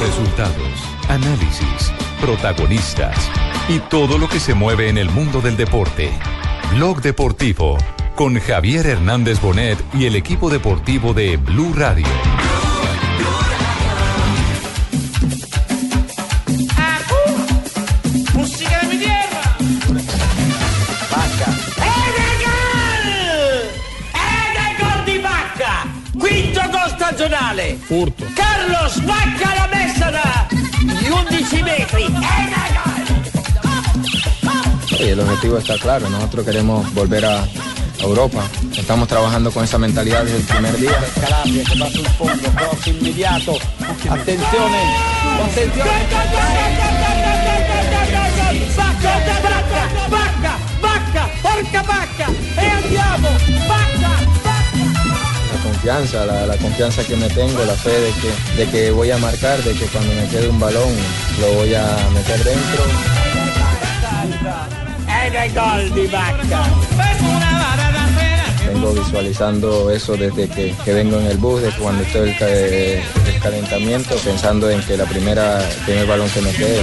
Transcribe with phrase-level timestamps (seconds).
[0.00, 3.30] Resultados, análisis, protagonistas
[3.68, 6.12] y todo lo que se mueve en el mundo del deporte.
[6.74, 7.78] Blog Deportivo
[8.14, 12.06] con Javier Hernández Bonet y el equipo deportivo de Blue Radio.
[18.34, 18.96] ¡Música de mi
[34.88, 37.46] Sí, el objetivo está claro, nosotros queremos volver a
[38.00, 38.42] Europa.
[38.76, 40.98] Estamos trabajando con esa mentalidad desde el primer día.
[41.20, 42.86] Calabria che va sul fondo, cross.
[44.08, 44.82] Attenzione,
[45.40, 46.06] attenzione.
[51.42, 51.84] Porca!
[52.56, 53.28] E andiamo!
[54.00, 54.05] La
[55.66, 59.58] confianza, la, confianza que me tengo, la fe de que, de que voy a marcar,
[59.62, 60.94] de que cuando me quede un balón
[61.40, 61.84] lo voy a
[62.14, 62.82] meter dentro.
[68.72, 72.48] Vengo visualizando eso desde que, que vengo en el bus, desde cuando estoy el, ca-
[72.48, 76.80] el calentamiento, pensando en que la primera, el primer balón que me quede.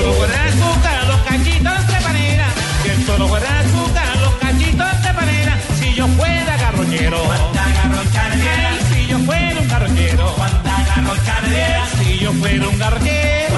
[12.73, 13.53] Un garroñero.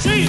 [0.00, 0.26] Sí.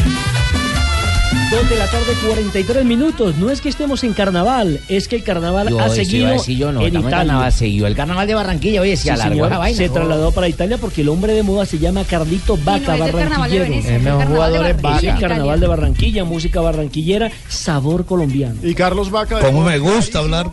[1.52, 3.36] Dos de la tarde, 43 minutos.
[3.38, 6.72] No es que estemos en carnaval, es que el carnaval Yo, ha seguido decir yo,
[6.72, 7.10] no, en Italia.
[7.10, 9.78] carnaval, siguió el carnaval de Barranquilla, oye, se Sí, alargó señor, esa vaina.
[9.78, 13.66] se trasladó para Italia porque el hombre de moda se llama Carlito Vaca, no barranquillero.
[13.66, 15.20] El es del mejor carnaval de jugador es Vaca.
[15.20, 18.56] carnaval de Barranquilla, música barranquillera, sabor colombiano.
[18.64, 19.40] Y Carlos Vaca.
[19.40, 20.48] ¿Cómo me gusta hablar?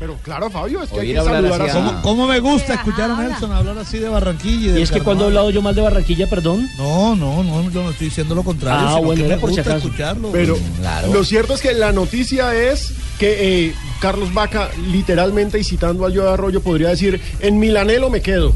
[0.00, 1.78] Pero claro, Fabio, es que hay que hablar saludar así, así.
[1.88, 4.78] ¿Cómo, cómo me gusta escuchar a Nelson hablar así de Barranquilla?
[4.78, 6.66] Y, es que cuando he hablado yo mal de Barranquilla, perdón.
[6.78, 8.86] No, no, no, yo no estoy diciendo lo contrario.
[8.88, 9.86] Ah, sino bueno, que era me por si gusta acaso.
[9.88, 10.30] escucharlo.
[10.32, 11.12] Pero Claro.
[11.12, 16.10] lo cierto es que la noticia es que eh, Carlos Vaca, literalmente y citando a
[16.10, 18.54] Joe Arroyo, podría decir: En Milanelo me quedo.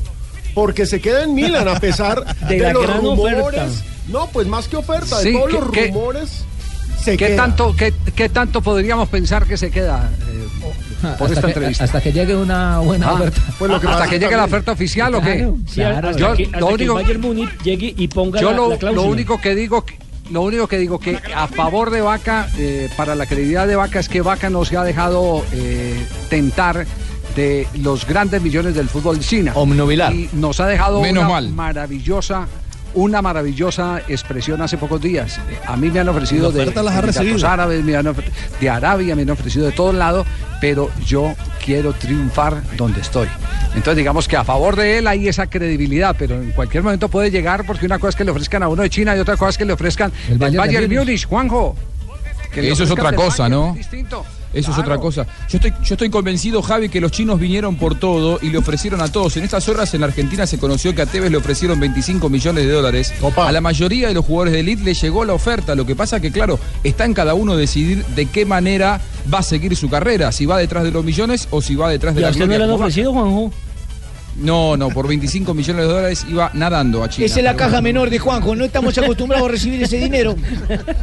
[0.54, 3.38] Porque se queda en Milan a pesar De de, la los gran rumores.
[3.42, 3.66] oferta.
[4.08, 6.44] No, pues más que oferta, Sí, de todos que- los que- rumores.
[7.02, 7.36] Se ¿Qué queda.
[7.36, 10.48] tanto, qué, qué tanto podríamos pensar que se queda eh,
[11.12, 11.84] por Hasta esta que- entrevista?
[11.84, 13.40] hasta que llegue una buena Ah, oferta.
[13.58, 15.48] Pues lo que ¿Hasta pasa que llegue la oferta oficial o qué?
[15.66, 16.08] Sí, claro.
[16.08, 18.56] hasta, Yo- que, lo hasta que único- el Bayern Múnich llegue y ponga Yo la,
[18.56, 19.98] lo, la lo único que digo que-
[20.30, 24.00] lo único que digo que a favor de Vaca, eh, para la credibilidad de Vaca
[24.00, 26.86] es que Vaca no se ha dejado eh, tentar
[27.36, 29.52] de los grandes millones del fútbol china.
[29.54, 30.14] Omnubilar.
[30.14, 31.48] Y nos ha dejado Menos una mal.
[31.50, 32.46] maravillosa
[32.94, 35.38] una maravillosa expresión hace pocos días.
[35.66, 37.48] A mí me han ofrecido de, recibido.
[37.48, 38.24] árabes, me han ofre-
[38.60, 40.26] de Arabia, me han ofrecido de todos lados,
[40.60, 41.34] pero yo
[41.64, 43.28] quiero triunfar donde estoy.
[43.74, 47.30] Entonces digamos que a favor de él hay esa credibilidad, pero en cualquier momento puede
[47.30, 49.50] llegar porque una cosa es que le ofrezcan a uno de China y otra cosa
[49.50, 50.56] es que le ofrezcan El el Bayern
[50.88, 51.26] Bayern, Múnich.
[51.26, 51.76] Juanjo.
[52.52, 53.74] Que Eso es otra cosa, Bayern, ¿no?
[53.74, 54.24] distinto.
[54.54, 55.26] Eso es otra cosa.
[55.48, 59.00] Yo estoy, yo estoy convencido, Javi, que los chinos vinieron por todo y le ofrecieron
[59.00, 59.36] a todos.
[59.36, 62.72] En estas horas en Argentina se conoció que a Tevez le ofrecieron 25 millones de
[62.72, 63.12] dólares.
[63.36, 65.74] A la mayoría de los jugadores de elite le llegó la oferta.
[65.74, 69.00] Lo que pasa que, claro, está en cada uno decidir de qué manera
[69.32, 70.32] va a seguir su carrera.
[70.32, 72.40] Si va detrás de los millones o si va detrás de ¿Y a la usted
[72.40, 73.52] no gloria le han ofrecido, Juanjo?
[74.36, 77.26] No, no, por 25 millones de dólares iba nadando a China.
[77.26, 80.34] Esa es la caja menor de Juanjo, no estamos acostumbrados a recibir ese dinero.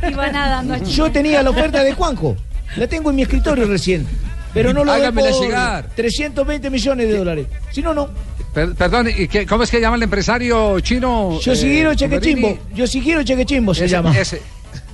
[0.09, 2.35] Iba nadando a Yo tenía la oferta de Juanjo,
[2.77, 4.07] la tengo en mi escritorio recién,
[4.53, 5.89] pero no lo doy Hágamela por llegar.
[5.95, 7.47] 320 millones de dólares.
[7.71, 8.09] Si no, no.
[8.53, 11.39] Per- perdón, ¿y qué- ¿cómo es que llama el empresario chino?
[11.39, 14.17] Yo eh, Chequechimbo, Chequechimbo yo Chequechimbo Chequechimbo se ese, llama.
[14.17, 14.41] Ese,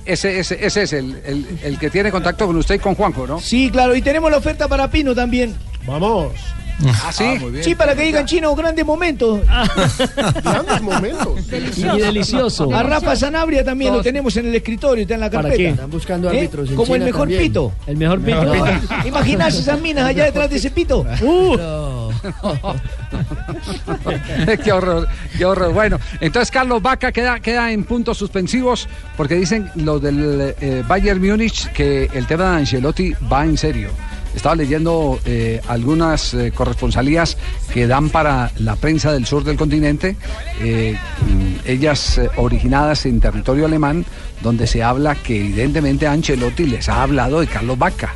[0.04, 3.26] ese, ese, ese es el, el- el que tiene contacto con usted y con Juanjo,
[3.26, 3.40] ¿no?
[3.40, 5.54] Sí, claro, y tenemos la oferta para Pino también.
[5.86, 6.32] Vamos.
[6.86, 7.24] ¿Ah, sí?
[7.62, 9.40] Sí, para que digan chino, grandes momentos.
[10.42, 11.28] Grandes momentos.
[11.78, 12.72] Y delicioso.
[12.74, 15.62] A Rafa Sanabria también lo tenemos en el escritorio, está en la ¿Para carpeta.
[15.62, 15.68] qué?
[15.70, 16.38] Están buscando ¿Eh?
[16.38, 17.42] árbitros en Como el mejor también.
[17.42, 17.72] pito.
[17.86, 18.44] El mejor pito.
[18.44, 21.04] No, Imaginás esas minas allá detrás de ese pito.
[21.22, 21.56] Uh.
[24.64, 25.72] qué horror, qué horror.
[25.72, 31.20] Bueno, entonces Carlos Vaca queda, queda en puntos suspensivos porque dicen los del eh, Bayern
[31.20, 33.90] Múnich que el tema de Ancelotti va en serio.
[34.34, 37.36] Estaba leyendo eh, algunas eh, corresponsalías
[37.72, 40.16] que dan para la prensa del sur del continente,
[40.60, 40.96] eh,
[41.64, 44.04] ellas eh, originadas en territorio alemán,
[44.42, 48.12] donde se habla que evidentemente Ancelotti les ha hablado de Carlos Vaca.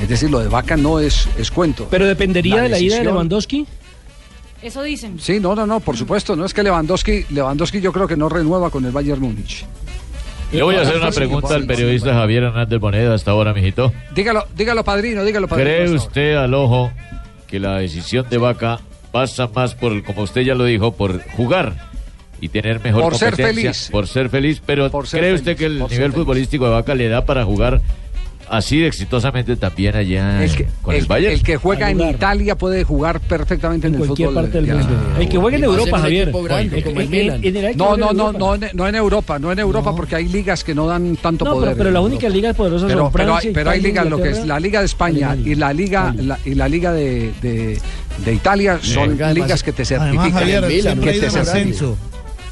[0.00, 1.88] Es decir, lo de Vaca no es, es cuento.
[1.90, 3.66] Pero dependería La de la ida de Lewandowski.
[4.62, 5.18] Eso dicen.
[5.20, 6.34] Sí, no, no, no, por supuesto.
[6.36, 9.64] No es que Lewandowski, Lewandowski yo creo que no renueva con el Bayern Múnich.
[10.52, 13.92] Le voy a hacer una pregunta al periodista Javier Hernández Bonedo hasta ahora, mijito.
[14.14, 15.70] Dígalo, dígalo, padrino, dígalo, padrino.
[15.70, 16.90] ¿Cree usted al ojo
[17.46, 18.80] que la decisión de Vaca
[19.12, 21.74] pasa más por, como usted ya lo dijo, por jugar
[22.40, 23.88] y tener mejor Por ser competencia, feliz.
[23.90, 26.14] por ser feliz, pero ser ¿cree feliz, usted que el nivel feliz.
[26.14, 27.80] futbolístico de Vaca le da para jugar
[28.50, 31.34] así exitosamente también allá El que, con el, el- Bayern?
[31.34, 34.42] el que juega en Italia puede jugar perfectamente en, el cualquier fútbol.
[34.44, 34.74] parte del ya.
[34.74, 34.94] mundo.
[35.18, 36.28] El que juegue en Europa, Javier.
[36.28, 38.38] El- el- el- el- el- No, no, en no, Europa.
[38.38, 41.52] no, no en Europa, no en Europa, porque hay ligas que no dan tanto No,
[41.54, 41.68] poder.
[41.70, 42.06] pero, pero las Europa.
[42.14, 44.46] únicas ligas poderosas pero, son pero Francia, hay, pero hay Italia, ligas, lo que es
[44.46, 47.78] la Liga de España y la Liga la- y la Liga de, de,
[48.24, 50.18] de Italia son ligas que te certifican.
[50.18, 50.66] Además, Javier,
[51.00, 51.94] que te certifican.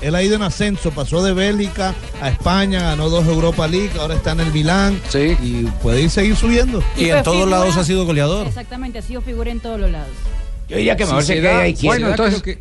[0.06, 4.14] Él ha ido en ascenso, pasó de Bélgica a España, ganó dos Europa League, ahora
[4.14, 5.00] está en el Milán
[5.42, 6.82] y puede ir seguir subiendo.
[6.96, 8.46] Y en todos lados ha sido goleador.
[8.46, 10.08] Exactamente, ha sido figura en todos los lados.
[10.68, 11.76] Yo diría que mejor se se da- quede ahí.
[11.82, 12.58] Bueno, entonces que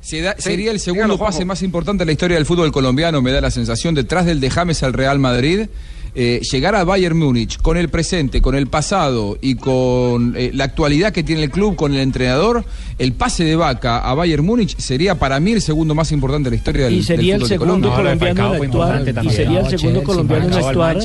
[0.00, 3.22] se da- Sí, sería el segundo pase más importante en la historia del fútbol colombiano,
[3.22, 5.68] me da la sensación, detrás del de James al Real Madrid.
[6.18, 10.64] Eh, llegar a Bayern Múnich con el presente, con el pasado y con eh, la
[10.64, 12.64] actualidad que tiene el club, con el entrenador,
[12.98, 16.56] el pase de Vaca a Bayern Múnich sería para mí el segundo más importante de
[16.56, 18.28] la historia del, Y sería del el fútbol de segundo Colombia.
[18.34, 19.24] colombiano en actuar.
[19.26, 20.98] Y sería el segundo colombiano en actuar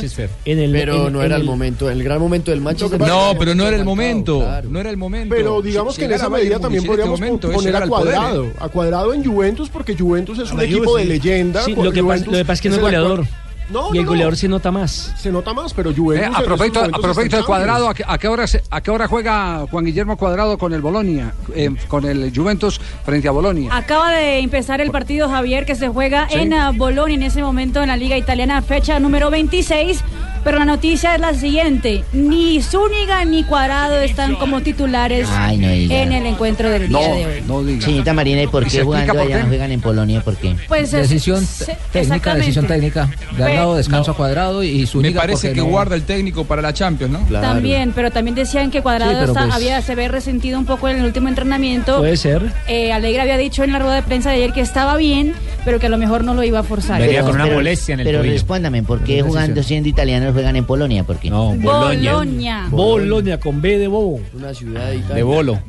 [0.45, 0.71] en el.
[0.71, 2.99] Pero en- no en era el el- momento, el gran momento del Manchester.
[3.01, 4.47] No, pero no era el momento.
[4.69, 5.35] No era el momento.
[5.35, 8.45] Pero digamos que en esa medida también este podríamos momento es poner a Cuadrado.
[8.45, 8.53] ¿eh?
[8.59, 11.67] A Cuadrado en Juventus, porque Juventus es un equipo de leyenda.
[11.67, 13.25] Lo que, pasa, es que no es goleador.
[13.71, 15.13] No, y el no, goleador se nota más.
[15.17, 16.27] Se nota más, pero Juventus.
[16.27, 18.91] Eh, a propósito, a propósito de Cuadrado, ¿a qué, a qué hora se- a qué
[18.91, 23.75] hora juega Juan Guillermo Cuadrado con el Bolonia, eh, con el Juventus frente a Bolonia?
[23.75, 26.39] Acaba de empezar el partido Javier que se juega Sí.
[26.39, 30.03] en ah, Bolonia en ese momento en la Liga Italiana, fecha número 26.
[30.43, 35.67] Pero la noticia es la siguiente: ni Zúñiga ni Cuadrado están como titulares Ay, no
[35.69, 35.95] diga.
[36.01, 37.43] en el encuentro del día de hoy.
[37.47, 37.85] no diga.
[37.85, 39.41] Señorita Marina, ¿y por ¿Y se qué explica jugando por allá qué?
[39.43, 40.21] no juegan en Polonia?
[40.21, 40.55] ¿Por qué?
[40.67, 41.45] Pues, decisión
[41.91, 43.07] técnica, decisión técnica.
[43.37, 46.45] Le han Pe- dado descanso a Cuadrado y su Me parece que guarda el técnico
[46.45, 47.19] para la Champions, ¿no?
[47.41, 50.97] También, pero también decían que Cuadrado Sí, pues- había, se ve resentido un poco en
[50.99, 51.97] el último entrenamiento.
[51.99, 52.51] Puede ser.
[52.67, 55.33] Eh, Alegre había dicho en la rueda de prensa de ayer que estaba bien,
[55.65, 56.99] pero que a lo mejor no lo iba a forzar.
[56.99, 57.59] Pero- pero-
[58.03, 61.03] Pero respóndame, ¿por qué Una jugando siendo italianos juegan en Polonia?
[61.03, 61.29] ¿Por qué?
[61.29, 62.67] No, Bolonia.
[62.69, 64.19] Bolonia con B de Bobo.
[64.33, 65.15] Una ciudad de Italia.
[65.15, 65.59] De bolo.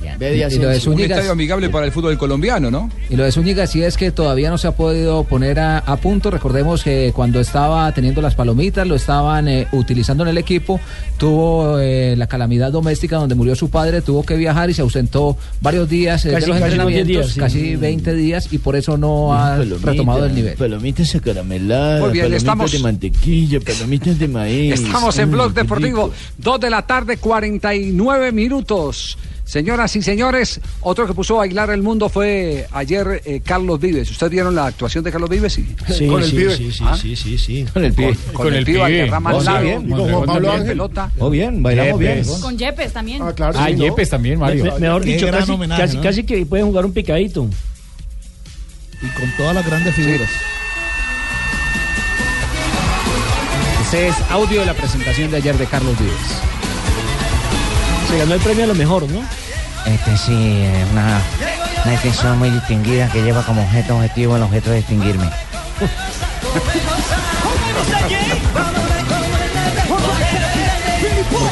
[0.00, 0.74] Ve de Y lo de.
[0.76, 2.90] Un Zúñiga estadio amigable para el fútbol colombiano, ¿no?
[3.10, 5.96] Y lo de Zúñiga sí es que todavía no se ha podido poner a, a
[5.96, 6.30] punto.
[6.30, 10.80] Recordemos que cuando estaba teniendo las palomitas, lo estaban eh, utilizando en el equipo,
[11.18, 15.36] tuvo eh, la calamidad doméstica donde murió su padre, tuvo que viajar y se ausentó
[15.60, 17.40] varios días eh, Casi- de los casi unos 10 entrenamientos, días, sí.
[17.40, 20.54] casi 20 días, y por eso no ha retomado el nivel.
[20.56, 24.74] Palomitas acarameladas, Muy bien, palomitas estamos- de mantequilla, palomitas de maíz.
[24.74, 26.14] Estamos en Mm, Blog Deportivo, rico.
[26.38, 29.16] 2 de la tarde, 49 minutos.
[29.52, 34.10] Señoras y señores, otro que puso a bailar el mundo fue ayer eh, Carlos Vives.
[34.10, 35.52] ¿Ustedes vieron la actuación de Carlos Vives?
[35.52, 36.56] Sí, Sí, con el sí, pibe.
[36.56, 36.96] sí, sí, ¿Ah?
[36.96, 37.66] sí, sí, sí.
[37.70, 38.16] Con el pibe.
[38.32, 39.10] Con, Con el el pibe, pibe.
[39.12, 39.60] Oh, al sí, lado.
[39.62, 39.90] bien.
[39.90, 40.68] Con Juan Pablo Ángel.
[40.68, 41.12] pelota.
[41.18, 42.22] Oh, bien, bailamos bien.
[42.40, 43.20] Con Yepes también.
[43.20, 43.58] Ah, claro.
[43.60, 43.84] Ah, sí, ¿no?
[43.84, 46.02] Yepes también, me- mejor dicho, casi, homenaje, casi, ¿no?
[46.02, 47.46] casi que pueden jugar un picadito.
[49.02, 50.30] Y con todas las grandes figuras.
[53.86, 56.16] Ese es audio de la presentación de ayer de Carlos Vives.
[58.12, 59.22] Se ganó el premio a lo mejor, ¿no?
[59.86, 61.18] Este sí, es una,
[61.82, 65.30] una definición muy distinguida que lleva como objeto objetivo el objeto de distinguirme.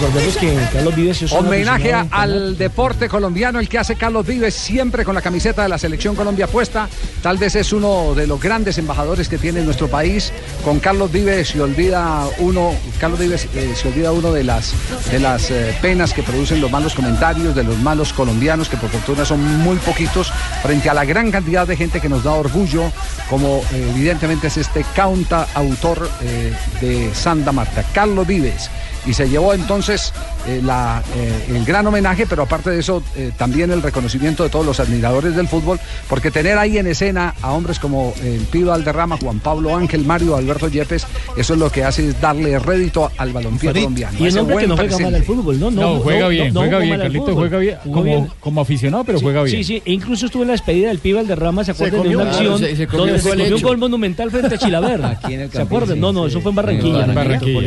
[0.01, 5.05] Recordemos que Carlos Vives es Homenaje al deporte colombiano, el que hace Carlos Vives siempre
[5.05, 6.89] con la camiseta de la Selección Colombia puesta.
[7.23, 10.33] Tal vez es uno de los grandes embajadores que tiene nuestro país.
[10.65, 14.73] Con Carlos Vives se olvida uno, Carlos Vives eh, se olvida uno de las
[15.11, 18.89] de las eh, penas que producen los malos comentarios de los malos colombianos, que por
[18.89, 20.33] fortuna son muy poquitos,
[20.63, 22.91] frente a la gran cantidad de gente que nos da orgullo,
[23.29, 28.71] como eh, evidentemente es este cantautor eh, de Santa Marta, Carlos Vives
[29.07, 30.13] y se llevó entonces
[30.47, 34.51] eh, la, eh, el gran homenaje, pero aparte de eso eh, también el reconocimiento de
[34.51, 35.79] todos los admiradores del fútbol,
[36.09, 40.37] porque tener ahí en escena a hombres como el Pido Alderrama, Juan Pablo Ángel, Mario
[40.37, 44.19] Alberto Yepes, eso es lo que hace es darle rédito al balompié colombiano.
[44.19, 45.71] Y un hombre que buen no juega mal al fútbol, ¿no?
[45.71, 47.77] No, juega bien, no juega bien, mal al Carlito juega bien.
[47.85, 48.29] Como, bien.
[48.41, 49.57] como aficionado, pero Sí, juega bien.
[49.57, 52.21] Sí, sí, e incluso estuvo en la despedida del pibe Alderrama, ¿se acuerdan de comió,
[52.21, 53.67] una claro, acción se- se comió donde se gol comió un hecho.
[53.69, 55.05] gol monumental frente a Chilaver?
[55.05, 55.95] Aquí en el ¿Se acuerdan?
[55.97, 57.05] sí, No, no, eso fue en Barranquilla.
[57.05, 57.61] En Barranquilla,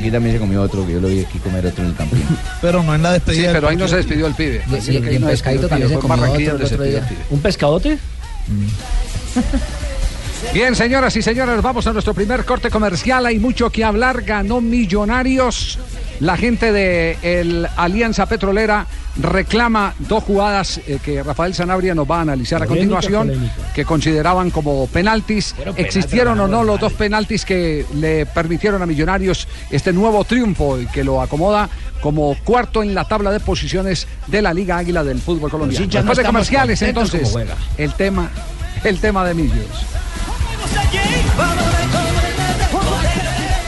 [0.00, 0.04] Sí.
[0.04, 0.08] sí.
[0.08, 2.24] Aquí también se comió otro, que yo lo vi aquí comer otro en el campín.
[2.60, 3.42] Pero no en la Sí, despedida.
[3.48, 4.62] del pero ahí no se despidió el pibe.
[4.70, 7.08] Y- y- que y no pescadito también se comió otro el día.
[7.30, 7.98] ¿Un pescadote?
[10.54, 13.26] Bien, señoras y señores, vamos a nuestro primer corte comercial.
[13.26, 14.22] Hay mucho que hablar.
[14.22, 15.78] Ganó Millonarios.
[16.20, 18.86] La gente de el Alianza Petrolera
[19.20, 23.72] reclama dos jugadas eh, que Rafael Sanabria nos va a analizar a continuación, polémica.
[23.74, 25.54] que consideraban como penaltis.
[25.76, 30.86] ¿Existieron o no los dos penaltis que le permitieron a Millonarios este nuevo triunfo y
[30.86, 31.68] que lo acomoda
[32.02, 35.84] como cuarto en la tabla de posiciones de la Liga Águila del fútbol colombiano.
[35.84, 37.34] hinchas no Después de comerciales, entonces,
[37.78, 38.30] el tema,
[38.84, 39.86] el tema de Millos.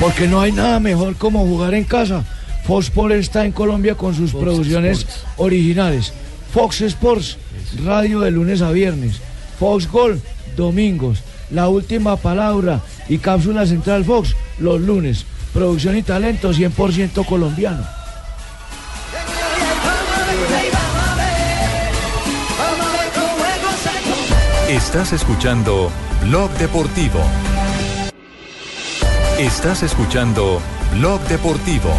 [0.00, 2.24] Porque no hay nada mejor como jugar en casa.
[2.64, 6.12] Fox Sports está en Colombia con sus producciones originales.
[6.52, 7.38] Fox Sports,
[7.84, 9.20] radio de lunes a viernes.
[9.58, 10.20] Fox Gol,
[10.56, 11.20] domingos.
[11.50, 15.26] La última palabra y cápsula central Fox, los lunes.
[15.52, 17.84] Producción y talento 100% colombiano.
[24.68, 25.90] Estás escuchando
[26.22, 27.20] Blog Deportivo.
[29.38, 30.62] Estás escuchando
[30.94, 31.90] Blog Deportivo.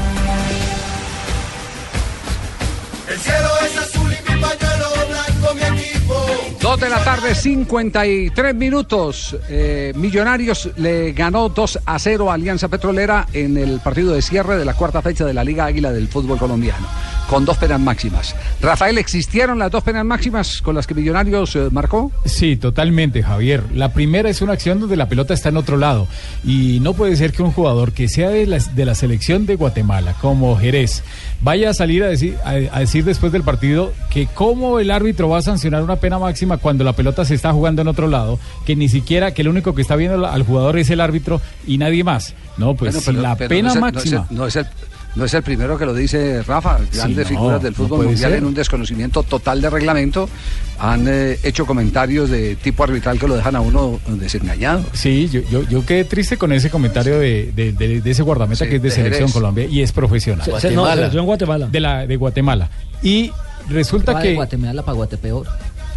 [6.63, 9.35] Dos de la tarde, 53 minutos.
[9.49, 14.55] Eh, Millonarios le ganó 2 a 0 a Alianza Petrolera en el partido de cierre
[14.57, 16.87] de la cuarta fecha de la Liga Águila del fútbol colombiano,
[17.29, 18.33] con dos penas máximas.
[18.61, 22.13] Rafael, ¿existieron las dos penas máximas con las que Millonarios eh, marcó?
[22.23, 23.65] Sí, totalmente, Javier.
[23.73, 26.07] La primera es una acción donde la pelota está en otro lado.
[26.45, 29.57] Y no puede ser que un jugador que sea de la, de la selección de
[29.57, 31.03] Guatemala, como Jerez,
[31.43, 35.29] vaya a salir a decir, a, a decir después del partido que cómo el árbitro
[35.29, 38.39] va a sancionar una pena máxima cuando la pelota se está jugando en otro lado,
[38.65, 41.77] que ni siquiera, que el único que está viendo al jugador es el árbitro y
[41.77, 42.33] nadie más.
[42.57, 44.27] No, pues Bueno, si la pero pena no es el- no es el- máxima.
[44.29, 44.65] No es, el,
[45.15, 46.79] no es el primero que lo dice Rafa.
[46.93, 48.39] Grandes no, figuras del no fútbol puede mundial ser.
[48.39, 50.27] en un desconocimiento total de reglamento
[50.79, 54.83] han eh, hecho comentarios de tipo arbitral que lo dejan a uno desengañado.
[54.93, 58.65] Sí, yo, yo, yo quedé triste con ese comentario de, de- de- de ese guardameta
[58.65, 59.33] Sí, que es de, de Selección Jerez.
[59.33, 60.45] Colombia y es profesional.
[60.45, 60.95] Se- no, Guatemala.
[60.95, 61.67] selección Guatemala.
[61.67, 62.69] De, la, de Guatemala.
[63.01, 63.31] Y
[63.69, 64.29] resulta que...
[64.29, 65.47] de Guatemala para Guatepeor.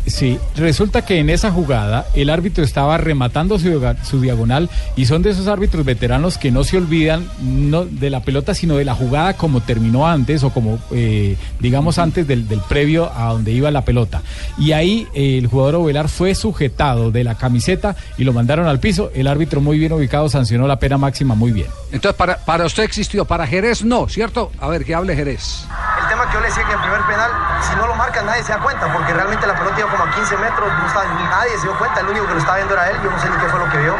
[0.06, 5.30] Sí, resulta que en esa jugada el árbitro estaba rematando su, diagonal y son de
[5.30, 9.34] esos árbitros veteranos que no se olvidan no de la pelota, sino de la jugada
[9.34, 13.84] como terminó antes o como, eh, digamos, antes del, del previo a donde iba la
[13.84, 14.22] pelota.
[14.58, 18.78] Y ahí eh, el jugador Ovelar fue sujetado de la camiseta y lo mandaron al
[18.78, 19.10] piso.
[19.12, 21.66] El árbitro muy bien ubicado sancionó la pena máxima muy bien.
[21.90, 24.52] Entonces, para, para usted existió, para Jerez no, ¿cierto?
[24.60, 25.66] A ver, que hable Jerez.
[26.00, 27.30] El tema que yo le decía que en primer penal,
[27.68, 30.15] si no lo marcan nadie se da cuenta, porque realmente la pelota iba como a
[30.15, 32.91] 15 metros, no estaba, nadie se dio cuenta, el único que lo estaba viendo era
[32.91, 33.95] él, yo no sé ni qué fue lo que vio.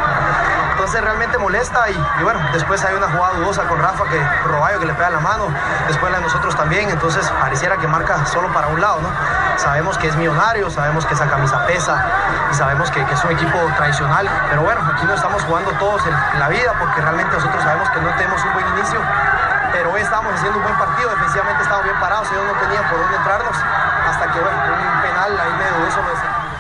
[0.73, 4.87] Entonces realmente molesta y, bueno, después hay una jugada dudosa con Rafa, que Roballo que
[4.87, 5.49] le pega la mano,
[5.89, 9.09] después la de nosotros también, entonces pareciera que marca solo para un lado, ¿no?
[9.59, 12.05] Sabemos que es millonario, sabemos que esa camisa pesa
[12.53, 16.39] y sabemos que, es un equipo tradicional, pero bueno, aquí no estamos jugando todos en
[16.39, 19.01] la vida porque realmente nosotros sabemos que no tenemos un buen inicio
[19.73, 22.99] pero hoy estábamos haciendo un buen partido, defensivamente estábamos bien parados, ellos no tenían por
[23.01, 26.57] dónde entrarnos, hasta que bueno, un penal ahí medio dudoso lo desencadenó.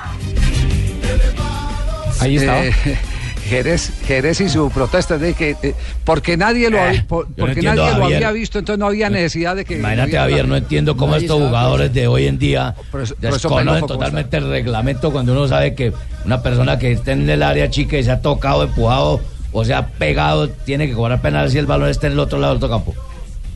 [2.20, 2.64] Ahí estaba.
[2.64, 2.72] Eh,
[3.46, 5.72] Jerez, Jerez y su protesta de que eh,
[6.02, 9.64] porque nadie lo, por- porque entiendo, nadie lo había visto, entonces no había necesidad de
[9.64, 9.78] que.
[9.78, 12.74] Imagínate, Javier, no entiendo cómo estos jugadores de hoy en día
[13.20, 15.92] desconocen enojo, ¿cómo totalmente el reglamento cuando uno sabe que
[16.24, 19.20] una persona que esté en el área chica y se ha tocado, empujado
[19.58, 22.38] o se ha pegado, tiene que cobrar penal si el balón está en el otro
[22.38, 22.94] lado del otro campo.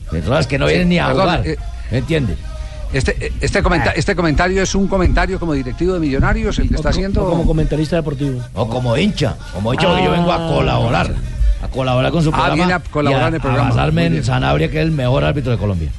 [0.09, 1.47] Personas que no Sí, vienen ni a perdón, jugar.
[1.47, 1.57] eh,
[1.91, 2.37] ¿Me entiendes?
[2.91, 6.89] Este, este, comenta- este comentario es un comentario como directivo de Millonarios, el que está
[6.89, 7.23] haciendo.
[7.25, 8.41] O como comentarista deportivo.
[8.55, 11.13] O como hincha, como hincha porque yo vengo a colaborar.
[11.63, 12.55] A colaborar con su Ah, programa.
[12.55, 13.67] viene a colaborar en el programa.
[13.67, 14.23] A basarme en.
[14.23, 15.91] Sanabria, que es el mejor árbitro de Colombia.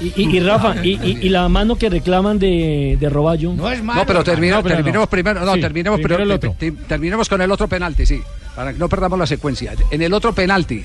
[0.00, 3.52] Y, y- y Rafa, y, y- y la mano que reclaman de, de Roballo.
[3.52, 6.54] No es No, pero termina- terminemos primero, no, Sí, terminemos, primero pero, el otro.
[6.58, 8.22] te- te- terminemos con el otro penalti, sí,
[8.54, 9.74] para que no perdamos la secuencia.
[9.90, 10.84] En el otro penalti,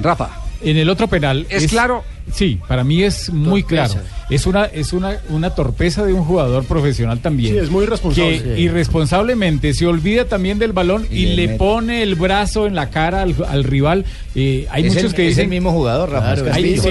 [0.00, 0.30] Rafa.
[0.62, 1.46] En el otro penal.
[1.48, 2.04] ¿Es claro?
[2.32, 3.94] Sí, para mí es muy Torpeza.
[3.94, 4.06] claro.
[4.28, 7.54] Es una, es una, una torpeza de un jugador profesional también.
[7.54, 8.42] Sí, es muy irresponsable.
[8.42, 8.60] Que Sí.
[8.62, 13.22] irresponsablemente se olvida también del balón y, Y le pone el brazo en la cara
[13.22, 14.04] al, al rival.
[14.36, 15.44] Eh, hay Es muchos el- que es dicen.
[15.44, 16.88] el mismo jugador, Rafa, Claro, es hay, sí,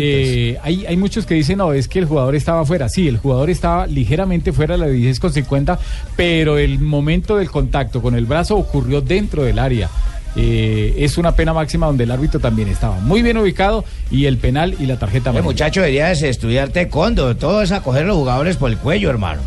[0.00, 2.88] eh, hay, hay muchos que dicen, no, es que el jugador estaba fuera.
[2.90, 5.78] Sí, el jugador estaba ligeramente fuera de la 10 con 50,
[6.16, 9.88] pero el momento del contacto con el brazo ocurrió dentro del área.
[10.36, 14.38] Eh, es una pena máxima donde el árbitro también estaba muy bien ubicado y el
[14.38, 15.44] penal y la tarjeta El amarilla.
[15.44, 19.42] muchacho debería de estudiar taekwondo, todo es a coger los jugadores por el cuello, hermano.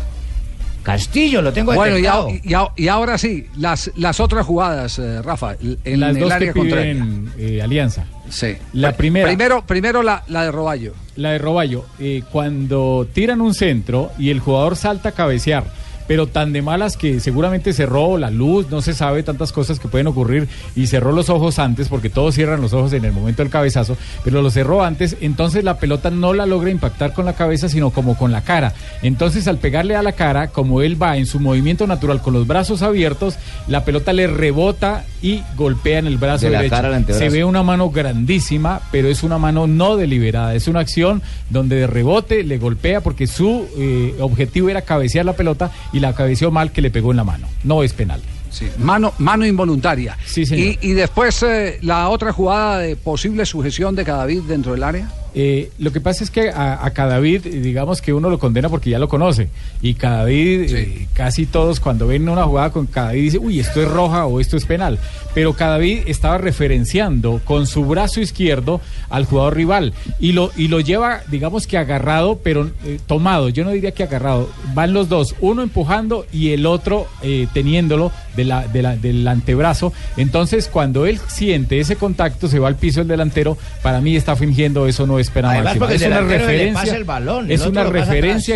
[0.82, 2.28] Castillo, lo tengo Bueno, y, detectado.
[2.28, 6.20] a- y a- y ahora sí, las, las otras jugadas, eh, Rafa, en Las el
[6.22, 8.04] dos área que piden eh, Alianza.
[8.28, 8.54] Sí.
[8.72, 9.26] La primera.
[9.26, 10.92] Primero, primero la, la de Roballo.
[11.16, 15.64] La de Roballo, eh, cuando tiran un centro y el jugador salta a cabecear,
[16.06, 19.88] pero tan de malas que seguramente cerró la luz, no se sabe tantas cosas que
[19.88, 23.42] pueden ocurrir y cerró los ojos antes, porque todos cierran los ojos en el momento
[23.42, 27.34] del cabezazo, pero lo cerró antes, entonces la pelota no la logra impactar con la
[27.34, 28.74] cabeza, sino como con la cara.
[29.02, 32.46] Entonces al pegarle a la cara, como él va en su movimiento natural con los
[32.46, 33.36] brazos abiertos,
[33.68, 36.76] la pelota le rebota y golpea en el brazo De la derecho.
[36.76, 37.02] cara.
[37.18, 41.76] Se ve una mano grandísima, pero es una mano no deliberada, es una acción donde
[41.76, 46.50] de rebote le golpea porque su eh, objetivo era cabecear la pelota y la cabeceó
[46.50, 47.48] mal que le pegó en la mano.
[47.64, 48.20] No es penal.
[48.50, 50.16] Sí, mano, mano involuntaria.
[50.46, 50.66] señor.
[50.66, 55.10] Y, y después eh, la otra jugada de posible sujeción de Cadavid dentro del área.
[55.38, 58.88] Eh, lo que pasa es que a, a Cadavid, digamos que uno lo condena porque
[58.88, 59.50] ya lo conoce.
[59.82, 63.88] Y Cadavid, eh, casi todos cuando ven una jugada con Cadavid dicen, uy, esto es
[63.88, 64.98] roja o esto es penal.
[65.34, 70.80] Pero Cadavid estaba referenciando con su brazo izquierdo al jugador rival y lo, y lo
[70.80, 73.50] lleva, digamos que agarrado, pero eh, tomado.
[73.50, 74.48] Yo no diría que agarrado.
[74.72, 79.28] Van los dos, uno empujando y el otro eh, teniéndolo de la, de la- del
[79.28, 79.92] antebrazo.
[80.16, 83.58] Entonces, cuando él siente ese contacto, se va al piso el delantero.
[83.82, 85.94] Para mí está fingiendo, eso no es pena Además, máxima.
[85.94, 86.96] Es una referencia.
[86.96, 87.84] el balón, es una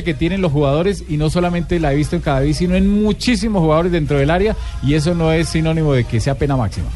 [0.04, 2.88] que tienen los jugadores y no solamente la he visto en cada vez, sino en
[2.88, 6.88] muchísimos jugadores dentro del área y eso no es sinónimo de que sea pena máxima.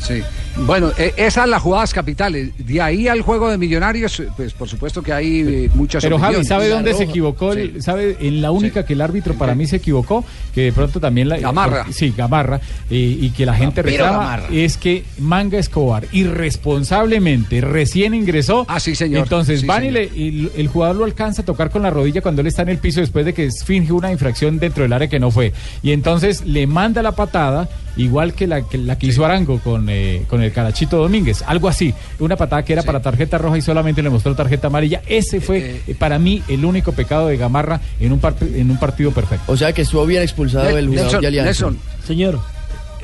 [0.00, 0.22] Sí.
[0.66, 2.50] Bueno, eh, esas las jugadas capitales.
[2.58, 6.16] De ahí al juego de millonarios, eh, pues por supuesto que hay eh, muchas Pero
[6.18, 6.48] Javi, opiniones.
[6.48, 7.52] ¿sabe dónde se equivocó?
[7.80, 8.16] ¿Sabe?
[8.20, 10.24] En la única que el árbitro para mí se equivocó,
[10.54, 11.38] que de pronto también la...
[11.38, 11.86] Gamarra.
[11.90, 12.60] Sí, Gamarra,
[12.90, 14.48] eh, y que la gente Vampiro reclama, Gamarra.
[14.52, 18.66] es que Manga Escobar irresponsablemente recién ingresó.
[18.68, 19.22] Ah, sí, señor.
[19.22, 22.20] Entonces Sí, van y, le- y el jugador lo alcanza a tocar con la rodilla
[22.20, 25.08] cuando él está en el piso después de que finge una infracción dentro del área
[25.08, 25.52] que no fue.
[25.82, 29.88] Y entonces le manda la patada, igual que la que, la que hizo Arango con,
[29.88, 31.42] eh, con el Carachito Domínguez.
[31.46, 31.92] Algo así.
[32.20, 35.02] Una patada que era para tarjeta roja y solamente le mostró tarjeta amarilla.
[35.06, 38.78] Ese fue eh, para mí el único pecado de Gamarra en un, part- en un
[38.78, 39.50] partido perfecto.
[39.52, 41.46] O sea que estuvo bien expulsado el jugador Nelson, de Alianza.
[41.48, 41.78] Nelson.
[42.06, 42.40] Señor.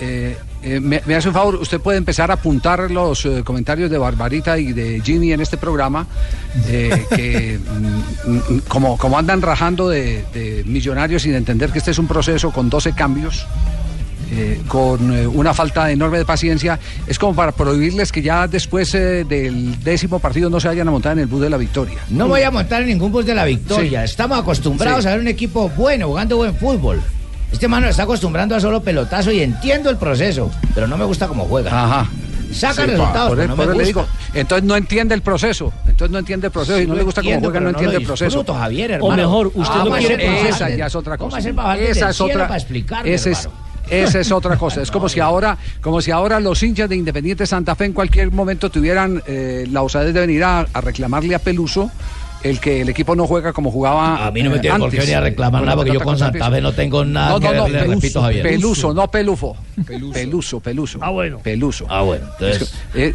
[0.00, 3.90] Eh, eh, me, me hace un favor, usted puede empezar a apuntar los eh, comentarios
[3.90, 6.06] de Barbarita y de Jimmy en este programa,
[6.68, 11.92] eh, que mm, mm, como, como andan rajando de, de millonarios sin entender que este
[11.92, 13.46] es un proceso con 12 cambios.
[14.36, 18.94] Eh, con eh, una falta enorme de paciencia, es como para prohibirles que ya después
[18.94, 21.98] eh, del décimo partido no se vayan a montar en el bus de la victoria.
[22.10, 24.00] No voy a montar en ningún bus de la victoria.
[24.00, 24.10] Sí.
[24.12, 25.08] Estamos acostumbrados Sí.
[25.08, 27.00] a ver un equipo bueno, jugando buen fútbol.
[27.52, 31.28] Este mano está acostumbrando a solo pelotazo y entiendo el proceso, pero no me gusta
[31.28, 31.70] cómo juega.
[31.84, 32.10] Ajá.
[32.52, 34.12] Saca Sí, resultados, por pero eso- no por me eso le gusta.
[34.32, 35.72] digo, entonces no entiende el proceso.
[35.86, 38.00] Entonces no entiende el proceso y Sí no le gusta cómo juega, no entiende lo
[38.00, 38.24] el proceso.
[38.26, 41.38] disfruto, Javier, O mejor, usted Ah, no ¿cómo quiere Esa ya es otra ¿Cómo cosa.
[41.38, 42.42] hacer para bajar Esa es otra.
[42.48, 43.48] para explicarme, esa es?
[43.90, 44.82] Esa es otra cosa.
[44.82, 48.30] Es como si ahora, como si ahora los hinchas de Independiente Santa Fe en cualquier
[48.30, 51.90] momento tuvieran eh, la osadez de venir a, a reclamarle a Peluso
[52.44, 54.90] el que el equipo no juega como jugaba A mí no me eh, tiene por
[54.90, 57.56] qué venir a reclamar nada, porque yo con Santa Fe no tengo nada No, que
[57.56, 58.42] no, ver, Peluso, repito, Javier.
[58.42, 59.56] Peluso, no Pelufo.
[60.12, 60.98] Peluso, Peluso.
[61.00, 61.38] Ah, bueno.
[61.38, 61.86] Peluso.
[61.88, 62.26] Ah, bueno.
[62.38, 63.14] Entonces, eh,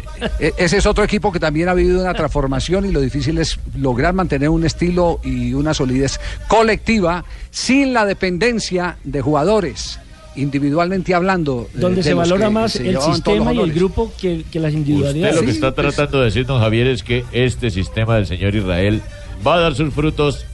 [0.58, 4.14] ese es otro equipo que también ha vivido una transformación y lo difícil es lograr
[4.14, 10.00] mantener un estilo y una solidez colectiva sin la dependencia de jugadores,
[10.40, 11.68] individualmente hablando.
[11.74, 14.70] eh, Donde de se valora más se el sistema y el grupo que, que las
[14.70, 15.36] Usted individualidades.
[15.36, 19.02] lo que está tratando de decirnos, Javier, es que este sistema del señor Israel
[19.46, 20.44] va a dar sus frutos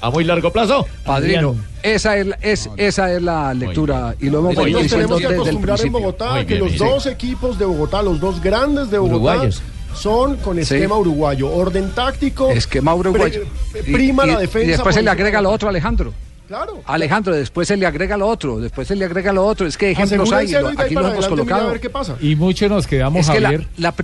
[0.00, 0.86] a muy largo plazo.
[1.04, 5.20] Padrino, esa es, la- es, esa es la lectura y lo hemos venido diciendo tenemos
[5.20, 5.92] que desde el acostumbrar en.
[5.92, 9.62] Bogotá que los dos equipos de Bogotá, los dos grandes de Bogotá, Uruguayos.
[9.94, 11.50] son con esquema uruguayo.
[11.52, 12.50] Orden táctico.
[12.50, 13.42] Esquema uruguayo.
[13.72, 14.66] pre- prima Y- la defensa.
[14.66, 16.12] Y después se le agrega lo otro, Alejandro.
[16.48, 16.80] Claro.
[16.86, 19.66] Alejandro, después se le agrega lo otro, después se le agrega lo otro.
[19.66, 21.68] Es que ejemplos hay, aquí lo hemos adelante, mira colocado.
[21.68, 22.16] a ver qué pasa.
[22.20, 23.40] Y muchos nos quedamos, Es que
[23.76, 23.94] la-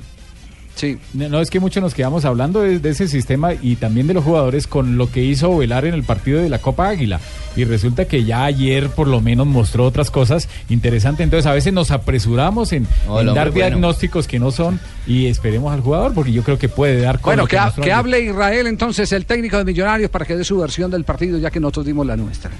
[0.74, 0.98] sí.
[1.12, 4.14] No, no, es que muchos nos quedamos hablando de, de ese sistema y también de
[4.14, 7.20] los jugadores con lo que hizo Velar en el partido de la Copa Águila.
[7.56, 11.22] Y resulta que ya ayer por lo menos mostró otras cosas interesantes.
[11.24, 13.52] Entonces a veces nos apresuramos en, dar bueno.
[13.52, 17.30] diagnósticos que no son y esperemos al jugador porque yo creo que puede dar con
[17.30, 20.58] Bueno, que, ha- que hable Israel entonces, el técnico de Millonarios, para que dé su
[20.58, 22.50] versión del partido, ya que nosotros dimos la nuestra.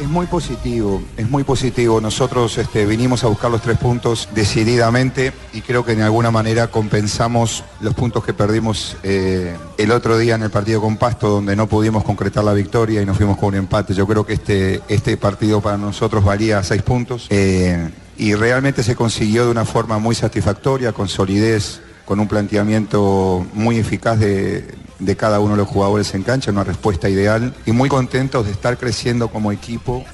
[0.00, 2.00] Es muy positivo, es muy positivo.
[2.00, 6.66] Nosotros este, vinimos a buscar los tres puntos decididamente y creo que de alguna manera
[6.66, 11.54] compensamos los puntos que perdimos eh, el otro día en el partido con Pasto, donde
[11.54, 13.94] no pudimos concretar la victoria y nos fuimos con un empate.
[13.94, 18.96] Yo creo que este, este partido para nosotros valía seis puntos eh, y realmente se
[18.96, 25.16] consiguió de una forma muy satisfactoria, con solidez, con un planteamiento muy eficaz de, de
[25.16, 28.78] cada uno de los jugadores en cancha, una respuesta ideal y muy contentos de estar
[28.78, 30.04] creciendo como equipo.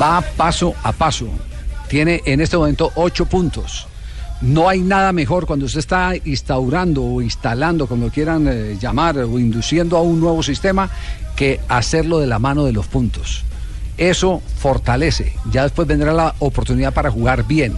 [0.00, 1.28] Va paso a paso.
[1.88, 3.86] Tiene en este momento ocho puntos.
[4.40, 9.18] No hay nada mejor cuando usted está instaurando o instalando, como lo quieran eh, llamar,
[9.18, 10.90] o induciendo a un nuevo sistema,
[11.36, 13.44] que hacerlo de la mano de los puntos.
[13.96, 15.34] Eso fortalece.
[15.50, 17.76] Ya después vendrá la oportunidad para jugar bien.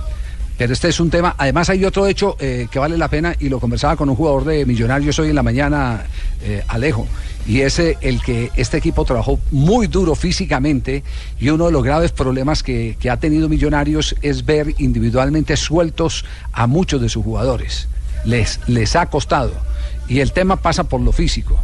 [0.58, 1.34] Pero este es un tema.
[1.36, 4.44] Además, hay otro hecho eh, que vale la pena y lo conversaba con un jugador
[4.44, 6.06] de Millonarios hoy en la mañana,
[6.42, 7.06] eh, Alejo.
[7.46, 11.04] Y es eh, el que este equipo trabajó muy duro físicamente
[11.38, 16.24] y uno de los graves problemas que, que ha tenido Millonarios es ver individualmente sueltos
[16.52, 17.88] a muchos de sus jugadores.
[18.24, 19.52] Les, les ha costado.
[20.08, 21.60] Y el tema pasa por lo físico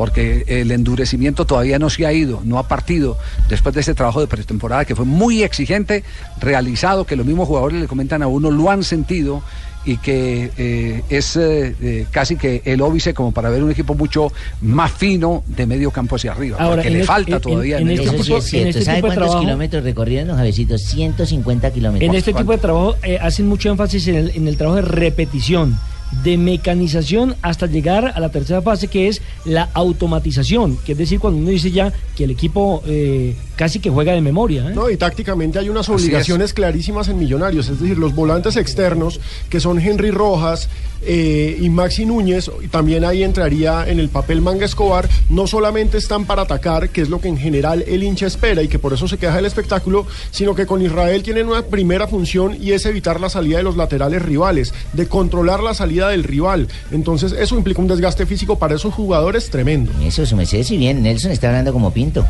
[0.00, 3.18] porque el endurecimiento todavía no se ha ido, no ha partido
[3.50, 6.04] después de ese trabajo de pretemporada que fue muy exigente,
[6.40, 9.42] realizado, que los mismos jugadores le comentan a uno, lo han sentido
[9.84, 13.94] y que eh, es eh, eh, casi que el óbice como para ver un equipo
[13.94, 14.32] mucho
[14.62, 17.76] más fino de medio campo hacia arriba, Ahora, porque en le es- falta en- todavía
[17.78, 18.70] en medio este campo tipo- hacia en arriba.
[18.78, 20.78] este ¿Sabe tipo de cuántos trabajo- kilómetros recorrieron, Javecito?
[20.78, 22.08] 150 kilómetros.
[22.08, 24.82] En este tipo de trabajo eh, hacen mucho énfasis en el, en el trabajo de
[24.88, 25.78] repetición,
[26.22, 31.20] de mecanización hasta llegar a la tercera fase que es la automatización, que es decir,
[31.20, 34.70] cuando uno dice ya que el equipo eh, casi que juega de memoria.
[34.70, 34.72] ¿eh?
[34.74, 39.20] No, y tácticamente hay unas obligaciones clarísimas en Millonarios, es decir, los volantes externos,
[39.50, 40.70] que son Henry Rojas
[41.02, 45.98] eh, y Maxi Núñez, y también ahí entraría en el papel Manga Escobar, no solamente
[45.98, 48.94] están para atacar, que es lo que en general el hincha espera y que por
[48.94, 52.86] eso se queja del espectáculo, sino que con Israel tienen una primera función y es
[52.86, 56.66] evitar la salida de los laterales rivales, de controlar la salida del rival.
[56.92, 59.92] Entonces eso implica un desgaste físico para esos jugadores tremendo.
[60.02, 62.24] Eso, su merced, si bien Nelson está hablando como Pinto.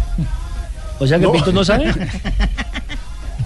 [1.00, 1.32] O sea que No.
[1.32, 1.92] Pinto no sabe.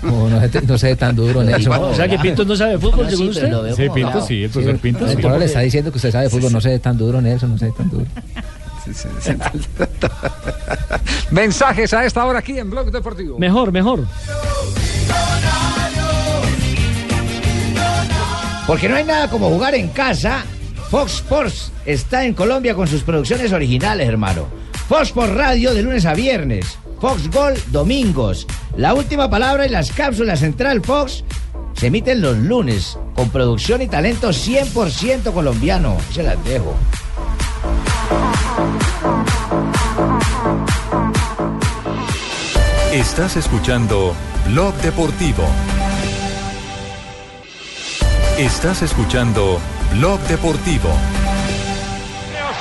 [0.03, 1.73] No, no, se- no se ve tan duro, Nelson.
[1.83, 3.49] o sea que Pinto no sabe fútbol, según usted.
[3.51, 5.17] lo veo Sí, Pinto sí, el profesor Pinto El sí.
[5.17, 7.51] pueblo le está diciendo que usted sabe de fútbol, no se ve tan duro, Nelson,
[7.53, 8.05] no se ve tan duro.
[11.31, 13.39] Mensajes a esta hora aquí en Blog Deportivo.
[13.39, 14.07] Mejor, mejor.
[18.67, 20.45] Porque no hay nada como jugar en casa.
[20.91, 24.47] Fox Sports está en Colombia con sus producciones originales, hermano.
[24.89, 26.79] Fox Sports Radio de lunes a viernes.
[27.01, 28.47] Fox Gol domingos.
[28.77, 31.25] La última palabra y las cápsulas Central Fox
[31.75, 35.97] se emiten los lunes con producción y talento 100% colombiano.
[36.13, 36.75] Se las dejo.
[42.93, 44.15] Estás escuchando
[44.49, 45.45] Blog Deportivo.
[48.39, 49.61] Estás escuchando
[49.93, 50.91] Blog Deportivo.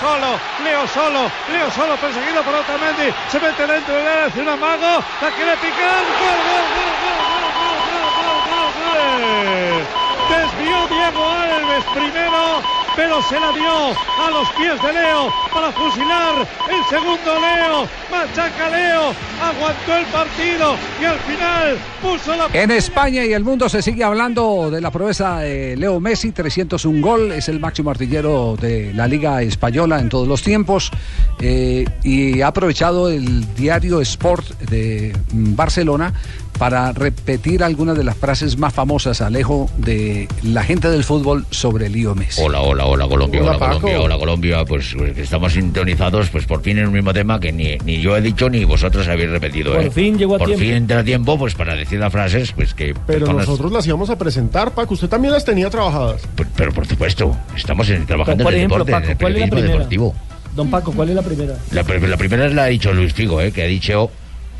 [0.04, 3.08] Solo, Leo solo, Leo solo perseguido por Otamendi.
[3.30, 6.04] Se mete dentro del área, hace un amago, la quiere picar.
[6.20, 9.88] Gol, gol, gol, gol, gol, gol, gol, gol, gol, gol.
[10.28, 12.62] Desvió Diego Alves primero,
[12.96, 17.88] pero se la dio a los pies de Leo para fusilar el segundo Leo.
[18.12, 23.70] Machaca Leo, aguantó el partido y al final puso la En España y el mundo
[23.70, 28.56] se sigue hablando de la proeza de Leo Messi, 301 gol, es el máximo artillero
[28.60, 30.92] de la Liga Española en todos los tiempos.
[31.40, 36.14] Eh, y ha aprovechado el diario Sport de mm, Barcelona
[36.58, 41.90] para repetir algunas de las frases más famosas, Alejo, de la gente del fútbol sobre
[41.90, 42.42] Leo Messi.
[42.44, 43.58] Hola, hola, hola Colombia, Hola.
[43.60, 47.40] Colombia, hola Colombia, pues, pues, que estamos sintonizados, pues por fin en un mismo tema
[47.40, 49.74] que ni, ni yo he dicho ni vosotros habéis repetido.
[49.74, 49.92] Por ¿eh?
[49.92, 50.64] fin llegó a Por tiempo.
[50.64, 53.86] fin entra a tiempo, pues para decir las frases, pues que Pero personas- nosotros las
[53.88, 54.94] íbamos a presentar, Paco.
[54.94, 56.22] Usted también las tenía trabajadas.
[56.56, 59.50] pero por supuesto, estamos en- trabajando Por en el ejemplo, deporte, en el ¿cuál es
[59.50, 60.16] periodismo deportivo.
[60.56, 61.56] Don Paco, ¿cuál es la primera?
[61.72, 63.52] La, pri- la primera la ha dicho Luis Figo, ¿eh?
[63.52, 64.12] que ha dicho,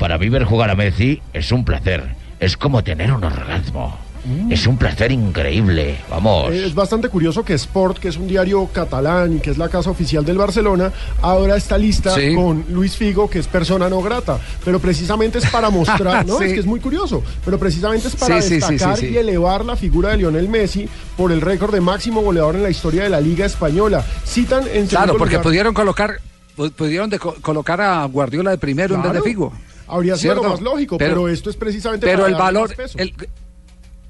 [0.04, 2.04] para mí ver jugar a Messi es un placer,
[2.38, 4.52] es como tener un orgasmo, Mm.
[4.52, 6.50] es un placer increíble, vamos.
[6.52, 9.70] Eh, Es bastante curioso que Sport, que es un diario catalán y que es la
[9.70, 12.34] casa oficial del Barcelona, ahora está lista Sí.
[12.34, 14.38] con Luis Figo, que es persona no grata.
[14.62, 16.36] Pero precisamente es para mostrar, ¿no?
[16.36, 16.44] Sí.
[16.44, 17.22] Es que es muy curioso.
[17.42, 19.14] Pero precisamente es para Sí, sí, sí, destacar sí, sí.
[19.14, 20.86] y elevar la figura de Lionel Messi
[21.16, 24.04] por el récord de máximo goleador en la historia de la Liga Española.
[24.26, 26.18] Citan en Claro, porque lugar- pudieron colocar
[26.56, 29.24] pu- pudieron de co- colocar a Guardiola de primero en vez de Claro.
[29.24, 29.52] Figo.
[29.86, 32.98] Habría sido lo más lógico, pero, esto es precisamente pero para el valor más peso.
[32.98, 33.14] el-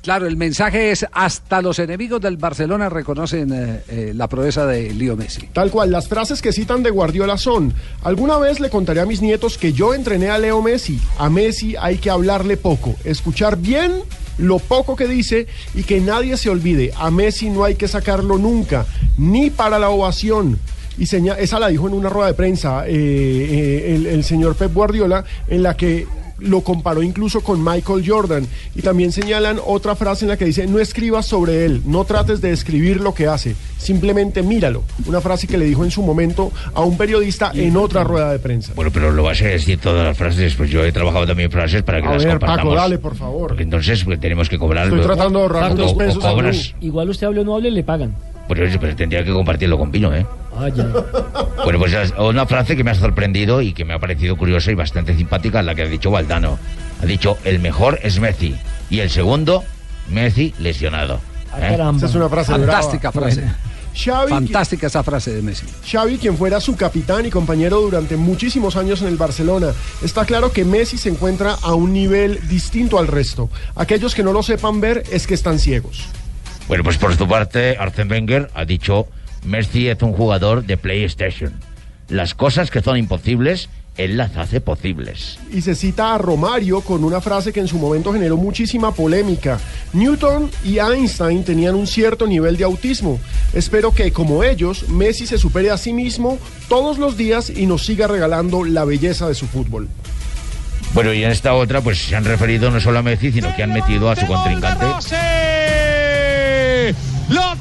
[0.03, 4.93] claro el mensaje es hasta los enemigos del Barcelona reconocen eh, eh, la proeza de
[4.93, 9.01] Leo Messi Tal cual, las frases que citan de Guardiola son, alguna vez le contaré
[9.01, 12.95] a mis nietos que yo entrené a Leo Messi, a Messi hay que hablarle poco,
[13.05, 14.03] escuchar bien
[14.37, 18.37] lo poco que dice y que nadie se olvide, a Messi no hay que sacarlo
[18.37, 18.85] nunca,
[19.17, 20.59] ni para la ovación.
[20.99, 24.55] Y seña- esa la dijo en una rueda de prensa eh, eh, el, el señor
[24.57, 26.07] Pep Guardiola, en la que
[26.41, 28.47] lo comparó incluso con Michael Jordan.
[28.75, 32.41] Y también señalan otra frase en la que dice, no escribas sobre él, no trates
[32.41, 34.83] de escribir lo que hace, simplemente míralo.
[35.07, 38.41] Una frase que le dijo en su momento a un periodista en otra rueda de
[38.41, 38.73] prensa.
[38.75, 41.83] Bueno, pero lo vas a decir todas las frases, pues yo he trabajado también frases
[41.83, 43.49] para que A las ver, Paco, dale, por favor.
[43.49, 46.31] Porque entonces pues, tenemos que cobrar Estoy tratando de ahorrar O- unos o pesos a
[46.33, 48.15] cobras, Igual usted hable o no hable, le pagan.
[48.47, 50.27] Pues, pues tendría que compartirlo con Pino, ¿eh?
[50.57, 50.85] Ah, ya.
[51.65, 54.71] Bueno, pues es una frase que me ha sorprendido y que me ha parecido curiosa
[54.71, 56.59] y bastante simpática, la que ha dicho Valdano.
[57.03, 58.55] Ha dicho, el mejor es Messi.
[58.91, 59.65] Y el segundo,
[60.09, 61.21] Messi lesionado.
[61.59, 61.75] ¿Eh?
[61.97, 63.31] Esa es una frase Fantástica brava.
[63.31, 63.51] frase.
[63.97, 65.67] Xavi, Fantástica esa frase de Messi.
[65.89, 69.69] Xavi, quien fuera su capitán y compañero durante muchísimos años en el Barcelona,
[70.03, 73.49] está claro que Messi se encuentra a un nivel distinto al resto.
[73.77, 76.09] Aquellos que no lo sepan ver es que están ciegos.
[76.69, 79.07] Bueno, pues por su parte, Arsène Wenger ha dicho,
[79.45, 81.53] Messi es un jugador de PlayStation.
[82.09, 85.39] Las cosas que son imposibles, él las hace posibles.
[85.53, 89.61] Y se cita a Romario con una frase que en su momento generó muchísima polémica.
[89.93, 93.21] Newton y Einstein tenían un cierto nivel de autismo.
[93.53, 97.85] Espero que, como ellos, Messi se supere a sí mismo todos los días y nos
[97.85, 99.89] siga regalando la belleza de su fútbol.
[100.95, 103.63] Bueno, y en esta otra, pues se han referido no solo a Messi, sino que
[103.63, 104.87] han metido a su contrincante.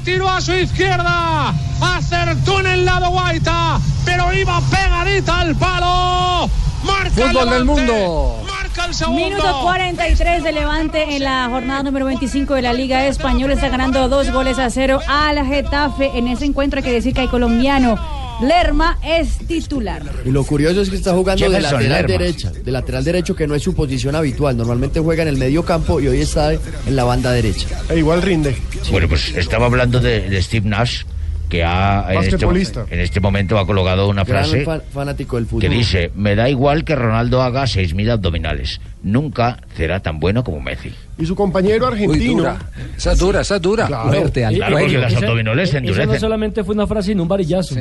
[0.04, 1.54] Tiró a su izquierda.
[1.80, 3.80] Acertó en el lado Guaita.
[4.04, 6.50] Pero iba pegadita al palo.
[6.84, 8.42] Marca el Fútbol del mundo.
[8.46, 9.24] Marca el segundo.
[9.24, 13.54] Minuto 43 de Levante en la jornada número 25 de la Liga Española.
[13.54, 16.10] Está ganando dos goles a cero al Getafe.
[16.18, 17.98] En ese encuentro hay que decir que hay colombiano.
[18.42, 20.02] Lerma es titular.
[20.24, 22.08] Y lo curioso es que está jugando de lateral Lerma.
[22.08, 24.56] derecha, de lateral derecho que no es su posición habitual.
[24.56, 26.60] Normalmente juega en el medio campo y hoy está en
[26.96, 27.68] la banda derecha.
[27.88, 28.56] E igual rinde.
[28.90, 31.04] Bueno, pues estaba hablando de, de Steve Nash,
[31.48, 32.44] que ha, en este,
[32.90, 35.60] en este momento ha colocado una Gran frase fa- fanático del fútbol.
[35.60, 40.60] que dice, me da igual que Ronaldo haga 6.000 abdominales, nunca será tan bueno como
[40.60, 40.92] Messi.
[41.16, 42.38] Y su compañero Uy, argentino.
[42.38, 42.58] dura.
[42.96, 43.86] Esa es dura, esa es dura.
[43.86, 44.08] Claro.
[44.08, 46.20] Fuerte, al Claro, porque las abdominales se esa no endurecen.
[46.20, 47.76] solamente fue una frase, sino un varillazo.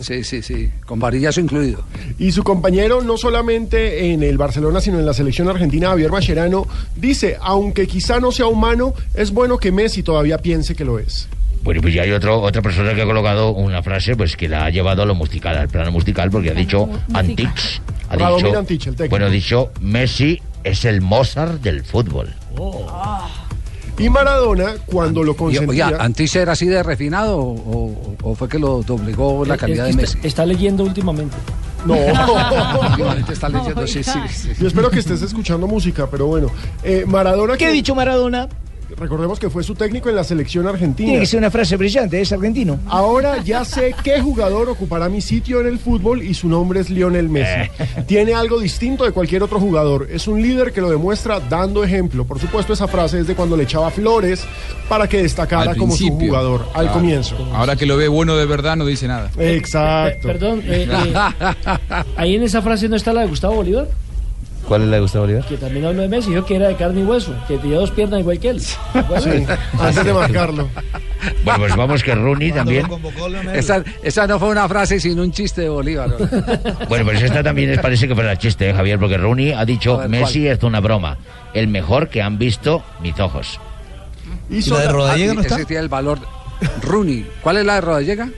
[0.00, 0.68] Sí, sí, sí.
[0.86, 1.84] Con varillazo incluido.
[2.18, 6.66] Y su compañero, no solamente en el Barcelona, sino en la selección argentina, Javier Mascherano,
[6.96, 11.28] dice, aunque quizá no sea humano, es bueno que Messi todavía piense que lo es.
[11.68, 14.64] Bueno, pues ya hay otro, otra persona que ha colocado una frase pues que la
[14.64, 17.82] ha llevado a lo musical, al plano musical, porque ha dicho Antix.
[18.08, 22.32] Ha dicho, Antich, bueno, ha dicho, Messi es el Mozart del fútbol.
[23.98, 25.88] Y Maradona, cuando lo Y, consentía...
[25.88, 29.90] oye, ¿Antes era así de refinado o, fue que lo doblegó la Eh, calidad de
[29.90, 30.16] eh, Messi?
[30.16, 31.36] está, está leyendo últimamente.
[31.84, 31.96] No.
[32.90, 34.52] Últimamente está leyendo, sí, sí, sí.
[34.58, 36.50] Yo espero que estés escuchando música, pero bueno.
[36.82, 37.58] Eh, Maradona...
[37.58, 38.48] ¿Qué ha dicho Maradona?
[38.96, 41.08] Recordemos que fue su técnico en la selección argentina.
[41.08, 42.80] Tiene que ser una frase brillante, es argentino.
[42.86, 46.90] Ahora ya sé qué jugador ocupará mi sitio en el fútbol y su nombre es
[46.90, 47.70] Lionel Messi.
[47.78, 48.04] Eh.
[48.06, 50.08] Tiene algo distinto de cualquier otro jugador.
[50.10, 52.24] Es un líder que lo demuestra dando ejemplo.
[52.24, 54.44] Por supuesto, esa frase es de cuando le echaba flores
[54.88, 56.92] para que destacara como su jugador al Claro.
[56.92, 57.36] comienzo.
[57.54, 59.30] Ahora que lo ve bueno de verdad no dice nada.
[59.38, 60.26] Exacto.
[60.28, 61.14] Perdón, eh, eh,
[62.16, 63.88] ahí en esa frase no está la de Gustavo Bolívar,
[64.68, 65.46] ¿Cuál es la de Gustavo Bolívar?
[65.46, 67.90] que también habló de Messi, dijo que era de carne y hueso, que tenía dos
[67.90, 68.60] piernas igual que él.
[68.60, 68.76] Sí,
[69.80, 70.68] antes de marcarlo.
[71.44, 72.86] Bueno, pues vamos que Rooney también.
[73.52, 76.08] Esa, esa no fue una frase sino un chiste de Bolívar.
[76.10, 76.16] ¿no?
[76.88, 79.98] Bueno, pues esta también es- parece que fuera chiste, ¿eh, Javier, porque Rooney ha dicho,
[79.98, 81.18] ver, Messi es una broma,
[81.54, 83.58] el mejor que han visto mis ojos.
[84.48, 85.64] Hizo ¿La de Rodallega no Ese está?
[85.66, 86.20] tiene el valor.
[86.82, 87.26] Rooney.
[87.42, 88.28] ¿Cuál es la de Rodallega?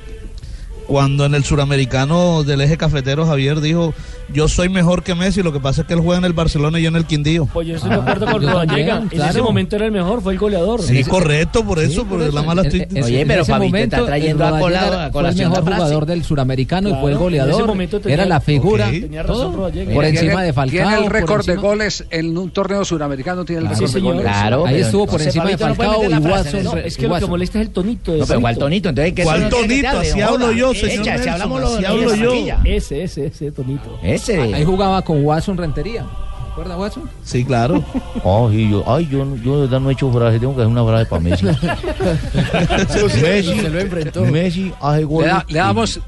[0.87, 3.93] Cuando en el suramericano del eje cafetero Javier dijo,
[4.33, 6.79] yo soy mejor que Messi, lo que pasa es que él juega en el Barcelona
[6.79, 7.47] y yo en el Quindío.
[7.53, 8.95] Pues yo estoy de acuerdo con yo Rodallega.
[8.99, 9.45] también, En ese claro.
[9.45, 10.83] momento era el mejor, fue el goleador.
[10.83, 12.33] Sí, correcto, por eso, por por eso.
[12.33, 12.81] la mala estoy...
[12.83, 15.65] En- en- Oye, en pero ese Fabito está momento, trayendo a cola- fue el mejor
[15.65, 17.55] jugador del suramericano y Claro, fue el en goleador.
[17.55, 18.87] ese momento tenía- Era la figura.
[18.87, 18.91] Ok.
[18.93, 19.57] Tenía razón todo.
[19.57, 19.95] Rodallega.
[19.95, 20.89] Por encima de Falcao.
[20.89, 23.45] Tiene el récord de goles en un torneo suramericano.
[23.45, 24.23] Tiene el Claro, récord sí, de goles.
[24.23, 26.79] Claro, Ahí estuvo por encima de Falcao y Watson.
[26.85, 28.13] es que lo que molesta es el tonito.
[28.13, 28.89] de No, pero ¿cuál tonito?
[28.91, 29.89] Entonces, ¿qué ¿Cuál tonito?
[29.89, 32.31] Así hablo yo, señor si hablo yo.
[32.31, 32.61] Barranquilla.
[32.65, 33.99] Ese, ese, ese tonito.
[34.23, 34.55] Ese.
[34.55, 36.05] Ahí jugaba con Watson Rentería.
[36.51, 37.09] ¿Recuerda Watson?
[37.25, 37.83] Sí, claro.
[38.25, 41.07] Ay, yo, ay, yo, no- yo no he hecho frase, tengo que hacer una frase
[41.07, 41.47] para Messi.
[43.23, 44.25] Messi, Se lo enfrentó.
[44.25, 45.31] Messi hace Le, goles.
[45.31, 46.01] da- le damos.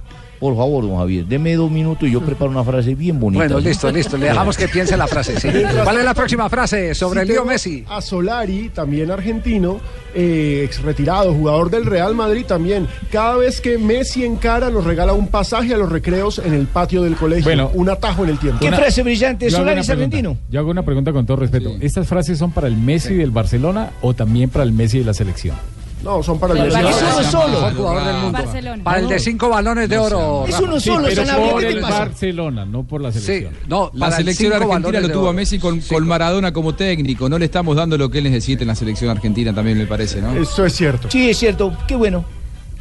[0.42, 3.44] Por favor, don Javier, deme dos minutos y yo preparo una frase bien bonita.
[3.44, 3.68] Bueno, ¿sí?
[3.68, 4.16] listo, listo.
[4.16, 5.38] Le dejamos que piense la frase.
[5.38, 5.48] sí.
[5.84, 7.84] ¿Cuál es la próxima frase sobre Sí Leo Messi?
[7.88, 9.80] A Solari, también argentino,
[10.12, 12.88] eh, ex retirado, jugador del Real Madrid también.
[13.12, 17.04] Cada vez que Messi encara, nos regala un pasaje a los recreos en el patio
[17.04, 17.44] del colegio.
[17.44, 17.70] Bueno.
[17.74, 18.58] un atajo en el tiempo.
[18.58, 19.48] ¿Qué Una- frase brillante?
[19.48, 20.38] Yo Solari es argentino.
[20.50, 21.72] Yo hago una pregunta con todo respeto.
[21.80, 25.14] ¿Estas frases son para el Messi del Barcelona o también para el Messi de la
[25.14, 25.54] selección?
[26.02, 26.70] No, son para el.
[26.70, 26.90] Barcelona.
[26.90, 28.82] Es uno solo.
[28.82, 30.44] Para el de cinco balones de oro.
[30.46, 31.80] Es uno Sí, solo, pero Sanabria, por ¿qué te el?
[31.80, 33.54] Barcelona, no por la Sí, selección.
[33.68, 35.32] no, La selección argentina lo de tuvo a.
[35.32, 35.94] Messi con, Sí.
[35.94, 37.28] con Maradona como técnico.
[37.28, 40.20] No le estamos dando lo que él necesita en la selección argentina también, me parece,
[40.20, 40.32] ¿no?
[40.34, 41.08] Eso es cierto.
[41.10, 41.72] Sí, es cierto.
[41.86, 42.24] Qué bueno.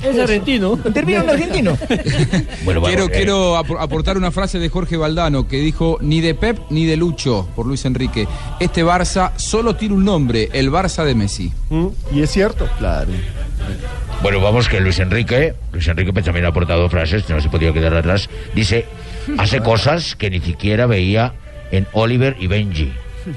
[0.04, 0.78] Es argentino.
[0.94, 1.78] Termina un argentino.
[2.64, 6.36] Bueno, Quiero, eh, quiero ap- aportar una frase de Jorge Valdano que dijo, ni de
[6.36, 8.28] Pep ni de Lucho, por Luis Enrique.
[8.60, 11.52] Este Barça solo tiene un nombre, el Barça de Messi.
[11.70, 12.68] Mm, Y es cierto.
[12.78, 13.10] Claro.
[14.22, 17.74] Bueno, vamos que Luis Enrique, Luis Enrique pues, también ha aportado frases, no se podía
[17.74, 18.30] quedar atrás.
[18.54, 18.86] Dice,
[19.38, 21.34] hace cosas que ni siquiera veía
[21.72, 22.92] en Oliver y Benji.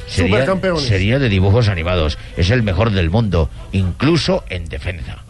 [0.06, 2.18] Sería de dibujos animados.
[2.36, 5.23] Es el mejor del mundo, incluso en defensa.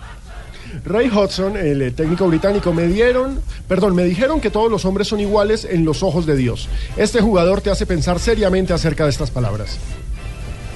[0.84, 5.08] Ray Hudson, el eh, técnico británico, me dieron, perdón, me dijeron que todos los hombres
[5.08, 6.68] son iguales en los ojos de Dios.
[6.96, 9.78] Este jugador te hace pensar seriamente acerca de estas palabras.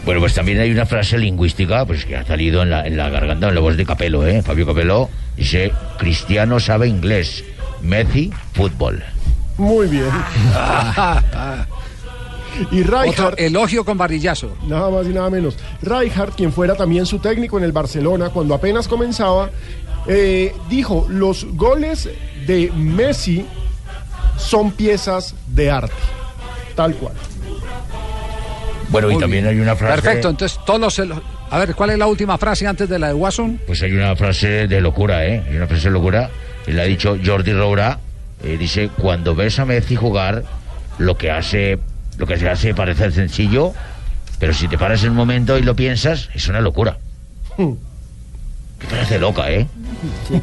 [0.05, 3.11] Bueno, pues también hay una frase lingüística pues que ha salido en la, en la
[3.11, 4.43] garganta, en la voz de Capello, ¿eh?
[4.43, 7.45] Fabio Capello dice, Cristiano sabe inglés,
[7.83, 9.03] Messi, fútbol.
[9.59, 10.09] Muy bien.
[12.71, 14.57] y Otro elogio con barrillazo.
[14.67, 15.57] nada más y nada menos.
[15.83, 19.51] Rijkaard, quien fuera también su técnico en el Barcelona cuando apenas comenzaba,
[20.09, 22.09] eh, dijo, los goles
[22.47, 23.47] de Messi
[24.37, 25.95] son piezas de arte.
[26.75, 27.15] Tal cual.
[28.91, 29.57] Bueno, y también bien.
[29.57, 30.01] hay una frase...
[30.01, 31.19] Perfecto, entonces todos los
[31.51, 33.61] A ver, ¿cuál es la última frase antes de la de Watson?
[33.67, 35.45] Pues hay una frase de locura, ¿eh?
[35.47, 36.31] Hay una frase de locura.
[36.67, 37.99] Y la ha dicho Jordi Roura.
[38.43, 40.45] eh, dice, cuando ves a Messi jugar,
[40.99, 41.79] lo que hace,
[42.17, 43.73] lo que se hace parece sencillo,
[44.39, 46.99] pero si te paras en un momento y lo piensas, es una locura.
[48.79, 49.67] Que parece loca, ¿eh?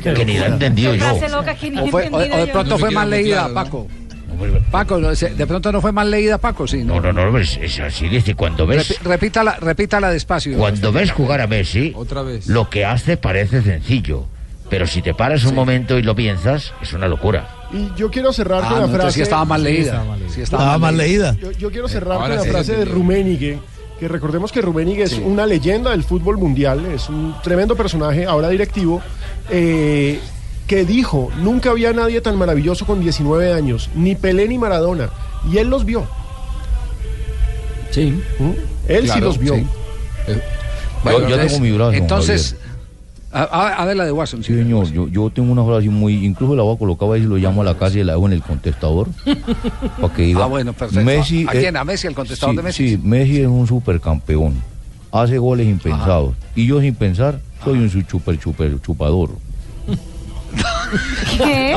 [0.04, 1.06] que ni la he entendido yo.
[1.17, 3.06] Frase loca que ni O, he fue- o- o entendido de pronto No fue muy
[3.06, 3.50] leída.
[3.54, 3.88] Paco.
[4.69, 6.84] Paco, no, de pronto no fue mal leída, Paco, sí.
[6.84, 9.02] No, no, no, es, es así, dice, cuando ves...
[9.02, 10.58] Repítala, repítala despacio.
[10.58, 12.48] Cuando ves jugar a Messi, Otra vez.
[12.48, 14.26] lo que hace parece sencillo,
[14.69, 17.48] pero si te paras un momento y lo piensas, es una locura.
[17.71, 19.15] Y yo quiero cerrar Ah, con no, la entonces frase.
[19.15, 20.04] sí estaba mal leída.
[20.28, 21.34] Sí Estaba mal leída.
[21.41, 22.86] Yo, yo quiero cerrar Ahora con la sí frase se de.
[22.86, 23.60] Rummenigge,
[24.00, 28.50] que recordemos que Rummenigge es una leyenda del fútbol mundial, es un tremendo personaje, ahora
[28.50, 29.02] directivo,
[29.50, 30.20] eh,
[30.68, 35.10] que dijo, nunca había nadie tan maravilloso con 19 años, ni Pelé ni Maradona,
[35.52, 36.06] y él los vio.
[37.92, 38.20] Sí.
[38.88, 39.56] Él sí los vio.
[39.56, 39.66] sí.
[41.06, 42.56] Yo- yo tengo mi brazo, Entonces,
[43.43, 44.43] a, a- ver la de Watson.
[44.43, 47.21] Sí, señor, yo, yo tengo una frase muy, incluso la voy a colocar a ver
[47.21, 49.08] si lo llamo a la casa y la hago en el contestador.
[50.02, 50.43] para que diga.
[50.43, 51.04] Ah, bueno, perfecto.
[51.06, 51.78] Messi ¿A es- quién?
[51.78, 52.89] ¿A Messi, el contestador sí, de Messi?
[52.89, 54.54] Sí, Messi es un supercampeón.
[55.12, 56.34] Hace goles impensados.
[56.56, 59.30] Y yo sin pensar, soy un su- super, super chupador.
[61.38, 61.76] ¿Qué?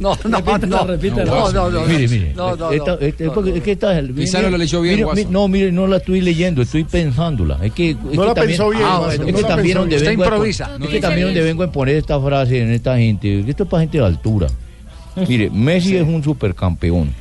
[0.00, 0.84] No, no, Repítela, no.
[0.86, 1.24] repítela.
[1.24, 1.80] No, no, no.
[1.82, 2.32] Mire, mire.
[2.34, 3.00] No, no, esta- no.
[3.00, 5.86] esta- es porque- es que esta- Pizarro mire, lo leyó bien, mire, no, mire, no
[5.86, 7.58] la estoy leyendo, estoy pensándola.
[7.62, 9.78] Es que, es No que la también, pensó bien, Ah, es no que la también
[9.78, 10.70] donde vengo improvisa.
[10.74, 13.68] Es No que también donde vengo a poner esta frase en esta gente, esto es
[13.68, 14.46] para gente de altura.
[15.28, 17.12] Mire, Messi es un supercampeón,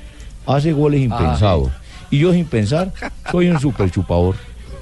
[0.45, 1.69] hace goles impensados.
[2.11, 2.91] Y yo sin pensar,
[3.31, 4.35] soy un super chupador.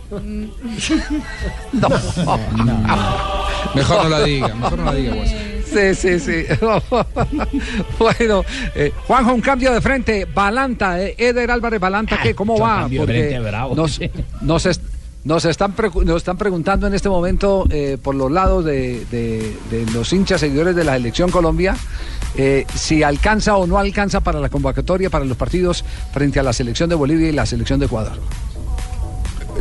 [3.76, 5.34] Mejor no la diga, mejor no la diga, Guaso.
[5.67, 6.46] Sí, sí, sí.
[8.00, 8.43] bueno,
[8.76, 10.26] eh, Juanjo, un cambio de frente.
[10.26, 12.34] Balanta, eh, Eder Álvarez Balanta, ¿qué?
[12.34, 12.82] ¿cómo va?
[12.82, 13.76] cambio de frente bravo.
[13.76, 14.00] nos,
[14.41, 14.82] nos, est-
[15.24, 15.74] nos están,
[16.06, 20.39] nos están preguntando en este momento eh, por los lados de, de- de los hinchas
[20.39, 21.76] seguidores de la Selección Colombia
[22.38, 26.54] eh, si alcanza o no alcanza para la convocatoria para los partidos frente a la
[26.54, 28.13] selección de Bolivia y la selección de Ecuador.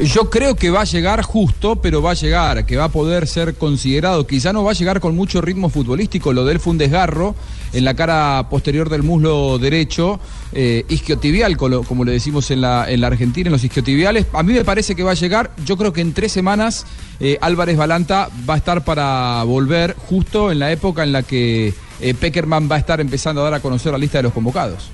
[0.02, 3.26] Yo creo que va a llegar justo, pero va a llegar, que va a poder
[3.26, 4.26] ser considerado.
[4.26, 6.34] Quizá no va a llegar con mucho ritmo futbolístico.
[6.34, 7.34] Lo de él fue un desgarro
[7.72, 10.20] en la cara posterior del muslo derecho,
[10.52, 14.26] eh, isquiotibial, como le decimos en la, en la Argentina, en los isquiotibiales.
[14.34, 15.50] A mí me parece que va a llegar.
[15.64, 16.84] Yo creo que en tres semanas
[17.18, 21.72] eh, Álvarez Balanta va a estar para volver justo en la época en la que
[22.00, 24.90] eh, Peckerman va a estar empezando a dar a conocer la lista de los convocados.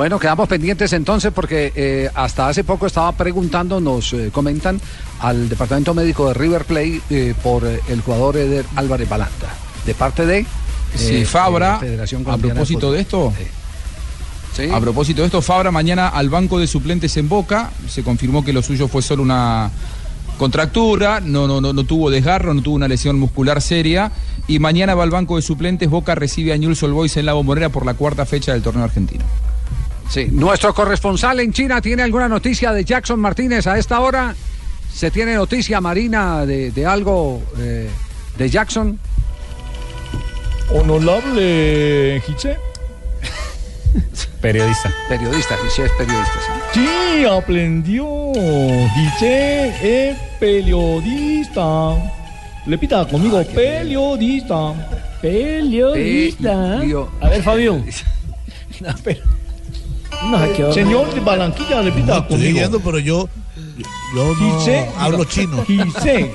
[0.00, 4.80] Bueno, quedamos pendientes entonces porque eh, hasta hace poco estaba preguntando, nos eh, comentan,
[5.20, 9.48] al departamento médico de River Plate eh, por eh, el jugador Eder Álvarez Balanta.
[9.84, 10.46] De parte de...
[10.94, 13.30] Sí, Fabra, Federación a propósito de esto,
[14.56, 14.70] Sí.
[14.72, 18.54] a propósito de esto, Fabra mañana al banco de suplentes en Boca, se confirmó que
[18.54, 19.70] lo suyo fue solo una
[20.38, 24.12] contractura, no, no, no, no tuvo desgarro, no tuvo una lesión muscular seria,
[24.48, 27.34] y mañana va al banco de suplentes, Boca recibe a Newell's Old Boys en la
[27.34, 29.26] bombonera por la cuarta fecha del torneo argentino.
[30.10, 34.34] Sí, nuestro corresponsal en China tiene alguna noticia de Jackson Martínez a esta hora.
[34.92, 37.88] ¿Se tiene noticia, Marina, de, de algo eh,
[38.36, 38.98] de Jackson?
[40.72, 42.56] Honorable Hiche.
[44.40, 44.92] Periodista.
[45.08, 46.32] Periodista, Giselle es periodista.
[46.72, 46.80] sí.
[46.80, 48.06] Sí, aprendió.
[48.96, 51.94] Hiche es periodista.
[52.66, 54.74] Repita conmigo, periodista.
[55.22, 56.78] Periodista.
[57.20, 57.84] A ver, Fabio.
[58.80, 59.20] No, pero-
[60.24, 60.72] No.
[60.72, 62.54] Señor de Barranquilla, repita No, estoy conmigo.
[62.54, 63.28] leyendo, pero yo,
[64.14, 65.64] yo no hablo chino.
[65.66, 66.30] Hiche.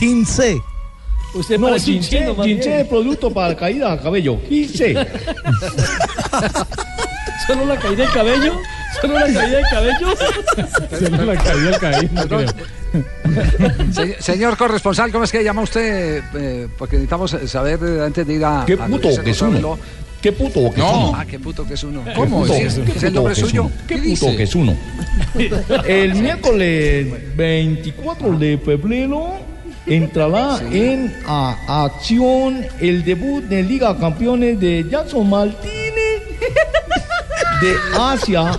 [0.00, 0.60] Hinse.
[1.34, 1.66] Usted No,
[2.44, 2.60] bien.
[2.62, 4.38] es producto para caída de cabello.
[4.48, 4.94] Hiche.
[7.46, 8.52] Solo la caída del cabello.
[9.00, 10.08] Solo la caída de cabello.
[10.98, 12.48] Solo la caída del cabello, no creo.
[13.92, 16.22] Se- señor corresponsal, ¿cómo es que llama usted?
[16.34, 18.64] Eh, porque necesitamos saber eh, antes de ir a.
[18.66, 19.78] ¿Qué puto que es uno?
[20.20, 21.12] ¿Qué puto que es No, uno?
[21.16, 22.04] ah, qué puto que es uno.
[22.04, 22.40] ¿Qué ¿Cómo?
[22.42, 23.62] puto ¿Es, el nombre puto que es suyo?
[23.64, 23.72] uno?
[23.86, 24.76] ¿Qué puto que es uno?
[25.86, 29.28] El miércoles 24 de febrero
[29.86, 36.22] entrará en a- acción el debut de Liga Campeones de Jackson Martínez
[37.60, 38.58] de Asia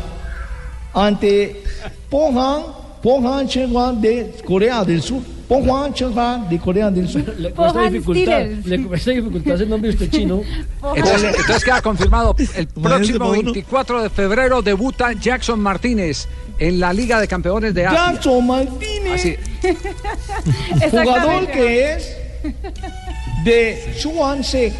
[0.93, 1.61] ante
[2.09, 2.63] Pohang,
[3.03, 5.21] Pohang Chengwan de Corea del Sur.
[5.49, 7.23] Pohang Chengwan de Corea del Sur.
[7.39, 8.45] Le cuesta dificultad.
[8.65, 10.43] Le cuesta dificultad el nombre de usted chino.
[10.95, 12.35] Entonces, entonces queda confirmado.
[12.55, 13.53] El próximo para uno.
[13.53, 16.27] 24 de febrero debuta Jackson Martínez
[16.59, 18.11] en la Liga de Campeones de Asia.
[18.11, 19.13] Jackson Martínez.
[19.13, 19.37] Así.
[20.91, 22.15] Jugador que es
[23.43, 24.71] de Swansea.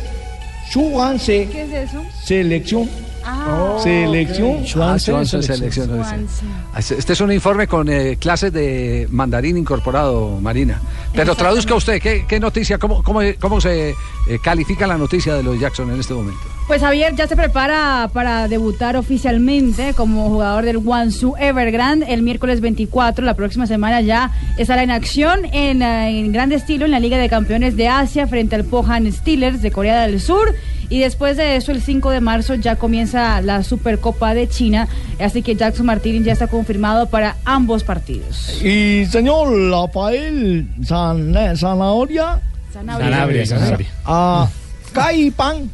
[0.72, 1.50] Swansea.
[1.50, 2.06] ¿Qué es eso?
[2.24, 2.88] Selección.
[3.26, 4.58] Ah, Selección.
[4.62, 6.96] Ah, Swansea selección, dice.
[6.98, 10.82] Este es un informe con eh, clases de mandarín incorporado, Marina.
[11.14, 13.96] Pero traduzca usted, ¿qué, qué noticia, cómo, cómo, cómo se eh,
[14.44, 16.40] califica la noticia de los Jackson en este momento?
[16.68, 22.62] Pues Javier ya se prepara para debutar oficialmente como jugador del Guangzhou Evergrande el miércoles
[22.62, 23.26] 24.
[23.26, 27.18] La próxima semana ya estará en acción en, eh, en grande estilo en la Liga
[27.18, 30.54] de Campeones de Asia frente al Pohang Steelers de Corea del Sur.
[30.90, 34.88] Y después de eso, el 5 de marzo ya comienza la Supercopa de China.
[35.20, 38.62] Así que Jackson Martínez ya está confirmado para ambos partidos.
[38.64, 42.40] Y señor Rafael San- Zanahoria.
[42.74, 43.88] Sanabria, Sanabria.
[44.06, 44.50] A
[44.94, 45.70] Caipan.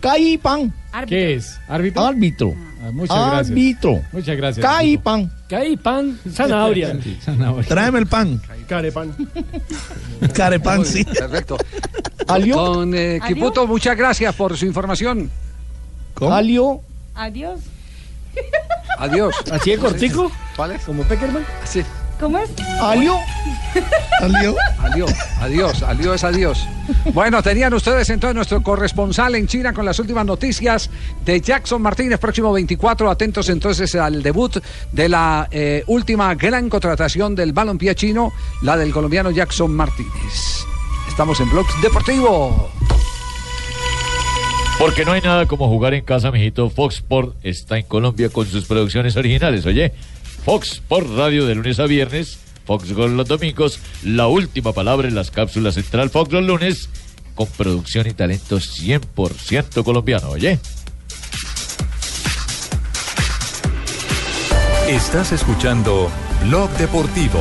[0.00, 0.72] Caipan.
[1.06, 1.58] ¿Qué es?
[1.66, 2.06] ¿Árbitro?
[2.06, 2.54] Árbitro.
[2.84, 3.50] Ah, muchas gracias.
[3.50, 4.02] Árbitro.
[4.12, 4.64] Muchas gracias.
[4.66, 5.32] Caipan.
[5.48, 6.96] Caipan, zanahoria.
[7.66, 8.40] Tráeme el pan.
[8.68, 9.14] Carepan.
[10.34, 11.04] Carepan, sí.
[11.04, 11.56] Perfecto.
[12.28, 12.56] Alio.
[12.56, 15.30] Don eh, Kiputo, muchas gracias por su información.
[16.20, 16.80] Alio.
[17.14, 17.60] Adiós.
[18.98, 19.34] Adiós.
[19.52, 20.30] ¿Así de cortico?
[20.56, 20.78] ¿Vale?
[20.84, 21.44] ¿Como Peckerman?
[21.64, 21.82] Sí.
[22.20, 22.50] ¿Cómo es?
[22.80, 23.16] Alio.
[24.20, 24.54] Alio.
[24.78, 26.68] Adiós, adiós, adiós, adiós.
[27.12, 30.90] Bueno, tenían ustedes entonces nuestro corresponsal en China con las últimas noticias
[31.24, 33.10] de Jackson Martínez, próximo 24.
[33.10, 34.62] Atentos entonces al debut
[34.92, 40.64] de la eh, última gran contratación del balompié chino, la del colombiano Jackson Martínez.
[41.14, 42.72] Estamos en Blog Deportivo.
[44.80, 46.70] Porque no hay nada como jugar en casa, mijito.
[46.70, 49.64] Fox Sport está en Colombia con sus producciones originales.
[49.64, 49.92] Oye,
[50.44, 55.14] Fox Sport Radio de lunes a viernes, Fox Gol los domingos, la última palabra en
[55.14, 56.88] las cápsulas Central Fox los lunes,
[57.36, 60.30] con producción y talento 100% colombiano.
[60.30, 60.58] Oye.
[64.88, 66.10] Estás escuchando
[66.42, 67.38] Blog Deportivo.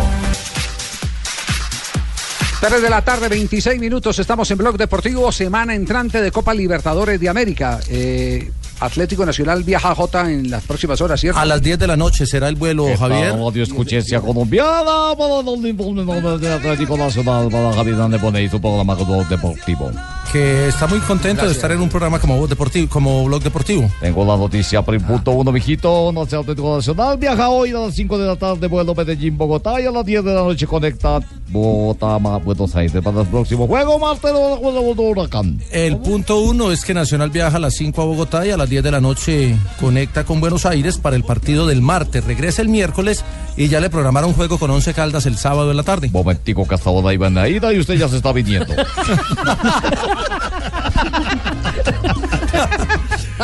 [2.64, 4.18] 3 de la tarde, 26 minutos.
[4.20, 7.82] Estamos en Blog Deportivo, semana entrante de Copa Libertadores de América.
[7.89, 11.39] Eh, Atlético Nacional viaja a Jota en las próximas horas, ¿cierto?
[11.39, 13.34] A las 10 de la noche será el vuelo, Javier.
[13.34, 16.03] Radio Escuchencia Colombiana para el informe
[16.38, 19.91] del Atlético Nacional para Javier Bonet y su programa Blog Deportivo.
[20.32, 23.89] Que está muy contento de estar en un programa como Voz Deportivo, como Blog Deportivo.
[23.99, 26.11] Tengo la noticia por el punto uno, mijito.
[26.14, 29.86] Nacional Atlético Nacional viaja hoy a las 5 de la tarde, vuelo Medellín, Bogotá, y
[29.86, 31.20] a las 10 de la noche conecta
[31.54, 35.60] Bogotá, más Buenos Aires para el próximo juego, martes de Huracán.
[35.72, 38.68] El punto uno es que Nacional viaja a las 5 a Bogotá y a las
[38.70, 42.24] 10 de la noche conecta con Buenos Aires para el partido del martes.
[42.26, 43.24] Regresa el miércoles
[43.56, 46.10] y ya le programaron un juego con 11 caldas el sábado de la tarde.
[46.12, 48.74] Momentico que hasta ahora iba en la ida y usted ya se está viniendo.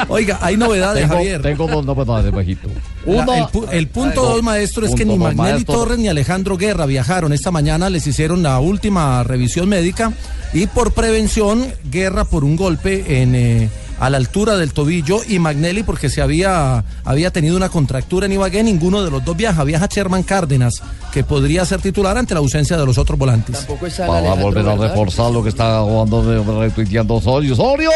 [0.07, 1.41] Oiga, hay novedades, tengo, Javier.
[1.41, 2.69] Tengo dos novedades, bajito.
[3.05, 5.63] El, pu- el punto dos, maestro, es que ni Magnelli.
[5.73, 7.31] Torres ni Alejandro Guerra viajaron.
[7.33, 10.11] Esta mañana les hicieron la última revisión médica
[10.53, 13.69] y por prevención, Guerra por un golpe en, eh,
[13.99, 18.33] a la altura del tobillo y Magnelli porque se había, había tenido una contractura en
[18.33, 18.63] Ibagué.
[18.63, 19.63] Ninguno de los dos viaja.
[19.63, 20.81] Viaja Sherman Cárdenas,
[21.13, 23.59] que podría ser titular ante la ausencia de los otros volantes.
[23.65, 27.53] Tampoco Para volver a reforzar lo que está jugando, retuiteando Osorio.
[27.53, 27.91] ¡Osorio!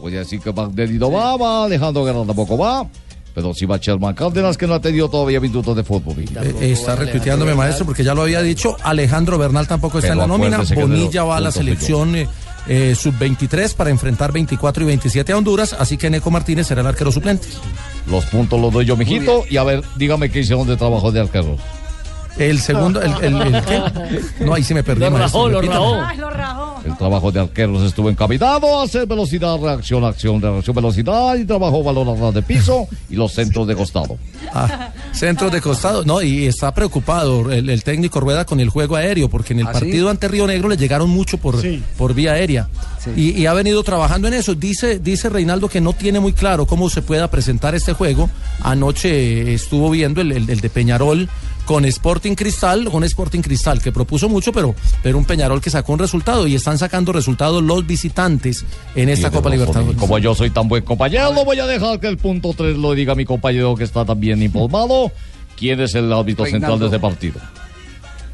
[0.00, 2.86] Voy a decir que Magnelli no va, va, Alejandro Guerra tampoco va.
[3.38, 6.16] Pero sí va Sherman Cárdenas, que no ha tenido todavía minutos de fútbol.
[6.18, 8.76] Eh, está retuiteándome, maestro, porque ya lo había dicho.
[8.82, 10.58] Alejandro Bernal tampoco está Pero en la nómina.
[10.74, 12.26] Bonilla va a la selección eh,
[12.66, 15.72] eh, sub-23 para enfrentar 24 y 27 a Honduras.
[15.72, 17.46] Así que Neco Martínez será el arquero suplente.
[18.10, 19.44] Los puntos los doy yo, mijito.
[19.48, 21.60] Y a ver, dígame qué hicieron de trabajo de arqueros.
[22.38, 23.82] El segundo, el, el- el- ¿qué?
[24.44, 25.00] No, ahí sí me perdí.
[25.00, 26.02] Lo maestro, rajó, lo rajó.
[26.02, 26.74] Ay, lo rajó.
[26.84, 31.82] El trabajo de arqueros estuvo encaminado a hacer velocidad, reacción, acción, reacción, velocidad y trabajo
[31.82, 34.16] valor a ras de piso y los centros de costado.
[34.54, 36.04] Ah, centros de costado.
[36.04, 39.66] No, y está preocupado el, el técnico Rueda con el juego aéreo, porque en el
[39.66, 39.80] ¿Ah, sí?
[39.80, 41.82] partido ante Río Negro le llegaron mucho por, Sí.
[41.98, 42.68] por vía aérea.
[43.16, 44.54] Y, y ha venido trabajando en eso.
[44.54, 48.28] Dice, dice Reinaldo que no tiene muy claro cómo se pueda presentar este juego.
[48.60, 51.28] Anoche estuvo viendo el, el- el de Peñarol
[51.64, 55.92] con Sporting Cristal, con Sporting Cristal que propuso mucho, pero, pero un Peñarol que sacó
[55.92, 59.50] un resultado y están sacando resultados los visitantes en esta Copa.
[59.50, 59.96] Libertadores.
[59.98, 63.14] Como yo soy tan buen compañero, voy a dejar que el punto 3 lo diga
[63.14, 65.12] mi compañero que está también informado.
[65.58, 67.40] ¿Quién es el árbitro central de este partido?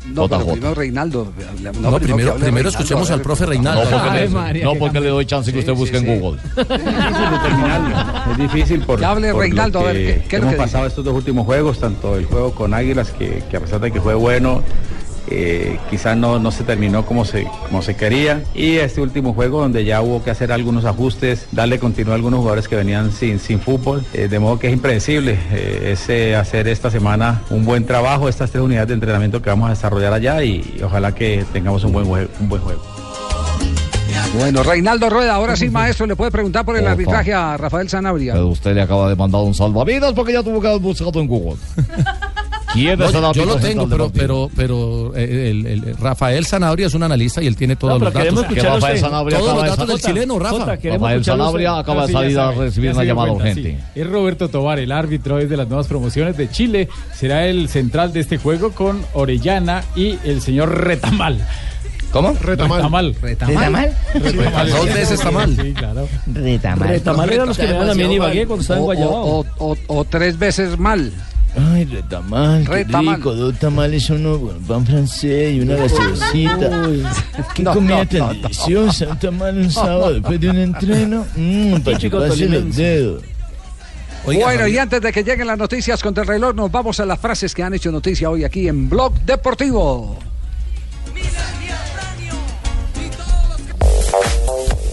[0.07, 1.33] No, pero primero Reinaldo.
[1.81, 3.85] No, que primero- primero Reinaldo, escuchemos al profe Reinaldo.
[3.85, 6.41] No porque, Ay, le, María, no porque le doy chance que usted busque en Google.
[8.31, 10.49] Es difícil por, Que hable por Reinaldo, lo a ver, que ¿qué- qué es lo
[10.49, 13.61] hemos que pasado estos dos últimos juegos, tanto el juego con Águilas, que, que a
[13.61, 14.63] pesar de que fue bueno,
[15.29, 19.61] eh, quizás no, no se terminó como se, como se quería, y este último juego
[19.61, 23.39] donde ya hubo que hacer algunos ajustes, darle continuidad a algunos jugadores que venían sin,
[23.39, 27.85] sin fútbol, eh, de modo que es impredecible eh, ese hacer esta semana un buen
[27.85, 31.85] trabajo, estas tres unidades de entrenamiento que vamos a desarrollar allá y, ojalá que tengamos
[31.85, 32.83] un buen, un buen juego.
[34.37, 36.93] Bueno, Reinaldo Rueda, ahora sí, maestro, le puede preguntar por el Opa.
[36.93, 38.33] arbitraje a Rafael Sanabria.
[38.33, 41.27] Pero usted le acaba de mandar un salvavidas porque ya tuvo que haber buscado en
[41.29, 41.57] Google.
[42.75, 46.89] ¿Quién No, es el yo lo tengo, pero, pero, pero eh, el, el- Rafael Sanabria
[46.89, 48.47] es un analista y él tiene todos No, los datos.
[48.51, 48.99] Rafael.
[48.99, 50.15] Sanabria todos los acaba de datos del salir.
[50.17, 50.59] chileno, Rafa.
[50.59, 51.81] Jota, queremos Rafael escucharlo Sanabria usted.
[51.83, 53.79] acaba de Sí, ya salir a recibir una llamada cuenta, urgente.
[53.95, 54.01] sí.
[54.01, 56.89] Es Roberto Tobar, el árbitro es de las nuevas promociones de Chile.
[57.15, 61.39] Será el central de este juego con Orellana y el señor Retamal.
[62.11, 62.33] ¿Cómo?
[62.41, 63.15] Retamal.
[63.21, 63.93] ¿Retamal?
[64.15, 64.71] Retamal.
[64.71, 65.57] Dos veces tamal.
[65.61, 66.09] Sí, claro.
[66.33, 66.89] Retamal.
[66.89, 69.25] Retamal eran los que me daban a mí Ibagué cuando estaba en O- Guayabao.
[69.25, 71.13] O, o- o tres veces mal.
[71.57, 73.17] Ay, retamal, qué Retamal.
[73.17, 76.71] rico, dos tamales, uno con pan francés y una gaseosita.
[77.55, 81.25] Qué No, comida no, tan no, deliciosa, un tamal un sábado después de un entreno.
[81.37, 82.65] Mmm, para chuparse los
[84.25, 87.21] bueno, y antes de que lleguen las noticias contra el reloj, nos vamos a las
[87.21, 90.19] frases que han hecho noticia hoy aquí en Blog Deportivo.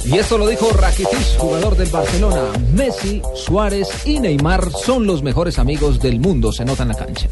[0.03, 2.41] Y esto lo dijo Rakitic, jugador del Barcelona.
[2.73, 7.29] Messi, Suárez y Neymar son los mejores amigos del mundo, se nota en la cancha.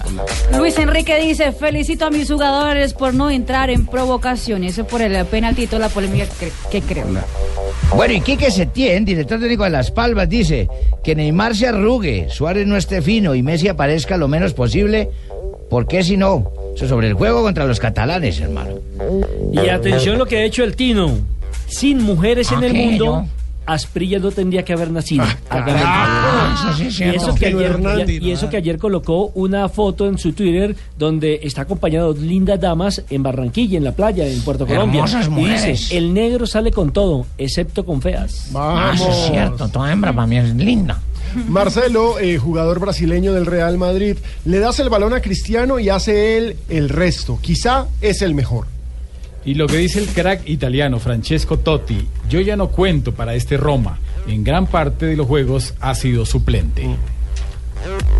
[0.55, 4.74] Luis Enrique dice, felicito a mis jugadores por no entrar en provocaciones.
[4.74, 7.07] Eso por el penaltito, la polémica que, que creo.
[7.95, 10.70] Bueno, y Quique Setién, director técnico de Las Palmas, dice
[11.03, 15.09] que Neymar se arrugue, Suárez no esté fino y Messi aparezca lo menos posible.
[15.70, 16.51] ¿Por qué si no?
[16.76, 18.80] Eso sobre el juego contra los catalanes, hermano.
[19.51, 21.17] Y atención lo que ha hecho el Tino.
[21.70, 23.26] Sin mujeres en el mundo.
[23.65, 25.24] Asprilla no tendría que haber nacido.
[25.24, 26.72] Ah, favor.
[26.72, 30.17] eso sí es y, eso que ayer, y- eso que ayer colocó una foto en
[30.17, 34.65] su Twitter donde está acompañado de lindas damas en Barranquilla, en la playa, en Puerto
[34.65, 35.05] Colombia.
[35.38, 38.49] Y dice, el negro sale con todo, excepto con feas.
[38.55, 40.99] Ah, eso es cierto, toda hembra para mí es linda.
[41.47, 46.38] Marcelo, eh, jugador brasileño del Real Madrid, le das el balón a Cristiano y hace
[46.38, 47.38] él el resto.
[47.39, 48.65] Quizá es el mejor.
[49.45, 53.57] Y lo que dice el crack italiano Francesco Totti, yo ya no cuento para este
[53.57, 53.99] Roma.
[54.27, 56.87] En gran parte de los juegos ha sido suplente.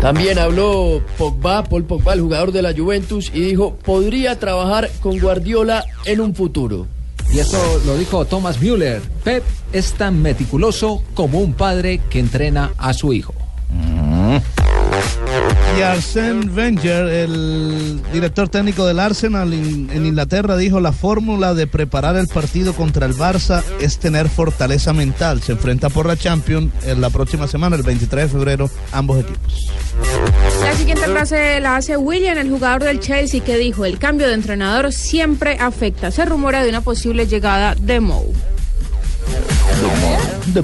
[0.00, 5.18] También habló Pogba, Paul Pogba, el jugador de la Juventus, y dijo, podría trabajar con
[5.18, 6.86] Guardiola en un futuro.
[7.32, 9.02] Y esto lo dijo Thomas Müller.
[9.22, 13.34] Pep es tan meticuloso como un padre que entrena a su hijo.
[15.76, 22.16] Y Arsène Wenger, el director técnico del Arsenal en, Inglaterra, dijo la fórmula de preparar
[22.16, 25.42] el partido contra el Barça es tener fortaleza mental.
[25.42, 29.70] Se enfrenta por la Champions en la próxima semana, el 23 de febrero, ambos equipos.
[30.62, 34.34] La siguiente frase la hace William, el jugador del Chelsea, que dijo, el cambio de
[34.34, 36.10] entrenador siempre afecta.
[36.10, 38.32] Se rumora de una posible llegada de Mou.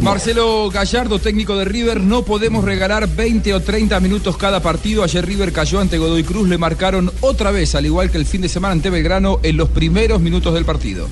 [0.01, 5.05] Marcelo Gallardo, técnico de River, no podemos regalar 20 o 30 minutos cada partido.
[5.05, 8.41] Ayer River cayó ante Godoy Cruz, le marcaron otra vez, al igual que el fin
[8.41, 11.09] de semana ante Belgrano, en los primeros minutos del partido.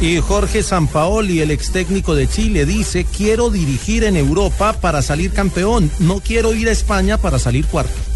[0.00, 5.32] Y Jorge Sampaoli, el ex técnico de Chile, dice, quiero dirigir en Europa para salir
[5.32, 8.09] campeón, no quiero ir a España para salir cuarto.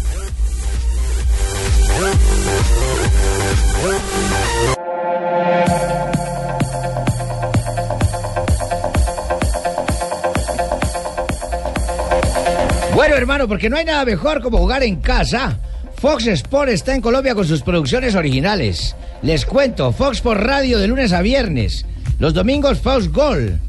[13.15, 15.57] Hermano, porque no hay nada mejor como jugar en casa.
[15.97, 18.95] Fox Sport está en Colombia con sus producciones originales.
[19.21, 21.85] Les cuento, Fox por radio de lunes a viernes.
[22.19, 23.59] Los domingos Fox Gol.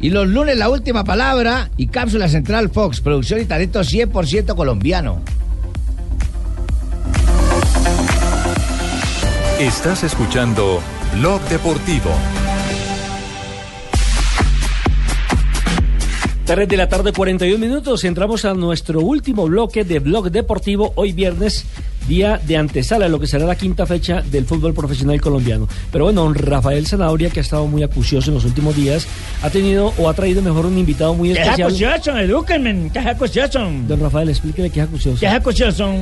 [0.00, 5.20] Y los lunes la última palabra y cápsula central Fox, producción y talento 100% colombiano.
[9.58, 10.80] Estás escuchando
[11.14, 12.10] Blog Deportivo.
[16.46, 18.04] 3 de la tarde, 41 minutos.
[18.04, 21.66] Entramos a nuestro último bloque de Blog Deportivo, hoy viernes
[22.06, 25.66] día de antesala de lo que será la quinta fecha del fútbol profesional colombiano.
[25.90, 29.08] Pero bueno, don Rafael Zanabria, que ha estado muy acucioso en los últimos días,
[29.42, 31.68] ha tenido o ha traído mejor un invitado muy ¿Qué es especial.
[31.68, 32.16] acucioso?
[32.16, 32.90] Edúquenme.
[32.92, 33.58] ¿Qué es acucioso?
[33.88, 35.18] Don Rafael, explíquele qué es acucioso.
[35.18, 35.92] ¿Qué es acucioso?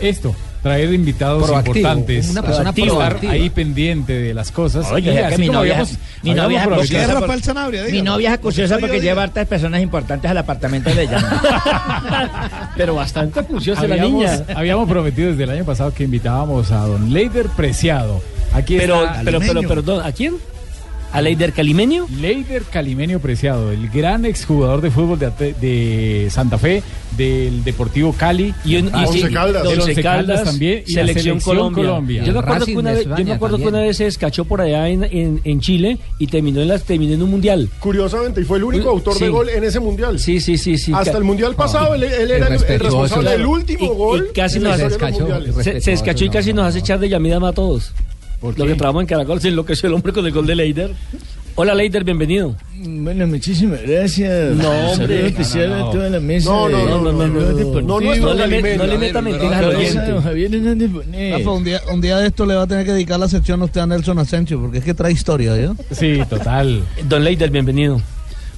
[0.00, 3.32] Esto, traer invitados Proactivo, importantes, una persona estar proactiva.
[3.32, 4.90] ahí pendiente de las cosas.
[4.92, 8.96] Oye, que mi novia, habíamos- mi novia es Rafael Sanabria, Mi novia es acuciosa Porque
[8.96, 11.18] estoy lleva hartas personas importantes al apartamento de ella.
[12.76, 14.44] Pero bastante acuciosa la habíamos, niña.
[14.54, 18.22] habíamos prometido desde el año pasado que invitábamos a don Leider Preciado.
[18.52, 20.34] Aquí Pero, está pero, pero, perdón, ¿a quién?
[21.12, 22.06] ¿A Leider Calimenio?
[22.20, 26.84] Leider Calimenio Preciado, el gran exjugador de fútbol de, de Santa Fe,
[27.16, 32.22] del Deportivo Cali, Y, un- y Ah, del Once Caldas también, y la selección, Colombia.
[32.24, 34.60] Yo me acuerdo, que una, vez, yo me acuerdo que una vez se descachó por
[34.60, 37.68] allá en, en, en Chile y terminó en, la, terminó en un mundial.
[37.80, 40.20] Curiosamente, y fue el único autor de gol en ese mundial.
[40.20, 40.92] Sí, sí, sí, sí.
[40.94, 44.28] Hasta el mundial pasado, él, él era el, el responsable del último Y- gol.
[44.30, 45.54] y casi en la nos de los mundiales.
[45.56, 47.92] se, se descachó y casi nos hace echar de llamida a todos.
[48.42, 50.90] Lo que trabajamos en Caracol se enloqueció el hombre con el gol de Leider.
[51.56, 52.54] Hola Leider, bienvenido.
[52.74, 54.56] Bueno, muchísimas gracias.
[54.56, 55.06] No, hombre.
[55.08, 55.88] Saludo especial No, no, no.
[55.88, 56.48] a toda la mesa.
[56.50, 57.26] No, no, no, no, no,
[57.82, 60.20] no, le met- no le meta mentiras al oyente.
[60.22, 61.46] Javier Hernández Bonet.
[61.46, 63.66] Un día, un día de esto le va a tener que dedicar la sección a
[63.66, 65.74] usted a Nelson Asensio, porque es que trae historia, ¿yo?
[65.90, 66.82] Sí, total.
[67.08, 68.00] Don Leider, bienvenido.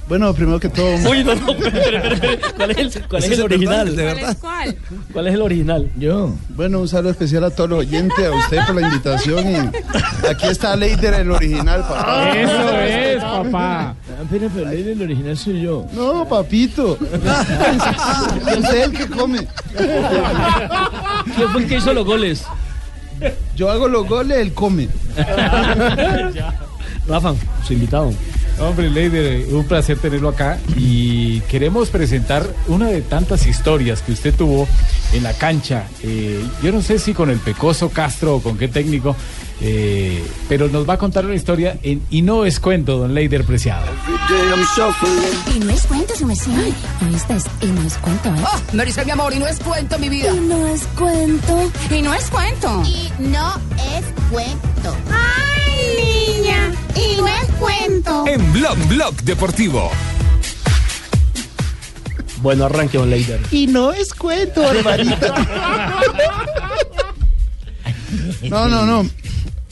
[0.07, 0.85] Bueno, primero que todo...
[1.09, 2.39] Uy, no, no, espere, espere, espere.
[2.57, 3.95] ¿Cuál es el, cuál es el es original?
[3.95, 4.37] de verdad.
[4.39, 4.75] ¿Cuál?
[5.13, 5.89] ¿Cuál es el original?
[5.97, 6.33] Yo.
[6.49, 9.49] Bueno, un saludo especial a todos los oyentes, a usted por la invitación.
[9.49, 12.31] Y aquí está Leider, el original, papá.
[12.37, 13.81] Eso es, papá.
[13.91, 13.95] Ah,
[14.29, 15.85] Pero, pero Leider, el original soy yo.
[15.93, 16.97] No, papito.
[18.45, 19.47] Yo sé el que come.
[21.35, 22.43] ¿Quién fue el que hizo los goles?
[23.55, 24.89] Yo hago los goles, él come.
[27.07, 27.33] Rafa,
[27.65, 28.11] su invitado.
[28.59, 34.33] Hombre, Leider, un placer tenerlo acá y queremos presentar una de tantas historias que usted
[34.33, 34.67] tuvo
[35.13, 35.85] en la cancha.
[36.03, 39.15] Eh, yo no sé si con el Pecoso Castro o con qué técnico,
[39.61, 43.43] eh, pero nos va a contar una historia en Y no es cuento, don Leider
[43.43, 43.85] Preciado.
[45.55, 46.51] Y no es cuento, su merced.
[46.51, 47.37] ¿Oíste?
[47.61, 48.43] Y no es cuento, ¿eh?
[48.45, 50.33] Oh, Marisa, mi amor, y no es cuento, mi vida.
[50.33, 51.71] Y no es cuento.
[51.89, 52.83] Y no es cuento.
[52.85, 53.55] Y no
[53.97, 54.95] es cuento.
[55.09, 56.71] ¡Ay, niña!
[56.95, 58.25] Y no es cuento.
[58.27, 59.91] En Blog Blog Deportivo.
[62.41, 63.39] Bueno, arranque, don Leider.
[63.51, 65.33] Y no es cuento, Barbarita.
[68.49, 68.99] No, no, no.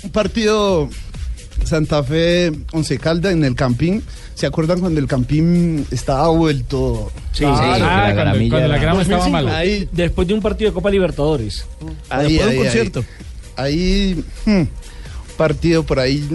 [0.03, 0.89] Un partido
[1.65, 4.01] Santa Fe Once Calda en el Campín.
[4.33, 7.11] ¿Se acuerdan cuando el Campín estaba vuelto?
[7.33, 7.57] Sí, Claro.
[7.75, 9.29] sí, Ah, cuando, cuando la grama estaba 2005.
[9.29, 9.57] mala.
[9.57, 11.65] Ahí, Después de un partido de Copa Libertadores.
[12.09, 13.05] ahí, Después de un ahí, concierto.
[13.57, 14.61] Ahí, hmm,
[15.41, 16.27] partido por ahí,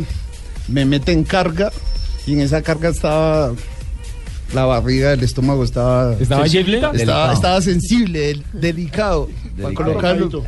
[0.66, 1.70] me mete en carga
[2.26, 3.52] y en esa carga estaba
[4.52, 6.76] la barriga del estómago estaba ¿Estaba ¿Sensible?
[6.78, 7.32] estaba, Delicado.
[7.32, 9.28] estaba sensible, del- delicado,
[9.62, 10.42] para colocarlo.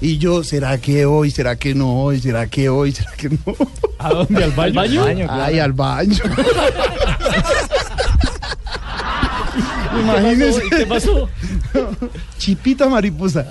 [0.00, 1.32] Y yo, ¿será que hoy?
[1.32, 2.20] ¿Será que no hoy?
[2.20, 2.92] ¿Será que hoy?
[2.92, 3.38] ¿Será que no?
[3.98, 4.44] ¿A dónde?
[4.44, 4.72] ¿Al baño?
[5.04, 5.26] baño?
[5.28, 6.16] Ay, al baño.
[10.00, 10.62] Imagínese.
[10.70, 11.28] ¿Qué pasó?
[12.38, 13.46] Chipita mariposa.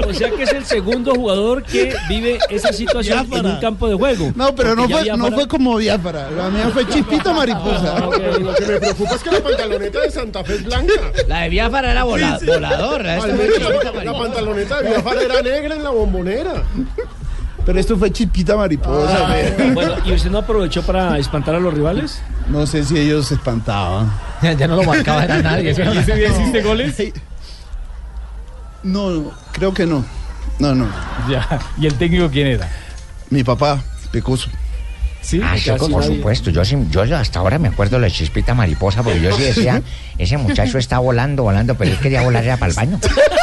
[0.00, 3.54] O sea que es el segundo jugador que vive esa situación en Biafara.
[3.54, 4.32] un campo de juego.
[4.34, 6.30] No, pero no fue, no fue como Biafara.
[6.30, 7.96] La mía fue chispita mariposa.
[7.96, 8.00] Ah.
[8.40, 10.92] Lo que me preocupa es que la pantaloneta de Santa Fe es blanca.
[11.28, 13.16] La de Biafara era vola- voladora.
[13.16, 16.62] esta fue menos chispita la, pantaloneta de Biafara era negra en la bombonera.
[17.64, 19.26] Pero esto fue chispita mariposa.
[19.28, 19.36] Ah,
[19.72, 22.20] bueno, ¿y usted no aprovechó para espantar a los rivales?
[22.48, 24.12] No sé si ellos se espantaban.
[24.42, 25.66] Ya no lo marcaba era nadie.
[25.66, 25.68] ¿Y
[25.98, 26.96] ese día hiciste goles?
[28.82, 30.04] No, no, creo que no.
[30.58, 30.86] No, no.
[31.30, 31.60] Ya.
[31.78, 32.68] ¿Y el técnico quién era?
[33.30, 34.50] Mi papá, Pecoso.
[35.20, 38.54] Sí, Ah, yo, por supuesto, yo, sí- yo hasta ahora me acuerdo de la chispita
[38.54, 39.80] mariposa, porque yo sí decía,
[40.18, 42.98] ese muchacho está volando, volando, pero él quería volar era para el baño.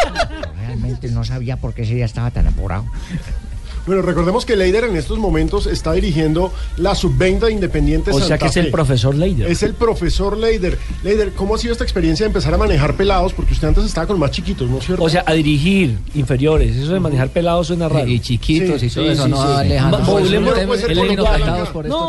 [0.68, 2.86] Realmente no sabía por qué ese día estaba tan apurado.
[3.90, 8.28] Bueno, recordemos que Leider en estos momentos está dirigiendo la sub-20 de Independiente O Santa
[8.28, 8.72] sea que es el Fe.
[8.72, 9.50] profesor Leider.
[9.50, 10.78] Es el profesor Leider.
[11.04, 13.34] Leider, ¿cómo ha sido esta experiencia de empezar a manejar pelados?
[13.34, 15.04] Porque usted antes estaba con más chiquitos, ¿no es cierto?
[15.04, 16.76] O sea, a dirigir inferiores.
[16.76, 18.06] Eso de manejar pelados suena raro.
[18.08, 19.54] Y chiquitos Sí, y todo sí, eso, sí, no, sí.
[19.58, 20.00] Alejandro.
[20.02, 20.30] Por No, estos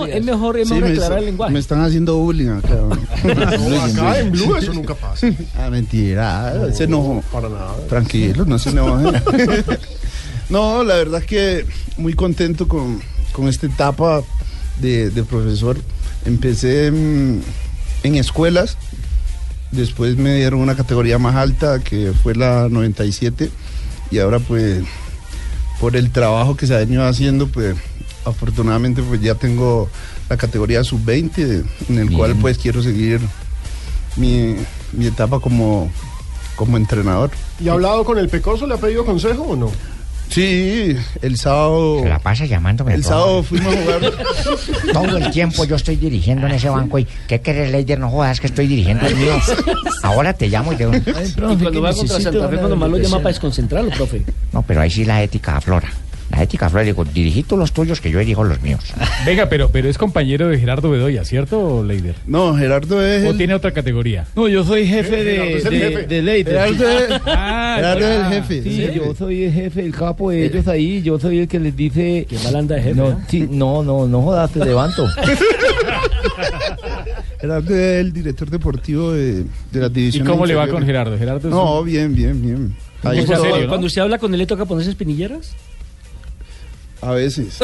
[0.07, 0.19] días.
[0.19, 1.53] es mejor, es mejor me, aclarar el lenguaje.
[1.55, 2.77] me están haciendo bullying acá.
[3.71, 5.29] No, acá en Blue eso nunca pasa.
[5.59, 6.67] Ah, mentira.
[6.71, 7.23] ese no.
[7.33, 7.75] Para nada.
[7.89, 9.15] Tranquilo, no se enojen.
[10.51, 13.01] no, la verdad es que muy contento con,
[13.33, 14.23] con esta etapa
[14.81, 15.79] de, de profesor.
[16.25, 17.43] Empecé en
[18.03, 18.77] escuelas,
[19.71, 23.51] después me dieron una categoría más alta que fue la 97
[24.11, 24.83] y ahora pues
[25.81, 27.77] por el trabajo que se ha venido haciendo pues
[28.25, 29.89] afortunadamente pues ya tengo
[30.29, 33.21] la categoría sub-20 en el cual pues quiero seguir
[34.17, 34.57] mi,
[34.93, 35.91] mi etapa como
[36.57, 37.31] como entrenador.
[37.59, 38.67] ¿Y ha hablado con el Pecoso?
[38.67, 39.73] ¿Le ha pedido consejo o no?
[40.31, 42.01] Sí, el sábado.
[42.03, 42.95] Se la pasa llamándome.
[42.95, 44.01] El sábado fuimos a jugar.
[44.93, 47.99] Todo el tiempo yo estoy dirigiendo en ese banco y ¿qué querés, Leider?
[47.99, 49.33] No jodas que estoy dirigiendo el mío.
[50.03, 50.85] Ahora te llamo y te...
[50.85, 54.23] y cuando va contra Santa Fe, cuando más lo llama para desconcentrarlo, profe.
[54.53, 55.89] No, pero ahí sí la ética aflora.
[56.41, 56.69] La ética.
[56.83, 58.81] Digo, dirigí tú los tuyos que yo dirijo los míos.
[59.27, 62.15] Venga, pero, pero es compañero de Gerardo Bedoya, ¿cierto, Leider?
[62.27, 63.27] No, Gerardo es.
[63.27, 64.27] ¿O el- tiene otra categoría?
[64.35, 66.07] No, yo soy jefe de, el de, jefe.
[66.07, 66.55] de Leiter.
[66.55, 68.63] Gerardo es- Ah, Gerardo es el jefe.
[68.63, 68.89] Sí, Sí.
[68.95, 71.03] yo soy el jefe, el capo de ellos ahí.
[71.03, 72.27] Yo soy el que les dice.
[72.29, 72.95] Que mal anda de jefe.
[72.97, 73.21] No, ¿no?
[73.29, 75.07] sí, no, no, no jodas, te levanto.
[77.41, 80.31] Gerardo es el director deportivo de, de las ¿Y divisiones.
[80.31, 81.17] cómo le va con Gerardo?
[81.19, 82.75] Gerardo No, un- bien, bien, bien.
[83.03, 85.55] Ahí O sea, todo- cuando- Cuando usted habla con él, ¿le toca ponerse espinilleras?
[87.03, 87.59] A veces.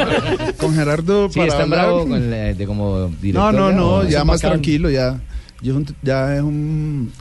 [0.58, 3.54] con Gerardo Sí, para está hablar- bravo con el, de como No, director.
[3.54, 4.50] no, no, Es ya más bacán.
[4.58, 5.20] tranquilo, ya.
[5.62, 7.12] Ya es un, ya es un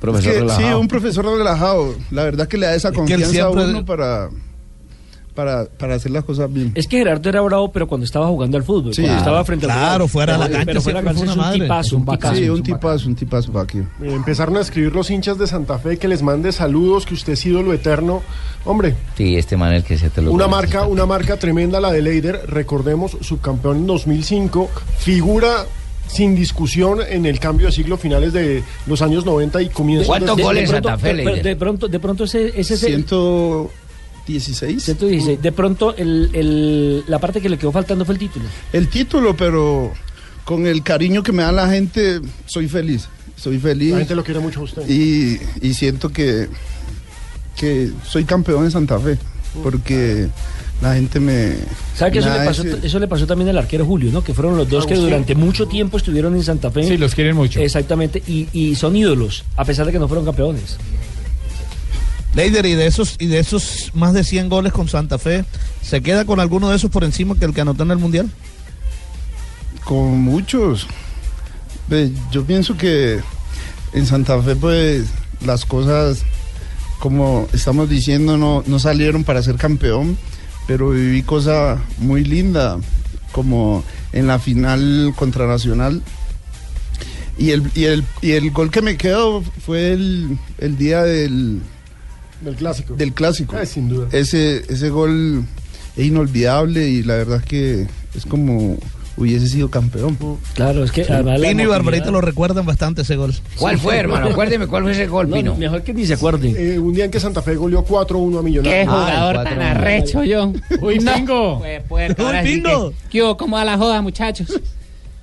[0.00, 0.68] Profesor es que, relajado.
[0.68, 1.94] Sí, un profesor relajado.
[2.10, 4.30] La verdad que le da esa Es que él confianza siempre- a uno para,
[5.38, 6.72] para, para hacer las cosas bien.
[6.74, 9.02] Es que Gerardo era bravo, pero cuando estaba jugando al fútbol, Sí.
[9.02, 11.24] cuando estaba Claro, frente al claro, fuera de la cancha Pero fuera de la cancha
[11.24, 11.60] es un madre.
[11.60, 12.34] tipazo, un tipazo.
[12.34, 13.52] Sí, un tipazo, un tipazo.
[13.72, 17.34] Eh, Empezaron a escribir los hinchas de Santa Fe que les mande saludos, que usted
[17.34, 18.20] es ídolo eterno.
[18.64, 21.92] Hombre, Sí, este man el que se te lo una marca, una marca tremenda la
[21.92, 24.68] de Leider, recordemos, subcampeón en 2005,
[24.98, 25.66] figura
[26.08, 30.20] sin discusión en el cambio de siglo finales de los años 90 y comienzos De-
[30.20, 32.94] de, de- de pronto- pero- De pronto, de pronto ese, ese es el-
[34.28, 34.82] 116.
[34.84, 35.42] 116.
[35.42, 38.44] De pronto el, el- la parte que le quedó faltando fue el título.
[38.72, 39.92] El título, pero
[40.44, 43.08] con el cariño que me da la gente, soy feliz.
[43.36, 43.92] Soy feliz.
[43.92, 44.82] La gente lo quiere mucho a usted.
[44.88, 46.48] Y, y siento que,
[47.56, 49.16] que soy campeón en Santa Fe.
[49.62, 50.28] Porque
[50.82, 51.54] la gente me.
[51.96, 54.22] ¿Sabe que eso le, pasó, ese- eso le pasó también al arquero Julio, ¿no?
[54.22, 56.84] Que fueron los dos que durante mucho tiempo estuvieron en Santa Fe.
[56.84, 57.58] Sí, los quieren mucho.
[57.60, 60.76] Exactamente, y, y son ídolos, a pesar de que no fueron campeones.
[62.38, 65.44] Leider, y de esos y de esos más de 100 goles con Santa Fe,
[65.82, 68.30] ¿se queda con alguno de esos por encima que el que anotó en el Mundial?
[69.82, 70.86] Con muchos.
[72.30, 73.18] Yo pienso que
[73.92, 75.06] en Santa Fe, pues,
[75.44, 76.22] las cosas,
[77.00, 80.16] como estamos diciendo, no, no salieron para ser campeón,
[80.68, 82.78] pero viví cosa muy linda,
[83.32, 83.82] como
[84.12, 86.04] en la final contra Nacional.
[87.36, 91.62] Y el, y el, y el gol que me quedó fue el, el día del,
[92.40, 92.94] del clásico.
[92.94, 93.56] del clásico.
[93.58, 94.08] Eh, sin duda.
[94.12, 95.44] Ese, ese gol
[95.96, 98.76] es inolvidable y la verdad que es como
[99.16, 100.16] hubiese sido campeón.
[100.54, 101.12] Claro, es que Sí.
[101.42, 103.34] Pino y Barbarita lo recuerdan bastante ese gol.
[103.58, 104.28] ¿Cuál fue, hermano?
[104.28, 105.56] Acuérdeme cuál fue ese gol, No, Pino.
[105.56, 106.54] mejor que ni se acuerden.
[106.56, 108.80] Eh, un día en que Santa Fe goleó 4-1 a Millonarios.
[108.84, 110.52] Qué jugador tan arrecho yo.
[110.80, 111.60] Uy, Pingo.
[111.88, 112.90] puerco, Uy, Pingo.
[112.90, 113.36] que- ¿Qué hubo?
[113.36, 114.46] ¿Cómo va la joda, muchachos?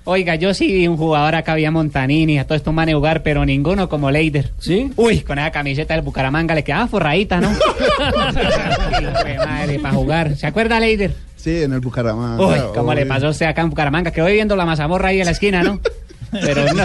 [0.08, 3.43] Oiga, yo sí vi un jugador acá, había Montanini, a todo esto man jugar, pero
[3.43, 4.51] ninguno como Leider.
[4.60, 4.91] ¿Sí?
[4.95, 7.49] Uy, con esa camiseta del Bucaramanga le quedaba forradita, ¿no?
[9.45, 10.36] Madre, para jugar.
[10.36, 11.16] ¿Se acuerda, Leider?
[11.36, 12.45] Sí, en el Bucaramanga.
[12.45, 14.12] Uy, ¿cómo le pasó a usted acá en Bucaramanga?
[14.12, 15.80] Quedó viendo la mazamorra ahí en la esquina, ¿no?
[16.32, 16.84] Pero no.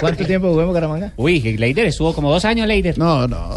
[0.00, 1.12] ¿Cuánto tiempo jugó en Bucaramanga?
[1.16, 2.96] Uy, Leider estuvo como dos años, Leider.
[2.98, 3.48] No, no.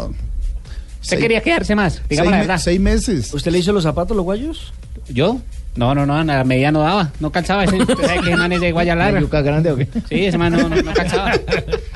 [1.00, 2.02] ¿Usted Seis- quería quedarse más?
[2.08, 2.62] Digamos la seis me- verdad.
[2.62, 3.32] Seis meses.
[3.34, 4.72] ¿Usted le hizo los zapatos los guayos?
[5.08, 5.38] ¿Yo?
[5.76, 7.64] No, no, no, a la medida no daba, no calzaba.
[7.64, 9.20] Ese, ¿usted sabe que ese man es de guaya larga.
[9.20, 9.86] ¿Yuca grande o qué?
[10.08, 11.32] Sí, ese man no, no, no calzaba.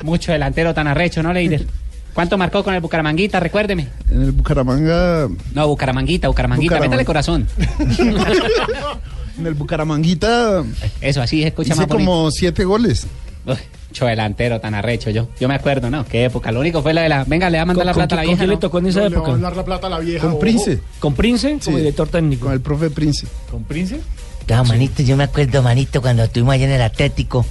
[0.03, 1.65] Mucho delantero tan arrecho, ¿no, Leider?
[2.13, 3.41] ¿Cuánto marcó con el Bucaramanguita?
[3.41, 3.89] Recuérdeme.
[4.09, 5.27] En el Bucaramanga.
[5.53, 6.75] No, Bucaramanguita, Bucaramanguita.
[6.75, 6.89] Bucaramanga.
[6.89, 7.47] Métale corazón.
[9.37, 10.63] En el Bucaramanguita.
[11.01, 12.09] Eso, así se escucha hice más bonito.
[12.09, 13.05] como siete goles.
[13.45, 13.55] Uy,
[13.95, 15.29] mucho delantero tan arrecho yo.
[15.39, 16.05] Yo me acuerdo, ¿no?
[16.05, 16.51] Qué época.
[16.51, 17.23] Lo único fue la de la...
[17.23, 18.59] Venga, le va a mandar la ¿Con- plata a la con vieja, quién le ¿no?
[18.59, 19.55] tocó en esa No, le va a época?
[19.55, 20.19] la plata a la vieja.
[20.21, 20.39] Con ojo.
[20.39, 20.79] Prince.
[20.99, 21.59] ¿Con Prince?
[21.63, 21.81] Como Sí.
[21.83, 22.45] director técnico.
[22.47, 23.25] Con el profe Prince.
[23.49, 24.01] ¿Con Prince?
[24.49, 27.45] No, manito, yo me acuerdo, manito, cuando estuvimos allá en el Atlético,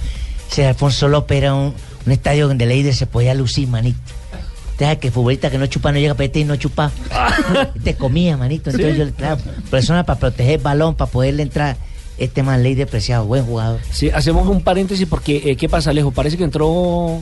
[0.51, 1.73] ese Alfonso López era un,
[2.05, 3.97] un estadio donde Leider se podía lucir, manito.
[4.77, 6.91] Deja que futbolista que no chupa no llega a pete y no chupa.
[7.83, 8.69] Te comía, manito.
[8.69, 8.99] Entonces ¿Sí?
[8.99, 9.37] yo le traía
[9.71, 11.75] persona para proteger el balón, para poderle entrar.
[12.17, 13.81] Este man Leider preciado, buen jugador.
[13.91, 16.11] Sí, hacemos un paréntesis porque, eh, ¿qué pasa, Alejo?
[16.11, 17.19] Parece que entró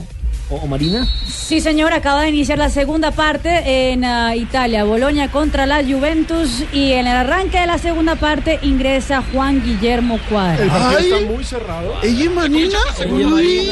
[0.54, 1.06] o, o Marina.
[1.26, 6.64] Sí, señor, acaba de iniciar la segunda parte en ah, Italia, Boloña contra la Juventus
[6.72, 10.66] y en el arranque de la segunda parte ingresa Juan Guillermo El Cuadra.
[10.66, 11.12] partido Ay.
[11.22, 11.92] está muy cerrado.
[12.02, 12.78] ¿Ella es Marina?
[13.10, 13.70] Uy.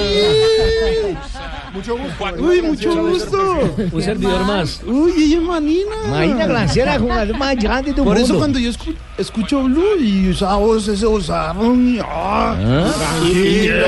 [1.72, 2.24] Mucho gusto.
[2.38, 3.74] Uy, mucho gusto.
[3.92, 4.82] Un servidor más.
[4.86, 5.90] Uy, ella es Marina.
[6.08, 10.56] Marina Glanciera, jugador más grande del Por eso cuando yo escu- escucho Blue y esa
[10.56, 12.54] voz, ese osaron, ah,
[12.98, 13.86] Tranquilo.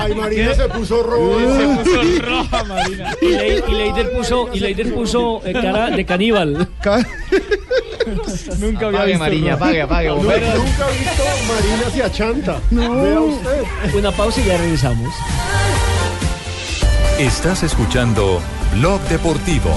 [0.00, 1.57] Ay, Marina se puso roja.
[1.58, 3.14] Se puso roja, Marina.
[3.20, 6.68] Y, Le- y Leider puso, y Leider puso eh, cara de caníbal.
[6.80, 6.98] ca-
[8.58, 9.54] Nunca había Apague, visto.
[9.54, 10.10] Apague, apague.
[10.10, 10.46] Bombero.
[10.54, 12.60] nunca he visto Marina hacia chanta.
[12.70, 13.94] Vea usted.
[13.94, 15.14] Una pausa y ya regresamos.
[17.18, 18.40] Estás escuchando
[18.76, 19.70] Blog Deportivo.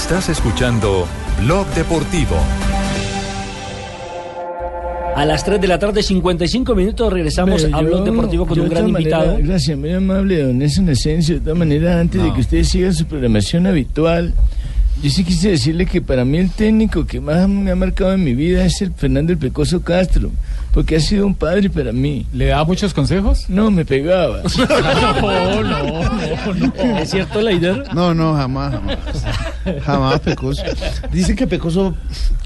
[0.00, 1.06] Estás escuchando
[1.40, 2.34] Blog Deportivo.
[5.14, 8.68] A las 3 de la tarde, 55 minutos, regresamos Pero a Blog Deportivo con un
[8.70, 9.36] gran invitado.
[9.38, 11.34] Gracias, muy amable, don Nelson Asensio.
[11.36, 14.32] De todas maneras, antes de que usted siga su programación habitual,
[15.02, 18.24] yo sí quise decirle que para mí el técnico que más me ha marcado en
[18.24, 20.30] mi vida es el Fernando el Pecoso Castro,
[20.72, 22.26] porque ha sido un padre para mí.
[22.32, 23.44] ¿Le daba muchos consejos?
[23.48, 24.42] No, me pegaba.
[25.20, 26.02] no, no,
[26.54, 26.98] no.
[26.98, 27.92] ¿Es cierto, Leider?
[27.94, 28.98] No, no, jamás, jamás.
[29.84, 30.62] Jamás Pecoso.
[31.12, 31.94] Dicen que Pecoso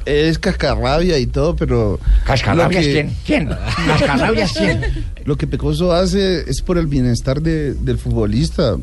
[0.05, 2.01] es cascarrabia y todo, pero.
[2.25, 3.16] ¿Cascarrabias lo que- quién?
[3.27, 3.49] ¿Quién?
[3.87, 4.81] ¿Cascarrabias quién?
[5.25, 8.77] Lo que Pecoso hace es por el bienestar de- del futbolista.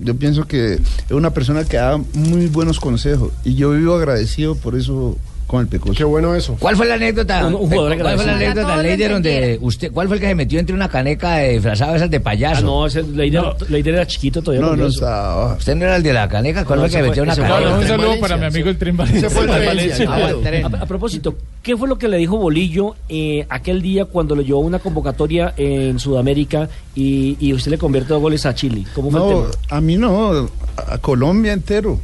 [0.00, 4.56] Yo pienso que es una persona que da muy buenos consejos y yo vivo agradecido
[4.56, 5.16] por eso
[5.54, 5.94] con el Pecoso.
[5.94, 6.56] Qué bueno eso.
[6.58, 7.46] ¿Cuál fue la anécdota?
[7.46, 10.34] Un- un jugador ¿Cuál fue la anécdota, Leider, donde usted, cuál fue el que se
[10.34, 12.58] metió entre una caneca de disfrazado esas de payaso?
[12.60, 14.66] Ah, no, ese Leider, Leider era chiquito todavía.
[14.66, 15.54] No, no estaba.
[15.54, 16.64] ¿Usted no era el de la caneca?
[16.64, 17.76] ¿Cuál No, fue el que se metió en una caneca?
[17.78, 19.26] Un saludo para mi amigo el Tren Valencia.
[19.28, 19.66] Ese fue el tren.
[19.66, 20.08] Valencia.
[20.10, 24.34] Ah, a, a propósito, ¿qué fue lo que le dijo Bolillo eh, aquel día cuando
[24.36, 28.84] le llevó una convocatoria en Sudamérica y, y usted le convierte dos goles a Chile?
[28.94, 29.48] ¿Cómo fue el tema?
[29.70, 31.98] a mí no, a Colombia entero.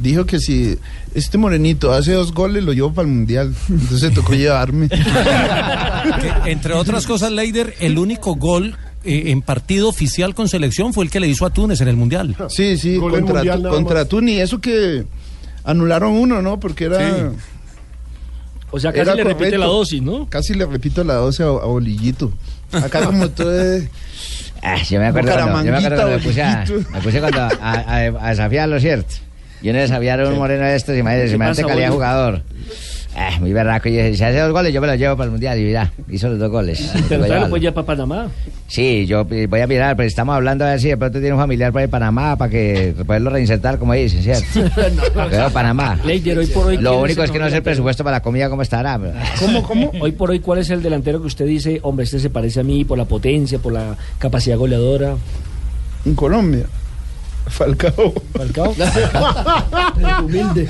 [0.00, 0.78] Dijo que si
[1.14, 3.54] este morenito hace dos goles, lo llevo para el mundial.
[3.68, 4.88] Entonces tocó llevarme.
[6.42, 11.04] Que, entre otras cosas, Leider, el único gol eh, en partido oficial con selección fue
[11.04, 12.34] el que le hizo a Túnez en el Mundial.
[12.48, 14.04] Sí, sí, Gol contra, mundial Tu- nada contra.
[14.06, 14.40] Tuni.
[14.40, 15.04] Eso que
[15.64, 16.58] anularon uno, ¿no?
[16.60, 16.98] Porque era.
[16.98, 17.36] Sí.
[18.70, 19.58] O sea, casi era le repite correcto.
[19.58, 20.28] la dosis, ¿no?
[20.28, 22.32] Casi le repito la dosis a, a Bolillito.
[22.72, 23.88] Acá como todo es.
[24.62, 26.90] Ah, yo me acuerdo cuando, yo me, acuerdo cuando me puse, a, Bolillito.
[26.90, 27.96] me puse cuando a, a-
[28.26, 29.14] a desafiarlo, ¿cierto?
[29.62, 32.42] Yo no desafiar a un moreno de estos, imagínese, ¿Qué semejante pasa, calidad jugador.
[33.16, 33.88] Ah, muy berraco.
[33.88, 35.58] Y dije, si hace dos goles, yo me los llevo para el mundial.
[35.58, 36.92] Y mira, hizo los dos goles.
[37.08, 37.48] Pero a llevarlo.
[37.50, 38.28] pues ya para Panamá.
[38.68, 41.40] Sí, yo voy a mirar, pero estamos hablando a ver si de pronto tiene un
[41.40, 44.70] familiar por ahí en Panamá para que poderlo reinsertar, como dicen, ¿cierto?
[45.30, 45.98] Pero Panamá.
[46.04, 48.22] Leider, hoy por hoy, Lo ¿quién único es que no sé el presupuesto para la
[48.22, 48.96] comida, cómo estará.
[49.00, 49.92] pero- ¿Cómo, cómo?
[50.00, 52.62] Hoy por hoy, ¿cuál es el delantero que usted dice, hombre, este se parece a
[52.62, 55.16] mí por la potencia, por la capacidad goleadora?
[56.04, 56.66] En Colombia.
[57.48, 58.14] Falcao.
[58.32, 58.74] Falcao.
[60.24, 60.68] Humilde.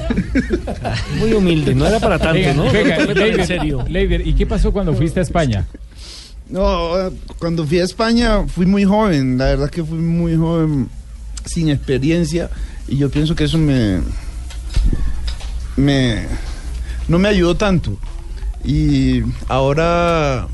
[1.18, 2.70] Muy humilde, no era para tanto, Venga, ¿no?
[2.70, 2.96] venga,
[3.42, 3.84] en serio.
[3.88, 5.66] Leider, ¿y qué pasó cuando fuiste a España?
[6.48, 6.92] No,
[7.38, 9.38] cuando fui a España fui muy joven.
[9.38, 10.88] La verdad que fui muy joven,
[11.44, 12.50] sin experiencia.
[12.86, 14.00] Y yo pienso que eso me.
[15.76, 16.26] me
[17.06, 17.98] no me ayudó tanto.
[18.64, 20.48] Y ahora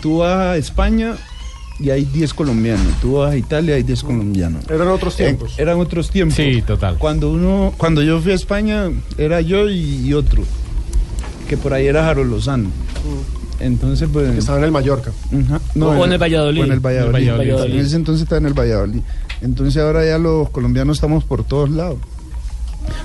[0.00, 1.16] tú vas a España
[1.80, 2.86] y hay 10 colombianos.
[3.00, 4.64] Tú vas a Italia y hay 10 colombianos.
[4.70, 5.52] Eran otros tiempos.
[5.58, 6.36] Eh, eran otros tiempos.
[6.36, 6.98] Sí, total.
[6.98, 10.42] Cuando uno, cuando yo fui a España, era yo y, y otro.
[11.48, 12.70] Que por ahí era Harold Lozano.
[13.60, 14.30] Entonces, pues.
[14.32, 15.12] Que estaba en el Mallorca.
[15.28, 15.60] Ajá.
[15.80, 16.60] O en el Valladolid.
[16.60, 17.28] o en el Valladolid.
[17.28, 17.74] En el Valladolid.
[17.74, 19.00] En ese entonces estaba en el Valladolid.
[19.40, 21.98] Entonces ahora ya los colombianos estamos por todos lados.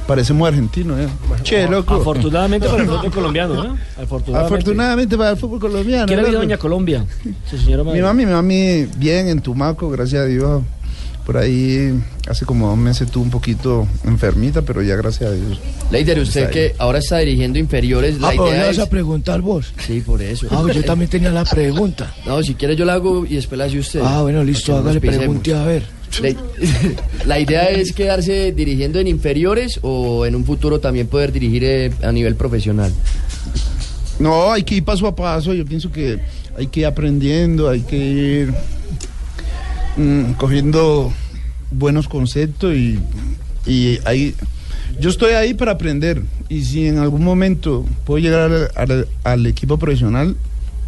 [0.08, 1.08] Parecemos argentinos, ¿eh?
[1.44, 1.96] Che, loco.
[1.96, 3.78] Afortunadamente para el fútbol colombiano, ¿no?
[4.02, 4.56] Afortunadamente.
[4.56, 6.06] Afortunadamente para el fútbol colombiano.
[6.08, 6.32] ¿Qué le.
[6.32, 7.06] Doña Colombia?
[7.50, 8.02] Su señora Mi madre.
[8.04, 10.62] mami, mi mami, bien en Tumaco, gracias a Dios.
[11.26, 11.94] Por ahí
[12.28, 15.60] hace como dos meses estuvo un poquito enfermita, pero ya gracias a Dios.
[15.92, 18.84] Leider, usted Está que ahora está dirigiendo inferiores, la Ah, pero idea vas es...
[18.84, 19.72] a preguntar vos.
[19.86, 20.48] Sí, por eso.
[20.50, 22.12] Ah, yo también tenía la pregunta.
[22.26, 24.02] No, si quiere yo la hago y después la hace usted.
[24.04, 25.84] Ah, bueno, listo, hágale, pregunte a ver.
[27.26, 31.92] La, idea es quedarse dirigiendo en inferiores o en un futuro también poder dirigir eh,
[32.02, 32.92] a nivel profesional.
[34.20, 35.54] No, hay que ir paso a paso.
[35.54, 36.20] Yo pienso que
[36.58, 38.54] hay que ir aprendiendo, hay que ir
[39.98, 41.14] mm, cogiendo
[41.72, 43.00] buenos conceptos y,
[43.66, 44.36] y ahí.
[45.00, 48.72] Yo estoy ahí para aprender y si en algún momento puedo llegar
[49.24, 50.36] al equipo profesional,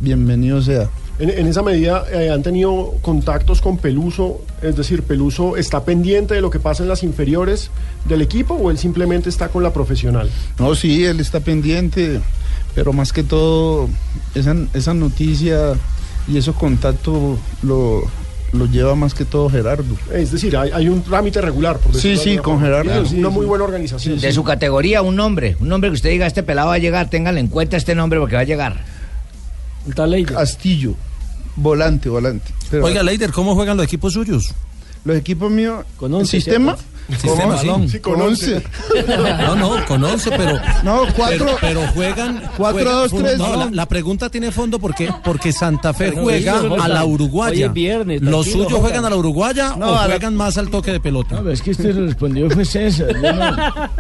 [0.02, 0.90] bienvenido sea.
[1.20, 6.34] En, en esa medida eh, han tenido contactos con Peluso, es decir, Peluso está pendiente
[6.34, 7.70] de lo que pasa en las inferiores
[8.06, 10.30] del equipo o él simplemente está con la profesional.
[10.58, 12.20] No, sí, él está pendiente,
[12.74, 13.88] pero más que todo,
[14.34, 15.74] esa, esa noticia
[16.28, 18.04] y esos contactos lo,
[18.54, 19.96] lo lleva más que todo Gerardo.
[20.14, 21.78] Es decir, hay, hay un trámite regular.
[21.78, 22.66] Por Sí, sí, con forma.
[22.66, 23.36] Gerardo, sí, una sí.
[23.36, 24.20] muy buena organización.
[24.20, 25.56] De su categoría, un nombre.
[25.60, 28.20] Un nombre que usted diga, este pelado va a llegar, téngale en cuenta este nombre
[28.20, 28.84] porque va a llegar.
[30.36, 30.96] Castillo,
[31.56, 32.52] volante, volante.
[32.70, 34.54] Pero- Oiga, Leider, ¿cómo juegan los equipos suyos?
[35.04, 36.78] Los equipos míos, Con el once, sistema,
[37.20, 37.68] Sistema, sí.
[37.90, 38.64] Sí, con 11.
[39.40, 40.54] No, no, con 11, pero.
[40.84, 42.42] No, cuatro- Pero, pero juegan.
[42.56, 43.38] Cuatro, juegan- dos, tres.
[43.40, 46.94] No, la, la pregunta tiene fondo porque, porque Santa Fe Pero juega no a la
[47.00, 47.68] está- uruguaya.
[47.68, 50.70] Hoy viernes, ¿Los suyos juegan a la uruguaya No, o a la- juegan más al
[50.70, 51.42] toque de pelota?
[51.42, 53.08] No, es que este respondió fue César.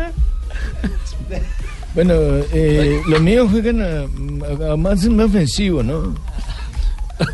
[1.91, 1.95] no.
[1.95, 2.13] Bueno,
[2.53, 6.15] eh, los míos juegan a, a- a más, más ofensivo, ¿no?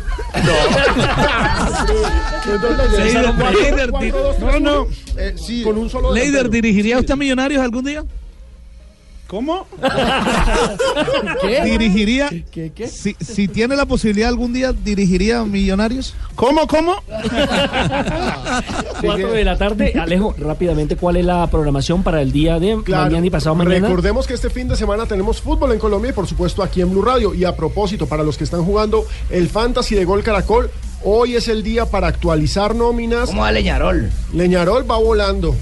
[4.00, 4.86] Di- No, no.
[5.16, 5.62] eh, sí.
[5.62, 6.48] Con un solo Leider.
[6.50, 8.04] ¿dirigiría usted a Millonarios algún día?
[9.28, 9.66] ¿Cómo?
[11.42, 11.62] ¿Qué?
[11.62, 12.30] ¿Dirigiría?
[12.50, 12.88] ¿Qué, qué?
[12.88, 16.14] Si, si tiene la posibilidad algún día, ¿dirigiría a Millonarios?
[16.34, 16.96] ¿Cómo, cómo?
[19.02, 19.92] Cuatro de la tarde.
[20.00, 23.04] Alejo, rápidamente, ¿cuál es la programación para el día de Claro.
[23.04, 23.86] mañana y pasado mañana?
[23.86, 26.90] Recordemos que este fin de semana tenemos fútbol en Colombia y por supuesto aquí en
[26.90, 27.34] Blue Radio.
[27.34, 30.70] Y a propósito, para los que están jugando el Fantasy de Gol Caracol,
[31.04, 33.28] hoy es el día para actualizar nóminas.
[33.28, 34.10] ¿Cómo va Leñarol?
[34.32, 35.54] Leñarol va volando.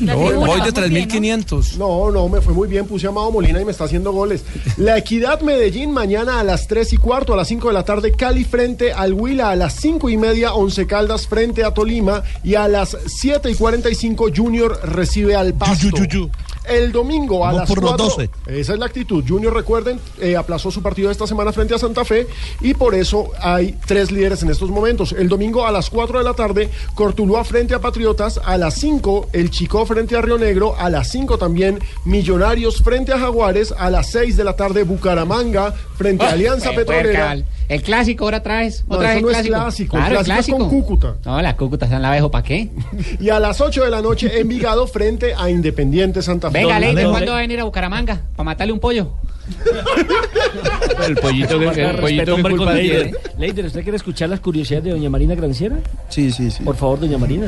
[0.00, 1.56] La Voy, de muy bien, ¿no?
[1.56, 1.76] 3.500.
[1.76, 2.86] No, no, me fue muy bien.
[2.86, 4.44] Puse a Amado Molina y me está haciendo goles.
[4.76, 8.12] La Equidad Medellín mañana a las 3 y cuarto, a las 5 de la tarde.
[8.12, 10.54] Cali frente al Huila a las 5 y media.
[10.54, 12.22] Once Caldas frente a Tolima.
[12.44, 15.88] Y a las 7 y 45 Junior recibe al Pasto.
[15.88, 16.30] yu, yu.
[16.68, 18.06] El domingo a Vamos las por los 4.
[18.06, 18.30] 12.
[18.60, 19.24] Esa es la actitud.
[19.26, 22.26] Junior, recuerden, eh, aplazó su partido esta semana frente a Santa Fe
[22.60, 25.12] y por eso hay tres líderes en estos momentos.
[25.12, 28.40] El domingo a las 4 de la tarde, Cortuluá frente a Patriotas.
[28.44, 30.74] A las 5, el Chico frente a Río Negro.
[30.78, 33.72] A las 5 también, Millonarios frente a Jaguares.
[33.76, 37.26] A las 6 de la tarde, Bucaramanga frente a Alianza Pues, Petrolera.
[37.34, 38.84] puerca, El clásico ahora traes.
[38.88, 39.62] No, Otra eso vez no el es clásico.
[39.62, 40.86] clásico, el Claro, el clásico es con clásico.
[40.86, 41.16] Cúcuta.
[41.24, 42.70] No, la Cúcuta en la Abejo, ¿para qué?
[43.20, 46.55] Y a las 8 de la noche, Envigado frente a Independiente Santa Fe.
[46.62, 47.06] Venga, Leider.
[47.08, 48.20] ¿cuándo va a venir a Bucaramanga?
[48.36, 49.12] Para matarle un pollo.
[51.06, 52.88] El pollito que, el pollito que culpa tiene.
[52.88, 53.20] Leider.
[53.38, 55.76] Leider, ¿usted quiere escuchar las curiosidades de doña Marina Granciera?
[56.08, 56.62] Sí, sí, sí.
[56.64, 57.46] Por favor, doña Marina.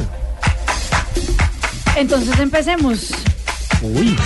[1.97, 3.11] Entonces empecemos.
[3.83, 4.17] Uy.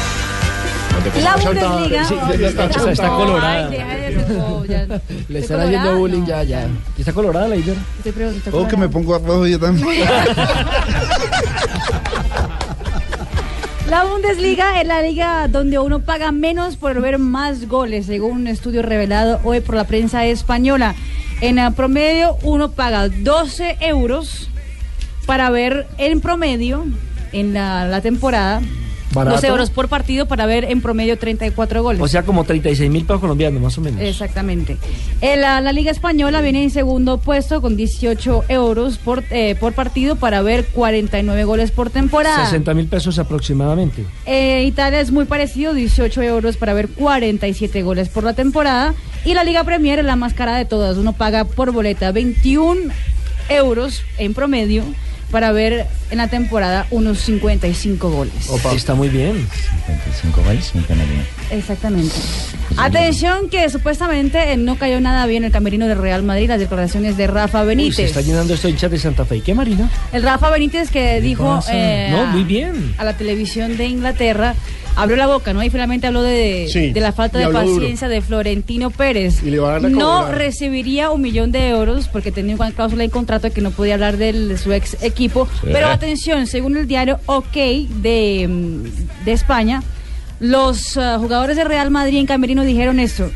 [1.22, 2.04] La Bundesliga.
[2.04, 3.66] Sí, ya está, está, está colorada.
[3.68, 4.84] Ay, deja de hacer- oh, ya.
[4.86, 6.26] Le Estoy están haciendo bullying no.
[6.26, 6.66] ya, ya.
[6.98, 7.76] ¿Está colorada, Leider?
[7.96, 9.88] Estoy preguntando, Oh, que me pongo rojo yo también.
[13.92, 18.46] La Bundesliga es la liga donde uno paga menos por ver más goles, según un
[18.46, 20.94] estudio revelado hoy por la prensa española.
[21.42, 24.48] En eh, promedio, uno paga 12 euros
[25.26, 26.86] para ver en promedio,
[27.32, 28.62] en la, la temporada,
[29.12, 29.36] Barato.
[29.36, 32.00] 12 euros por partido para ver en promedio 34 goles.
[32.00, 34.00] O sea, como 36 mil pesos colombianos, más o menos.
[34.00, 34.76] Exactamente.
[35.20, 39.72] Eh, la, la Liga Española viene en segundo puesto con 18 euros por, eh, por
[39.72, 42.44] partido para ver 49 goles por temporada.
[42.46, 44.04] 60 mil pesos aproximadamente.
[44.26, 48.94] Eh, Italia es muy parecido, 18 euros para ver 47 goles por la temporada.
[49.24, 50.96] Y la Liga Premier es la más cara de todas.
[50.96, 52.92] Uno paga por boleta 21
[53.48, 54.84] euros en promedio
[55.32, 58.32] para ver en la temporada unos 55 goles.
[58.76, 59.48] Está muy bien.
[59.86, 61.14] 55 goles, mi canario.
[61.50, 62.14] Exactamente.
[62.76, 67.16] Atención que supuestamente eh, no cayó nada bien el camerino del Real Madrid, las declaraciones
[67.16, 68.06] de Rafa Uy, se Benítez.
[68.06, 69.36] está llenando esto de hinchas de Santa Fe.
[69.38, 69.90] ¿Y qué, Marina?
[70.12, 72.94] El Rafa Benítez que dijo eh, No, muy bien.
[72.98, 74.54] a la televisión de Inglaterra,
[74.96, 75.62] abrió la boca, ¿no?
[75.62, 77.58] Y finalmente habló de, Sí, de la falta de duro.
[77.60, 79.42] paciencia de Florentino Pérez.
[79.42, 82.70] Y le va a dar la No recibiría un millón de euros porque tenía una
[82.72, 85.48] cláusula en contrato de que no podía hablar del- de su ex equipo.
[85.62, 89.82] Pero atención, según el diario OK de, mm, de España,
[90.40, 93.30] los ah, jugadores de Real Madrid en Camerino dijeron esto.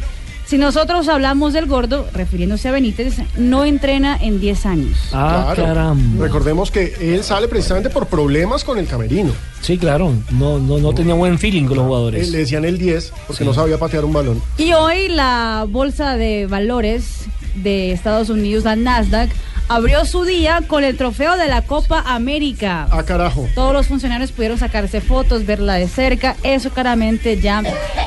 [0.46, 4.96] Si nosotros hablamos del gordo, refiriéndose a Benítez, no entrena en 10 años.
[5.12, 5.64] Ah, Claro.
[5.74, 6.22] caramba.
[6.24, 9.32] Recordemos que él sale precisamente por problemas con el camerino.
[9.60, 10.12] Sí, claro.
[10.30, 12.28] No, no, no tenía buen feeling con los Eh, jugadores.
[12.30, 14.40] Le decían el 10 porque no sabía patear un balón.
[14.56, 17.24] Y hoy la bolsa de valores
[17.56, 19.30] de Estados Unidos, la Nasdaq,
[19.68, 22.86] abrió su día con el trofeo de la Copa América.
[22.90, 23.48] Ah, carajo.
[23.54, 26.36] Todos los funcionarios pudieron sacarse fotos, verla de cerca.
[26.42, 27.62] Eso claramente ya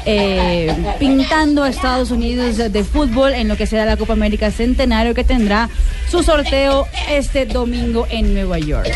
[0.05, 5.14] eh, pintando a Estados Unidos de fútbol en lo que será la Copa América Centenario
[5.14, 5.70] que tendrá
[6.10, 8.89] su sorteo este domingo en Nueva York.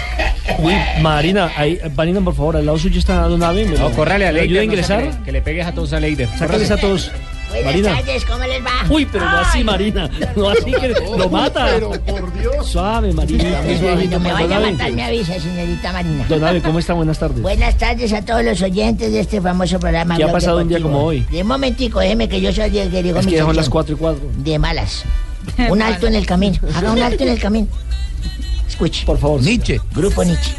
[0.60, 3.40] Uy, Marina, ahí, Marina, por favor, al lado suyo está Don.
[3.40, 4.44] ¿Me No, córrale a ¿me Leider.
[4.50, 5.04] ayuda a ingresar?
[5.04, 6.28] que, le, que le pegues a todos a Leider.
[6.38, 7.12] Sácales a todos.
[7.54, 7.96] Buenas Marina.
[7.96, 8.72] tardes, ¿cómo les va?
[8.90, 10.10] Uy, pero no así, Marina.
[10.36, 10.88] No así que
[11.18, 11.68] lo mata.
[11.74, 12.68] Pero por Dios.
[12.68, 13.62] Suave, Marina.
[13.82, 16.26] Cuando me vaya a Don matar, me avisa, señorita Marina.
[16.28, 16.94] Don Ave, ¿cómo está?
[16.94, 17.42] Buenas tardes.
[17.42, 20.18] Buenas tardes a todos los oyentes de este famoso programa.
[20.18, 21.22] ¿Qué ha pasado un día como hoy?
[21.32, 23.66] De un momentico, déjeme que yo soy el que digo Es mi que son las
[23.66, 23.72] sección.
[23.72, 24.22] 4 y 4.
[24.38, 25.04] De malas.
[25.70, 26.58] Un alto en el camino.
[26.76, 27.68] Haga un alto en el camino.
[28.68, 29.06] Escuche.
[29.06, 29.42] Por favor.
[29.42, 29.80] Nietzsche.
[29.94, 30.52] Grupo Nietzsche.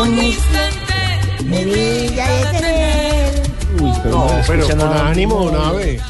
[0.00, 3.15] Un instante me vi ya detener.
[4.06, 5.08] Pero No, no, pero con nada.
[5.08, 6.00] ánimo, Don Ave.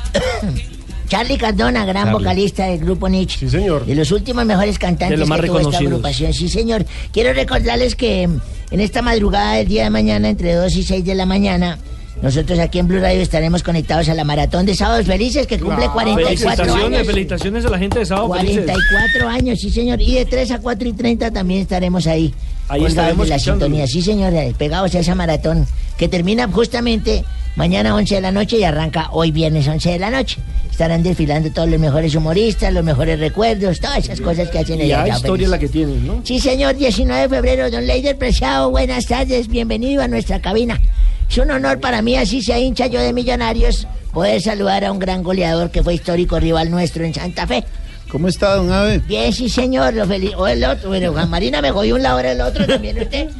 [1.08, 2.18] Charlie Cardona, gran Charlie.
[2.18, 3.38] vocalista del grupo Nietzsche.
[3.38, 3.86] Sí, señor.
[3.86, 6.32] De los últimos mejores cantantes De los más que tuvo esta agrupación.
[6.34, 6.84] Sí, señor.
[7.12, 8.40] Quiero recordarles que mm,
[8.72, 11.78] en esta madrugada del día de mañana, entre 2 y 6 de la mañana,
[12.22, 15.86] nosotros aquí en Blue Radio estaremos conectados a la Maratón de Sábados Felices que cumple
[15.90, 17.06] 44 Felicitaciones, años.
[17.06, 18.64] felicitaciones a la gente de Sábado Felices.
[18.64, 20.00] 44 años, sí señor.
[20.02, 22.34] Y de 3 a 4 y 30 también estaremos ahí.
[22.68, 25.68] Ahí estaremos la sintonía, sí señor, eh, pegados a esa maratón
[25.98, 27.22] que termina justamente
[27.56, 30.38] mañana 11 de la noche y arranca hoy viernes 11 de la noche.
[30.70, 35.06] Estarán desfilando todos los mejores humoristas, los mejores recuerdos, todas esas cosas que hacen allá.
[35.06, 36.20] ya historia la que tienes, ¿no?
[36.22, 40.80] Sí, señor, 19 de febrero, don Leider Preciado, buenas tardes, bienvenido a nuestra cabina.
[41.28, 44.98] Es un honor para mí, así sea hincha yo de millonarios, poder saludar a un
[44.98, 47.64] gran goleador que fue histórico rival nuestro en Santa Fe.
[48.10, 48.98] ¿Cómo está, don Ave?
[48.98, 50.32] Bien, sí, señor, lo feliz.
[50.36, 53.30] O el otro, bueno, Juan Marina me jodió un lado, ahora el otro también usted.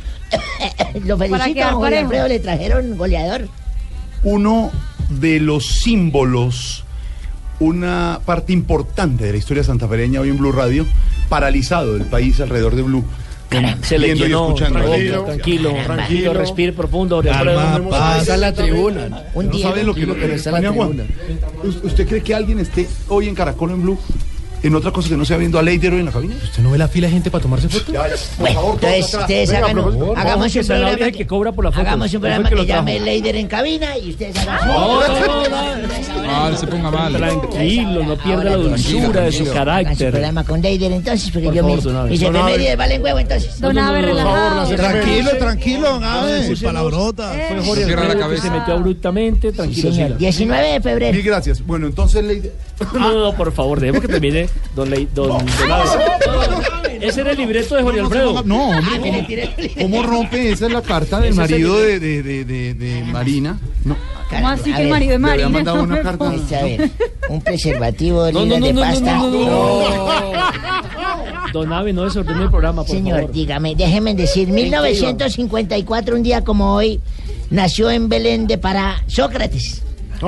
[1.05, 2.03] lo felicito, don parejo.
[2.03, 3.49] Alfredo, le trajeron goleador.
[4.27, 4.73] Uno
[5.09, 6.83] de los símbolos,
[7.61, 10.85] una parte importante de la historia santafereña hoy en Blue Radio,
[11.29, 13.05] paralizado el país alrededor de Blue.
[13.83, 14.81] Se le llenó, escuchando.
[14.81, 17.23] tranquilo, tranquilo, tranquilo, respire profundo.
[17.23, 19.23] Está la tribuna.
[19.35, 21.05] Un no sabe lo que, lo que Pero está en la tribuna.
[21.63, 23.99] ¿us- ¿Usted cree que alguien esté hoy en Caracol en Blue
[24.63, 26.35] en otra cosa que no sea viendo a Leider hoy en la cabina?
[26.43, 27.95] ¿Usted no ve la fila de gente para tomarse fotos?
[28.39, 31.81] Bueno, entonces ustedes hagan, un- hagamos un programa que, que cobra por la foto.
[31.83, 35.49] Hagamos un programa que llame Leider en cabina y ustedes hagan No, no,
[36.27, 37.13] no, no se ponga mal.
[37.17, 40.11] Tranquilo, no pierda la Ahora, dulzura de su carácter.
[40.11, 42.11] programa con Leider entonces, porque Por yo me, Abe.
[42.11, 42.39] mis Abe.
[42.39, 43.61] efemérides valen huevo entonces.
[43.61, 44.75] Don Abe, relajado.
[44.77, 46.57] Tranquilo, tranquilo, don Ave.
[46.63, 47.33] Palabrota.
[47.49, 49.93] Fue Jorge Alfredo que se metió abruptamente, tranquilo.
[49.93, 50.09] señor.
[50.09, 50.19] siga.
[50.19, 51.13] 19 de febrero.
[51.15, 51.65] Mil gracias.
[51.65, 52.53] Bueno, entonces Leider...
[52.93, 56.99] No, no, no, por favor, dejemos que termine don, Ley, don, don Abe.
[57.01, 58.43] Ese era el libreto de Jorge Alfredo.
[58.45, 59.27] No, hombre,
[59.79, 60.51] ¿cómo, cómo rompe?
[60.53, 62.29] Esa es la carta del marido de, libreto.
[62.29, 63.59] de, de, de, de Marina.
[63.85, 63.97] No.
[64.31, 65.73] ¿Cómo así que el marido de le había Marina?
[65.73, 66.31] mandado una carta.
[66.31, 66.91] Pues, a ver,
[67.29, 69.19] un preservativo de No, libras no, de no, no, pasta.
[69.19, 70.33] no, no, no.
[71.53, 73.33] Don Abe, no desordene el programa, por Señor, favor.
[73.33, 77.01] dígame, déjeme decir, 1954, un día como hoy,
[77.51, 79.83] nació en Belén de Pará Sócrates.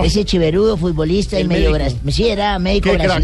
[0.04, 1.98] Ese chiverudo futbolista y medio médico.
[2.04, 3.22] bras- sí, era médico crack.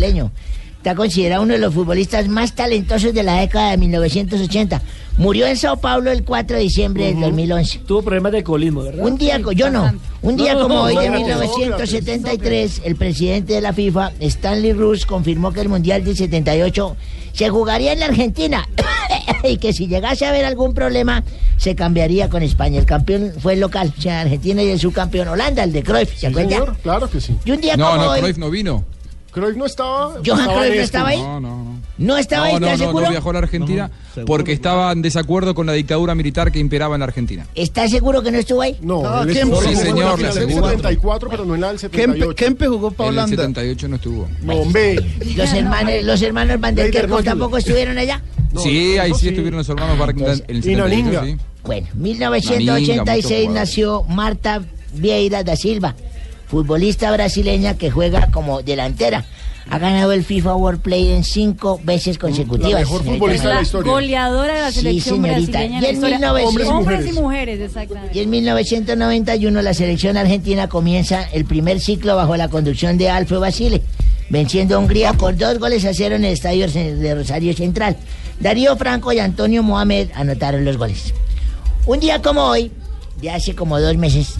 [0.84, 4.82] Está considerado uno de los futbolistas más talentosos de la década de 1980.
[5.16, 7.78] Murió en Sao Paulo el 4 de diciembre del 2011.
[7.86, 9.02] Tuvo problemas de alcoholismo, ¿verdad?
[9.02, 13.54] Un día, yo no, un día No, como hoy de no, no, 1973, el presidente
[13.54, 16.96] de la FIFA, Stanley Rus, confirmó que el Mundial del 78
[17.32, 18.68] se jugaría en la Argentina
[19.42, 21.24] y que si llegase a haber algún problema
[21.56, 22.78] se cambiaría con España.
[22.78, 26.10] El campeón fue el local, o sea, Argentina y el subcampeón Holanda, el de Cruyff,
[26.10, 26.50] ¿se Sí, acuerda?
[26.50, 27.34] señor, claro que sí.
[27.46, 28.84] Y un día No, como no, hoy, Cruyff no vino.
[29.34, 30.14] Cruyff no estaba.
[30.24, 31.18] Johan estaba Cruyff no en estaba ahí.
[31.20, 31.74] No, no, no.
[31.98, 32.52] ¿No estaba ahí?
[32.54, 33.04] No, no, ¿Estás no, seguro?
[33.04, 33.90] no viajó a la Argentina
[34.26, 37.46] porque estaba en desacuerdo con la dictadura militar que imperaba en la Argentina.
[37.54, 38.76] ¿Estás seguro que no estuvo ahí?
[38.80, 40.66] No, Kempe estuvo Sí, en señor, del aseguro.
[40.68, 42.34] 74, pero no en la del Kempe, 78.
[42.36, 43.36] Kempe jugó para En el Holanda.
[43.36, 44.28] 78 no estuvo.
[44.42, 44.96] No, hombre.
[45.36, 48.22] Los hermanos, los hermanos Van der Kerkhoff tampoco estuvieron allá.
[48.52, 49.28] No, sí, ahí sí sí.
[49.28, 51.20] estuvieron los hermanos Barrington en el Y Naninga.
[51.22, 51.36] 78, sí.
[51.64, 54.62] Bueno, Naninga, 1986 mucho nació Marta
[54.92, 55.94] Vieira da Silva,
[56.54, 59.24] futbolista brasileña que juega como delantera.
[59.70, 62.72] Ha ganado el FIFA World Play en cinco veces consecutivas.
[62.74, 63.18] La mejor señorita.
[63.18, 63.92] futbolista de la historia.
[63.92, 65.50] goleadora de la Sí, selección señorita.
[65.50, 65.64] brasileña.
[65.64, 66.18] Y en en la historia.
[66.32, 68.16] 1900 Hombres y mujeres, exactamente.
[68.16, 73.40] Y en 1991 la selección argentina comienza el primer ciclo bajo la conducción de Alfredo
[73.40, 73.82] Basile,
[74.30, 77.96] venciendo a Hungría por dos goles a cero en el estadio de Rosario Central.
[78.38, 81.14] Darío Franco y Antonio Mohamed anotaron los goles.
[81.86, 82.70] Un día como hoy,
[83.20, 84.34] de hace como dos meses,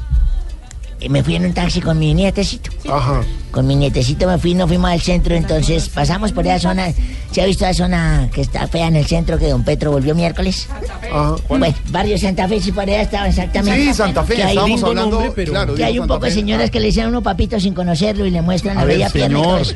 [1.09, 2.71] me fui en un taxi con mi nietecito.
[2.89, 3.23] Ajá.
[3.55, 6.89] Con mi nietecito me fui, nos fuimos al centro, entonces pasamos por esa zona.
[7.31, 10.13] ¿Se ha visto la zona que está fea en el centro que don Petro volvió
[10.13, 10.67] miércoles?
[11.13, 11.37] Ajá.
[11.49, 13.81] Bueno, barrio Santa Fe, si por allá estaba exactamente.
[13.81, 16.71] Sí, Santa Fe, estábamos hablando, nombre, pero- claro, que hay un Santa poco de señoras
[16.73, 19.11] que le dicen a uno papito sin conocerlo y le muestran la A ver, bella
[19.11, 19.75] pierna eso.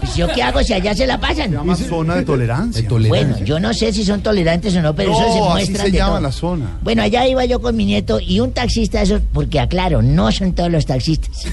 [0.00, 1.50] Pues, ¿Yo qué hago si allá se la pasan?
[1.50, 2.88] Se llama zona de tolerancia.
[3.08, 5.90] Bueno, yo no sé si son tolerantes o no, pero eso se No, muestra se
[5.90, 6.20] de llama todo.
[6.20, 6.66] la zona.
[6.82, 10.30] Bueno, allá iba yo con mi nieto y un taxista de esos, porque aclaro, no
[10.30, 11.46] son todos los taxistas.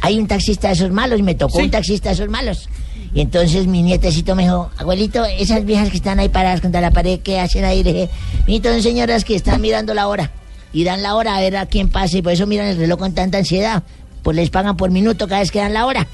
[0.00, 2.68] Hay un taxista de esos malos y me tocó un taxista de esos malos.
[3.14, 6.90] Y entonces mi nietecito me dijo, abuelito, esas viejas que están ahí paradas contra la
[6.90, 7.82] pared, ¿qué hacen ahí?
[7.82, 8.10] Le dije,
[8.46, 10.30] mijito, son señoras que están mirando la hora.
[10.72, 12.98] Y dan la hora a ver a quién pasa y por eso miran el reloj
[12.98, 13.82] con tanta ansiedad.
[14.22, 16.06] Pues les pagan por minuto cada vez que dan la hora.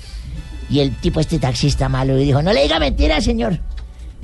[0.70, 3.59] Y el tipo, este taxista malo, y dijo, no le diga mentira, señor.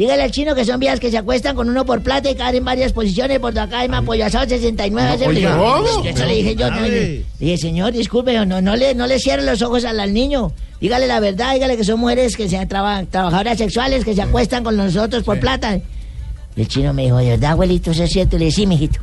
[0.00, 2.56] Dígale al chino que son viejas que se acuestan con uno por plata y caen
[2.56, 3.38] en varias posiciones.
[3.38, 5.18] Por acá hay apoyo asado 69.
[5.18, 5.50] No, frío.
[5.58, 6.04] ¿cómo?
[6.06, 6.70] Eso le dije yo.
[6.70, 10.14] no, le dije, señor, disculpe, no, no, le, no le cierre los ojos al, al
[10.14, 10.52] niño.
[10.80, 14.64] Dígale la verdad, dígale que son mujeres que sean traba- trabajadoras sexuales que se acuestan
[14.64, 15.78] con nosotros por plata.
[16.56, 17.90] Y el chino me dijo, ¿de verdad, abuelito?
[17.90, 18.38] ¿Eso es cierto?
[18.38, 19.00] Le dije, sí, mijito.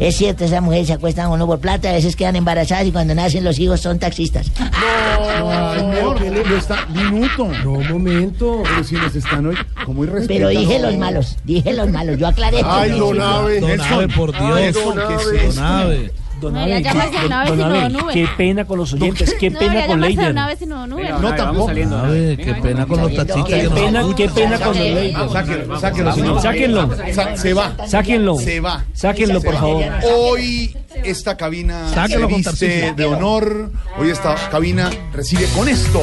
[0.00, 2.90] Es cierto, esas mujeres se acuestan con uno por plata, a veces quedan embarazadas y
[2.90, 4.46] cuando nacen los hijos son taxistas.
[5.76, 7.48] Señor, ¿qué le- lo está, minuto.
[7.64, 8.62] No, momento.
[8.64, 12.62] Pero si nos están hoy, como Pero dije los malos, dije los malos, yo aclaré.
[12.64, 13.60] Ay, don Abe.
[13.60, 13.80] Don.
[13.80, 14.42] Abe, por Dios.
[14.54, 15.14] Ay, don ¿qué
[15.48, 16.04] es Abe.
[16.06, 16.12] eso?
[16.40, 16.70] Don Abe.
[16.72, 18.12] Don No, Abe, ya llamas a don- Nave don sino Abe, Don Nube.
[18.14, 20.34] qué pena con los oyentes, qué No, pena con Leider.
[20.34, 21.66] No, tampoco.
[21.72, 24.16] Qué pena con los taxistas Qué pena, escuchan.
[24.16, 25.30] qué pena con los Leider.
[25.30, 26.42] Sáquenlo, sáquenlo, señor.
[26.42, 26.90] Sáquenlo.
[27.12, 27.76] Sa- se va.
[27.86, 28.36] Sáquenlo.
[28.38, 28.84] Se va.
[28.94, 29.84] Sáquenlo, por favor.
[30.14, 33.70] Hoy esta cabina se con viste de honor.
[33.98, 36.00] Hoy esta cabina recibe con esto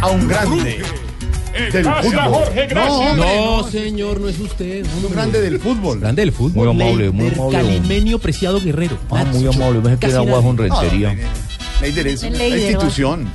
[0.00, 0.82] a un grande
[1.72, 2.42] del fútbol.
[2.74, 3.14] No,
[3.62, 4.84] No, señor, no es usted.
[5.04, 6.00] un grande del fútbol.
[6.00, 6.74] Grande del fútbol.
[6.74, 7.58] Muy amable, muy amable.
[7.58, 8.96] Calimenio Preciado Guerrero.
[9.10, 11.16] Ah, muy amable, me que era Casi guajo en rentería.
[11.80, 13.32] Leider es Leider, institución.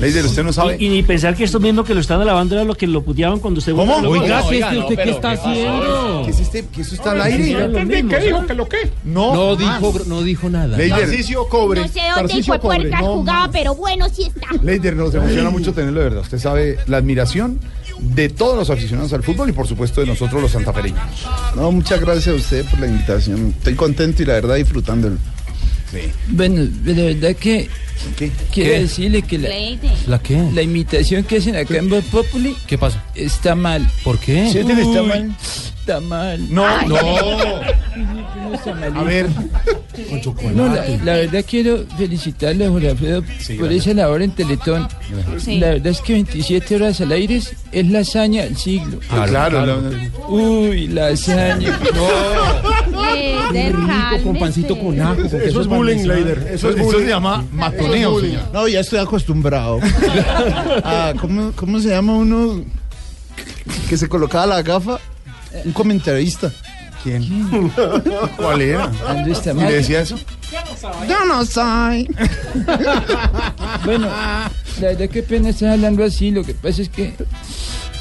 [0.00, 0.76] Leider, usted no sabe.
[0.80, 3.02] Y, y ni pensar que estos mismos que lo están alabando era lo que lo
[3.04, 3.94] puteaban cuando usted ¿Cómo?
[3.94, 4.10] votó.
[4.10, 6.22] Oiga, No, ¿qué, oiga, es que no, usted qué está ¿qué haciendo?
[6.24, 6.66] ¿Qué es este?
[6.66, 7.52] ¿Que eso está al aire?
[7.52, 8.46] No, lo mismo, ¿Qué dijo?
[8.46, 8.76] ¿Que lo qué?
[9.04, 10.76] No, No dijo, no dijo nada.
[10.76, 11.82] Leider, Tarcisio Cobre.
[11.82, 12.58] No sé dónde Cobre.
[12.58, 14.48] puerca No, jugaba, pero bueno, sí está.
[14.60, 16.22] Leider, nos emociona mucho tenerlo de verdad.
[16.22, 17.47] Usted sabe la admiración
[18.00, 21.00] de todos los aficionados al fútbol y por supuesto de nosotros los santafereños.
[21.56, 23.54] No, muchas gracias a usted por la invitación.
[23.58, 25.16] Estoy contento y la verdad disfrutándolo.
[25.90, 26.00] Sí.
[26.28, 27.68] Bueno, de verdad que
[28.16, 28.30] ¿Qué?
[28.52, 28.80] quiero ¿Qué?
[28.80, 29.48] decirle que la,
[30.06, 30.38] ¿La qué?
[30.52, 33.02] la imitación que hacen acá en Voz Populi ¿Qué pasa?
[33.14, 33.90] está mal.
[34.04, 34.50] ¿Por qué?
[34.52, 35.36] ¿Siente que está Uy, mal?
[35.80, 36.52] Está mal.
[36.54, 36.96] No, no.
[38.94, 39.26] A ver,
[40.08, 40.54] Con chocolate.
[40.54, 43.86] No, la, la verdad quiero felicitarle a Jorge Alfredo Sí, por gracias.
[43.88, 44.88] esa labor en Teletón.
[45.46, 47.54] La verdad es que 27 horas al aire es-
[47.90, 49.00] la hazaña del siglo.
[49.10, 49.64] Ah, claro.
[49.66, 51.78] la- Uy, la hazaña.
[53.52, 55.16] Leider, Rico, con pancito con ajo.
[55.16, 56.06] con Eso es bullying.
[56.06, 56.38] Leider.
[56.52, 57.00] Eso es Eso bullying.
[57.04, 58.42] se llama matoneo, señor.
[58.52, 59.80] No, ya estoy acostumbrado.
[60.84, 62.62] Ah, ¿cómo, ¿Cómo se llama uno
[63.88, 64.98] que se colocaba la gafa?
[65.64, 66.52] Un comentarista.
[67.02, 67.70] ¿Quién?
[68.36, 68.90] ¿Cuál era?
[69.16, 70.16] ¿Y le decía eso?
[71.08, 72.08] Yo no soy.
[73.84, 74.08] Bueno,
[74.80, 76.30] la verdad que pena estar hablando así.
[76.30, 77.14] Lo que pasa es que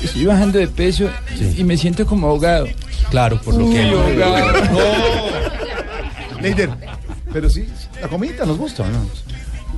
[0.01, 1.09] estoy bajando de peso
[1.57, 2.67] y me siento como ahogado.
[3.09, 3.83] Claro, por lo Uy, que.
[3.83, 4.53] ahogado.
[6.41, 6.69] Leider,
[7.31, 7.67] pero sí,
[8.01, 9.05] la comida nos gusta, ¿no?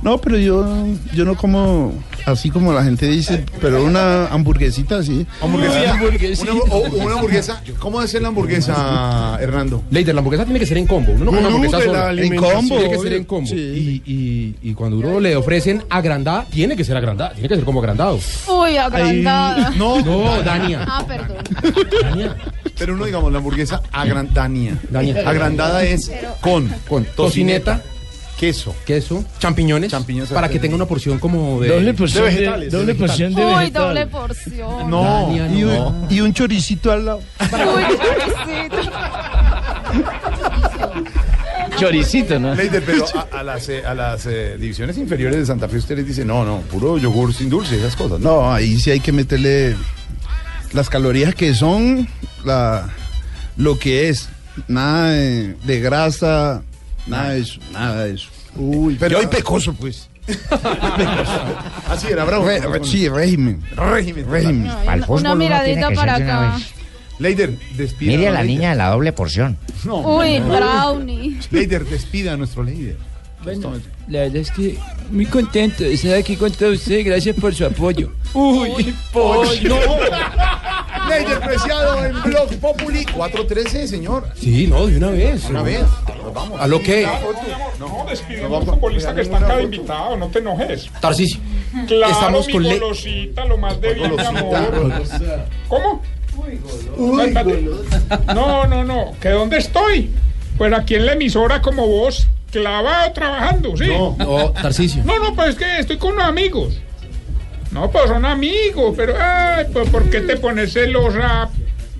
[0.02, 0.66] No, pero yo,
[1.14, 1.92] yo no como
[2.24, 5.26] así como la gente dice, pero una hamburguesita así.
[5.42, 5.92] Hamburguesa.
[5.92, 6.52] hamburguesita.
[6.52, 7.62] Una, o una hamburguesa.
[7.78, 9.82] ¿Cómo es la hamburguesa, Hernando?
[9.90, 11.12] Leider, la hamburguesa tiene que ser en combo.
[11.12, 12.08] Uno no come No, hamburguesa sola.
[12.08, 12.56] alimentación.
[12.60, 13.46] combo, Tiene que ser en combo.
[13.50, 14.02] Sí.
[14.06, 17.32] Y, y, y cuando uno le ofrecen agrandada, tiene que ser agrandada.
[17.32, 18.18] Tiene que ser como agrandado.
[18.48, 19.70] Uy, agrandada.
[19.76, 20.84] No, No, Dania.
[20.88, 21.36] Ah, perdón.
[22.02, 22.36] Dania.
[22.78, 24.78] Pero uno, digamos, la hamburguesa agrandania.
[24.90, 25.28] Dania.
[25.28, 26.10] Agrandada es
[26.40, 27.82] con, con Tocineta,
[28.40, 28.74] queso.
[28.86, 30.30] queso, champiñones, Champiñones.
[30.30, 31.68] para que tenga una porción como de...
[31.68, 33.72] Doble porción de, vegetales, doble porción de Uy, vegetales.
[33.74, 34.90] doble porción.
[34.90, 35.88] No, Dania, Y no.
[35.88, 37.20] un, y un choricito al lado.
[37.40, 37.48] Uy,
[38.66, 38.90] choricito.
[41.78, 42.54] Choricito, ¿no?
[42.54, 45.96] Leider, pero a, a las, eh, a las eh, divisiones inferiores de Santa Fe usted
[45.96, 48.20] les dice, no, no, puro yogur sin dulce, esas cosas.
[48.20, 49.76] No, No, ahí sí hay que meterle
[50.72, 52.08] las calorías que son,
[52.44, 52.88] la,
[53.56, 54.28] lo que es.
[54.68, 56.62] Nada de, de grasa,
[57.06, 58.28] nada de eso, nada de eso.
[58.56, 60.08] Uy, Pero hoy pecoso, pues.
[61.88, 62.46] Así era, bravo.
[62.46, 63.62] Re- re- sí, régimen.
[63.74, 64.28] régimen.
[64.30, 64.64] Régimen.
[64.66, 66.58] No, una, miradita para acá.
[67.18, 68.10] Leider, despida.
[68.12, 68.56] Mire a la Leider.
[68.58, 69.56] niña de la doble porción.
[69.84, 70.48] No, Uy, no.
[70.56, 71.38] brownie.
[71.50, 72.96] Leider, despida a nuestro Leider.
[73.42, 73.72] Bueno,
[74.08, 74.76] la verdad es que
[75.10, 77.06] muy contento de estar aquí con todos ustedes.
[77.06, 78.12] Gracias por su apoyo.
[78.34, 79.78] Uy, pollo.
[81.08, 84.28] Leider Preciado en Blog Populi 413, señor.
[84.38, 85.44] Sí, no, de una vez.
[85.48, 85.80] Una vez.
[86.58, 87.06] ¿A lo que?
[87.78, 90.90] No, despide a un futbolista que está cada invitado, no te enojes.
[91.00, 91.40] Tarcisio.
[91.86, 94.92] Claro, Estamos mi con le- golosita, lo más de bien, mi amor.
[95.68, 96.02] ¿Cómo?
[97.22, 97.68] Espérate.
[98.34, 99.12] No, no, no.
[99.20, 100.10] ¿Que dónde estoy?
[100.58, 103.86] Pues aquí en la emisora como vos, clavado trabajando, ¿sí?
[103.88, 105.02] No, no, Tarcisio.
[105.04, 106.78] No, no, pues es que estoy con unos amigos.
[107.70, 111.48] No, pues son amigos, pero, ay, pues ¿por qué te pones celosa?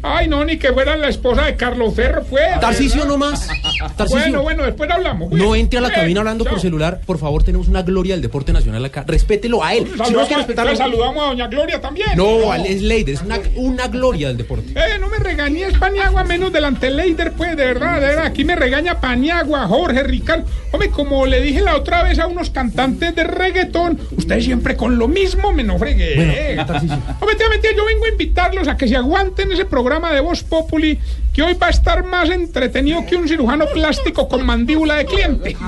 [0.02, 2.58] Ay, no, ni que fuera la esposa de Carlos Ferro, pues.
[2.60, 3.08] Tarcisio, ¿verdad?
[3.10, 3.48] no más.
[3.96, 4.20] Tarcisio.
[4.22, 5.28] Bueno, bueno, después hablamos.
[5.30, 5.42] pues.
[5.42, 7.00] No entre a la Eh, cabina hablando por celular.
[7.04, 9.04] Por favor, tenemos una gloria del deporte nacional acá.
[9.06, 9.84] Respételo a él.
[9.86, 10.76] Si no Saludamos, quiere respetarlo.
[10.76, 12.08] saludamos a Doña Gloria también.
[12.16, 14.70] No, al- es Leider, es una, una gloria del deporte.
[14.74, 18.24] Eh, no me regañes, Paniagua, menos delante del Leider, pues, de verdad, de verdad.
[18.26, 20.44] Aquí me regaña Paniagua, Jorge, Ricardo.
[20.72, 24.98] Hombre, como le dije la otra vez a unos cantantes de reggaetón, ustedes siempre con
[24.98, 26.14] lo mismo me no fregué.
[26.16, 26.96] Bueno, Tarcisio.
[27.20, 27.36] Hombre,
[27.76, 30.98] yo vengo a invitarlos a que se aguanten ese programa de Voz Populi,
[31.34, 35.56] que hoy va a estar más entretenido que un cirujano plástico con mandíbula de cliente.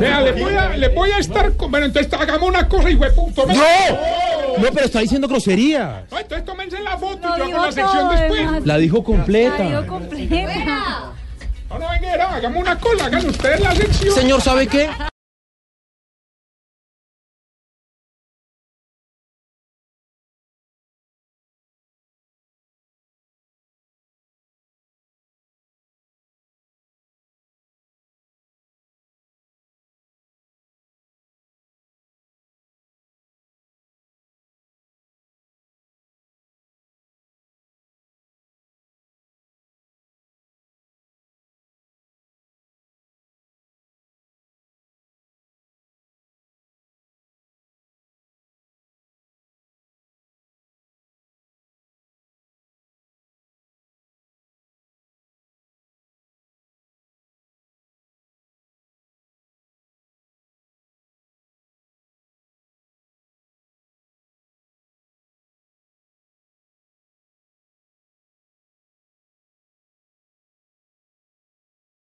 [0.00, 1.52] Vea, le voy a, le voy a estar...
[1.56, 3.46] con- Bueno, entonces hagamos una cosa y puto.
[3.46, 3.54] ¡No!
[3.54, 6.04] No, pero está diciendo grosería.
[6.10, 8.66] No, entonces tómense la foto y yo hago la sección después.
[8.66, 9.58] La dijo completa.
[9.58, 11.12] La digo completa.
[11.70, 14.14] No, no, venga, hagamos una cosa, hagan ustedes la sección.
[14.14, 14.88] Señor, ¿sabe qué?